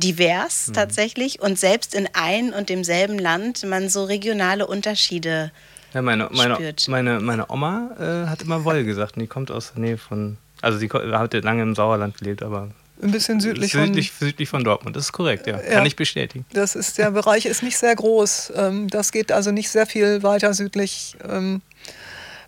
[0.00, 0.72] divers mhm.
[0.72, 5.52] tatsächlich und selbst in ein und demselben Land man so regionale Unterschiede
[5.94, 6.88] ja, meine, meine, spürt.
[6.88, 10.36] Meine, meine Oma äh, hat immer Woll gesagt und die kommt aus der Nähe von,
[10.62, 12.70] also sie hat lange im Sauerland gelebt, aber
[13.02, 14.94] ein bisschen südlich, südlich von, südlich von Dortmund.
[14.94, 15.58] Das ist korrekt, ja.
[15.58, 16.44] Kann ich bestätigen.
[16.52, 18.52] Das ist, der Bereich ist nicht sehr groß.
[18.56, 21.16] Ähm, das geht also nicht sehr viel weiter südlich.
[21.26, 21.62] Ähm,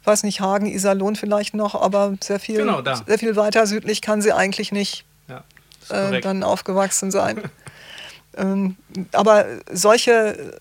[0.05, 4.21] weiß nicht, Hagen, Iserlohn vielleicht noch, aber sehr viel, genau, sehr viel weiter südlich kann
[4.21, 5.05] sie eigentlich nicht
[5.89, 7.43] äh, dann aufgewachsen sein.
[8.37, 8.77] ähm,
[9.13, 10.53] aber solche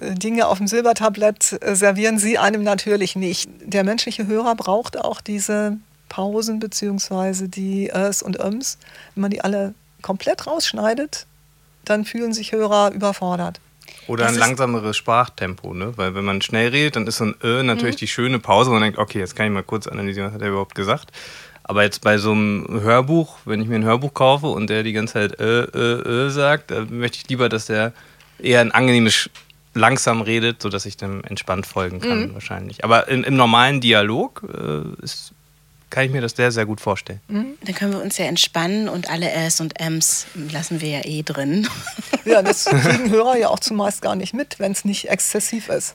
[0.00, 3.50] äh, Dinge auf dem Silbertablett äh, servieren sie einem natürlich nicht.
[3.64, 5.76] Der menschliche Hörer braucht auch diese
[6.08, 7.48] Pausen bzw.
[7.48, 8.78] die Ös und Öms.
[9.14, 11.26] Wenn man die alle komplett rausschneidet,
[11.84, 13.60] dann fühlen sich Hörer überfordert.
[14.06, 15.92] Oder das ein langsameres Sprachtempo, ne?
[15.96, 18.00] Weil wenn man schnell redet, dann ist so ein Ö natürlich mhm.
[18.00, 20.42] die schöne Pause, wo man denkt, okay, jetzt kann ich mal kurz analysieren, was hat
[20.42, 21.10] er überhaupt gesagt.
[21.70, 24.92] Aber jetzt bei so einem Hörbuch, wenn ich mir ein Hörbuch kaufe und der die
[24.92, 27.92] ganze Zeit äh, äh, äh sagt, dann möchte ich lieber, dass der
[28.40, 29.30] eher ein angenehmes
[29.74, 32.34] langsam redet, sodass ich dem entspannt folgen kann, mhm.
[32.34, 32.82] wahrscheinlich.
[32.82, 35.32] Aber im, im normalen Dialog äh, ist
[35.90, 37.20] kann ich mir das sehr, sehr gut vorstellen.
[37.28, 37.58] Mhm.
[37.64, 41.22] Dann können wir uns ja entspannen und alle S und Ms lassen wir ja eh
[41.22, 41.68] drin.
[42.26, 45.94] Ja, das kriegen Hörer ja auch zumeist gar nicht mit, wenn es nicht exzessiv ist.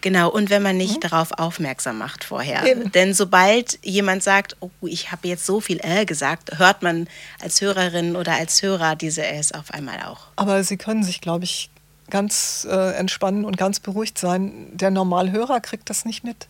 [0.00, 1.00] Genau, und wenn man nicht mhm.
[1.00, 2.64] darauf aufmerksam macht vorher.
[2.66, 2.90] Eben.
[2.92, 7.08] Denn sobald jemand sagt, oh, ich habe jetzt so viel Äh gesagt, hört man
[7.42, 10.28] als Hörerin oder als Hörer diese Äs auf einmal auch.
[10.36, 11.68] Aber sie können sich, glaube ich,
[12.10, 14.68] ganz äh, entspannen und ganz beruhigt sein.
[14.72, 16.48] Der Normalhörer kriegt das nicht mit.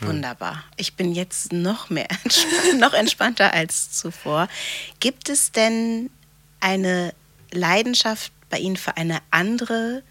[0.00, 0.08] Hm.
[0.08, 0.64] Wunderbar.
[0.76, 2.08] Ich bin jetzt noch mehr
[2.78, 4.48] noch entspannter als zuvor.
[5.00, 6.10] Gibt es denn
[6.60, 7.14] eine
[7.52, 10.02] Leidenschaft bei Ihnen für eine andere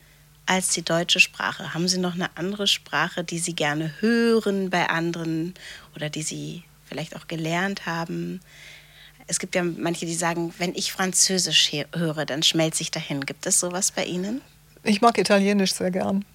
[0.46, 1.74] als die deutsche Sprache?
[1.74, 5.54] Haben Sie noch eine andere Sprache, die Sie gerne hören bei anderen
[5.96, 8.42] oder die Sie vielleicht auch gelernt haben?
[9.28, 13.26] Es gibt ja manche, die sagen, wenn ich Französisch höre, dann schmelze ich dahin.
[13.26, 14.42] Gibt es sowas bei Ihnen?
[14.84, 16.26] Ich mag Italienisch sehr gern.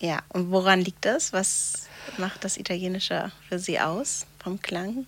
[0.00, 1.32] Ja, und woran liegt das?
[1.32, 5.06] Was macht das Italienische für Sie aus vom Klang?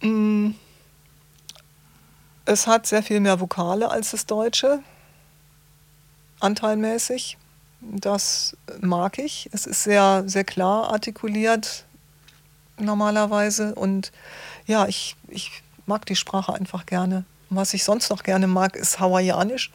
[0.00, 0.50] Mm.
[2.44, 4.80] Es hat sehr viel mehr Vokale als das Deutsche,
[6.40, 7.36] anteilmäßig.
[7.80, 9.48] Das mag ich.
[9.52, 11.84] Es ist sehr, sehr klar artikuliert
[12.78, 13.74] normalerweise.
[13.74, 14.12] Und
[14.66, 17.24] ja, ich, ich mag die Sprache einfach gerne.
[17.50, 19.70] Was ich sonst noch gerne mag, ist Hawaiianisch.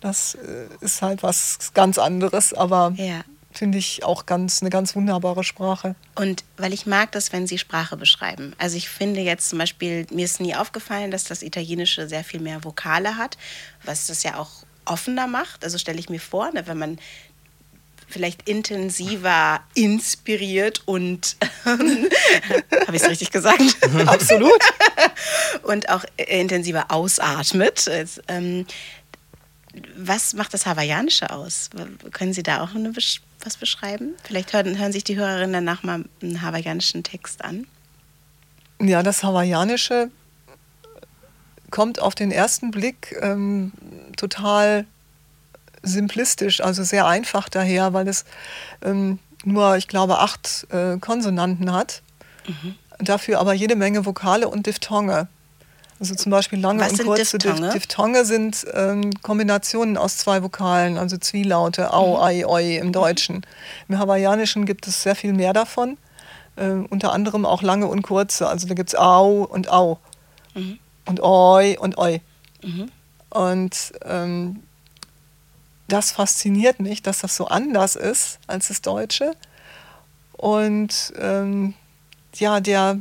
[0.00, 3.20] Das äh, ist halt was ganz anderes, aber ja.
[3.52, 5.94] Finde ich auch ganz eine ganz wunderbare Sprache.
[6.14, 8.54] Und weil ich mag das, wenn Sie Sprache beschreiben.
[8.58, 12.40] Also ich finde jetzt zum Beispiel, mir ist nie aufgefallen, dass das Italienische sehr viel
[12.40, 13.36] mehr Vokale hat,
[13.84, 14.50] was das ja auch
[14.84, 15.64] offener macht.
[15.64, 16.98] Also stelle ich mir vor, ne, wenn man
[18.10, 23.62] vielleicht intensiver inspiriert und habe ich es richtig gesagt?
[24.06, 24.60] Absolut.
[25.62, 27.88] und auch intensiver ausatmet.
[28.28, 28.66] Ähm,
[29.96, 31.70] was macht das Hawaiianische aus?
[32.12, 34.14] Können Sie da auch eine, was beschreiben?
[34.24, 37.66] Vielleicht hören, hören sich die Hörerinnen danach mal einen hawaiianischen Text an.
[38.80, 40.10] Ja, das Hawaiianische
[41.70, 43.72] kommt auf den ersten Blick ähm,
[44.16, 44.86] total
[45.82, 48.24] simplistisch, also sehr einfach daher, weil es
[48.82, 52.02] ähm, nur, ich glaube, acht äh, Konsonanten hat.
[52.46, 52.74] Mhm.
[52.98, 55.28] Dafür aber jede Menge Vokale und Diphthonge.
[56.00, 57.70] Also zum Beispiel lange Was und kurze Diphthonge?
[57.74, 62.22] Diphthonge sind ähm, Kombinationen aus zwei Vokalen, also Zwielaute, au, mhm.
[62.22, 63.44] ai, oi im Deutschen.
[63.86, 65.98] Im Hawaiianischen gibt es sehr viel mehr davon,
[66.56, 68.48] äh, unter anderem auch lange und kurze.
[68.48, 69.98] Also da gibt es au und au
[70.54, 70.78] mhm.
[71.04, 72.22] und oi und oi.
[72.62, 72.90] Mhm.
[73.28, 74.62] Und ähm,
[75.86, 79.32] das fasziniert mich, dass das so anders ist als das Deutsche.
[80.32, 81.74] Und ähm,
[82.36, 82.98] ja, der,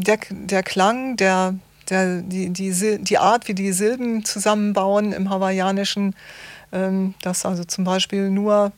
[0.00, 1.54] der, der Klang, der,
[1.88, 6.14] der, die, die, die Art, wie die Silben zusammenbauen im Hawaiianischen,
[6.72, 8.72] ähm, dass also zum Beispiel nur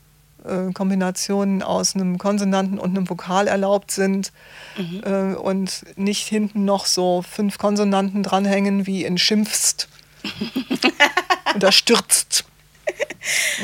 [0.45, 4.33] äh, Kombinationen aus einem Konsonanten und einem Vokal erlaubt sind
[4.77, 5.03] mhm.
[5.05, 9.89] äh, und nicht hinten noch so fünf Konsonanten dranhängen wie in Schimpfst.
[11.55, 12.45] und stürzt.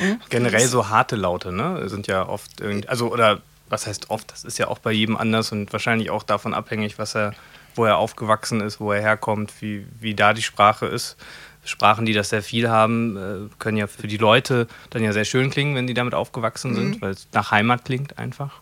[0.00, 0.20] Hm?
[0.28, 1.88] Generell so harte Laute, ne?
[1.88, 5.16] Sind ja oft irgendwie, also oder was heißt oft, das ist ja auch bei jedem
[5.16, 7.34] anders und wahrscheinlich auch davon abhängig, was er,
[7.74, 11.16] wo er aufgewachsen ist, wo er herkommt, wie, wie da die Sprache ist.
[11.64, 15.24] Sprachen, die das sehr viel haben, äh, können ja für die Leute dann ja sehr
[15.24, 17.00] schön klingen, wenn die damit aufgewachsen sind, mhm.
[17.00, 18.60] weil es nach Heimat klingt einfach.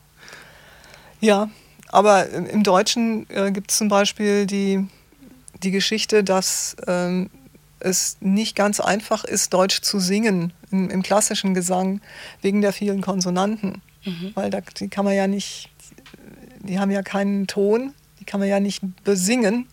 [1.20, 1.48] Ja,
[1.88, 4.86] aber im Deutschen äh, gibt es zum Beispiel die,
[5.62, 7.30] die Geschichte, dass ähm,
[7.78, 12.00] es nicht ganz einfach ist, Deutsch zu singen im, im klassischen Gesang
[12.42, 13.82] wegen der vielen Konsonanten.
[14.06, 14.32] Mhm.
[14.34, 15.68] Weil da, die kann man ja nicht,
[16.60, 19.66] die haben ja keinen Ton, die kann man ja nicht besingen,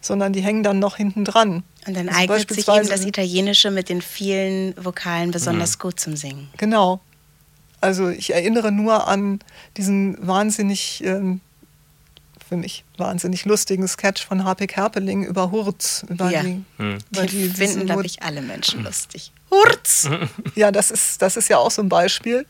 [0.00, 1.64] sondern die hängen dann noch hinten dran.
[1.86, 5.82] Und dann also eignet sich eben das Italienische mit den vielen Vokalen besonders mhm.
[5.82, 6.48] gut zum Singen.
[6.56, 7.00] Genau.
[7.80, 9.40] Also ich erinnere nur an
[9.76, 11.40] diesen wahnsinnig ähm,
[12.48, 14.66] für mich wahnsinnig lustigen Sketch von H.P.
[14.66, 16.04] Kerpeling über Hurz.
[16.08, 16.42] Über ja.
[16.42, 16.98] die, hm.
[17.12, 19.32] über die, die finden, glaube ich, alle Menschen lustig.
[19.50, 20.08] Hurz!
[20.54, 22.46] Ja, das ist, das ist ja auch so ein Beispiel,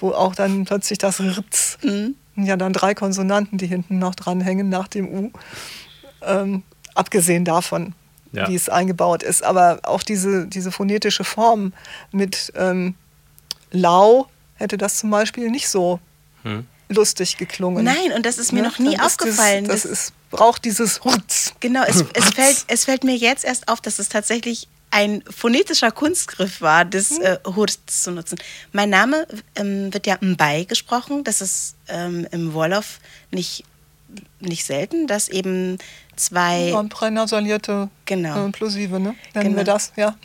[0.00, 2.14] wo auch dann plötzlich das Ritz, mhm.
[2.36, 5.30] ja dann drei Konsonanten, die hinten noch dranhängen nach dem U,
[6.22, 6.62] ähm,
[6.94, 7.94] abgesehen davon,
[8.32, 8.48] ja.
[8.48, 9.44] wie es eingebaut ist.
[9.44, 11.72] Aber auch diese, diese phonetische Form
[12.12, 12.94] mit ähm,
[13.70, 16.00] Lau hätte das zum Beispiel nicht so
[16.42, 17.84] hm lustig geklungen.
[17.84, 19.64] Nein, und das ist mir ja, noch nie aufgefallen.
[19.64, 21.54] Das, das ist, braucht dieses Hurz.
[21.60, 25.90] Genau, es, es, fällt, es fällt mir jetzt erst auf, dass es tatsächlich ein phonetischer
[25.90, 27.22] Kunstgriff war, das hm.
[27.22, 28.38] äh, Hurz zu nutzen.
[28.72, 31.24] Mein Name ähm, wird ja Mbai gesprochen.
[31.24, 32.98] Das ist ähm, im Wolof
[33.30, 33.64] nicht,
[34.40, 35.78] nicht selten, dass eben
[36.16, 36.70] zwei.
[36.70, 38.48] Ja, pränasalierte genau.
[38.48, 39.14] äh, Plosive, ne?
[39.34, 39.56] Nennen genau.
[39.58, 40.16] wir das, ja.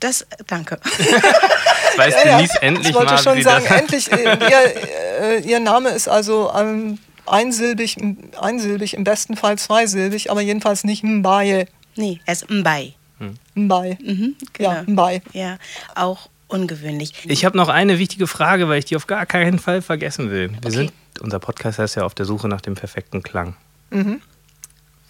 [0.00, 0.80] Das, danke.
[0.98, 2.62] Jetzt weiß ja, Denise ja.
[2.62, 6.98] endlich ich wollte mal, schon sagen, endlich, äh, ihr, äh, ihr, Name ist also ähm,
[7.26, 7.98] einsilbig,
[8.40, 11.66] einsilbig, im besten Fall zweisilbig, aber jedenfalls nicht Mbaye.
[11.96, 12.94] Nee, er ist Mbai.
[13.20, 13.36] Hm.
[13.54, 13.98] Mbai.
[14.02, 14.72] Mhm, genau.
[14.72, 15.22] Ja, Mbai.
[15.32, 15.58] Ja,
[15.94, 17.12] auch ungewöhnlich.
[17.26, 20.50] Ich habe noch eine wichtige Frage, weil ich die auf gar keinen Fall vergessen will.
[20.50, 20.70] Wir okay.
[20.70, 23.56] sind, unser Podcast heißt ja auf der Suche nach dem perfekten Klang.
[23.90, 24.20] Mhm.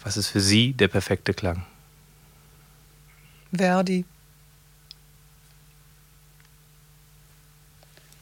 [0.03, 1.65] Was ist für Sie der perfekte Klang?
[3.53, 4.05] Verdi.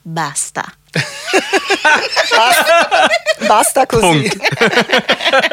[0.03, 0.66] Basta.
[3.48, 4.26] Basta così.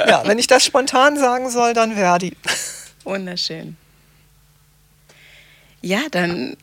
[0.08, 2.34] ja, wenn ich das spontan sagen soll, dann Verdi.
[3.04, 3.76] Wunderschön.
[5.86, 6.56] Ja, dann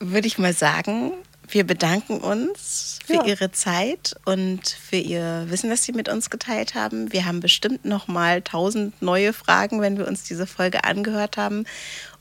[0.00, 1.12] würde ich mal sagen,
[1.46, 3.24] wir bedanken uns für Ja.
[3.24, 7.12] Ihre Zeit und für Ihr Wissen, das Sie mit uns geteilt haben.
[7.12, 11.66] Wir haben bestimmt noch mal tausend neue Fragen, wenn wir uns diese Folge angehört haben.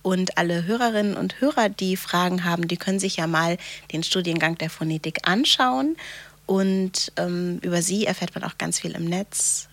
[0.03, 3.57] Und alle Hörerinnen und Hörer, die Fragen haben, die können sich ja mal
[3.91, 5.97] den Studiengang der Phonetik anschauen.
[6.45, 9.69] Und ähm, über Sie erfährt man auch ganz viel im Netz.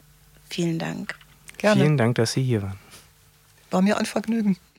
[0.48, 1.14] Vielen Dank.
[1.58, 1.82] Gerne.
[1.82, 2.78] Vielen Dank, dass Sie hier waren.
[3.70, 4.56] War mir ein Vergnügen.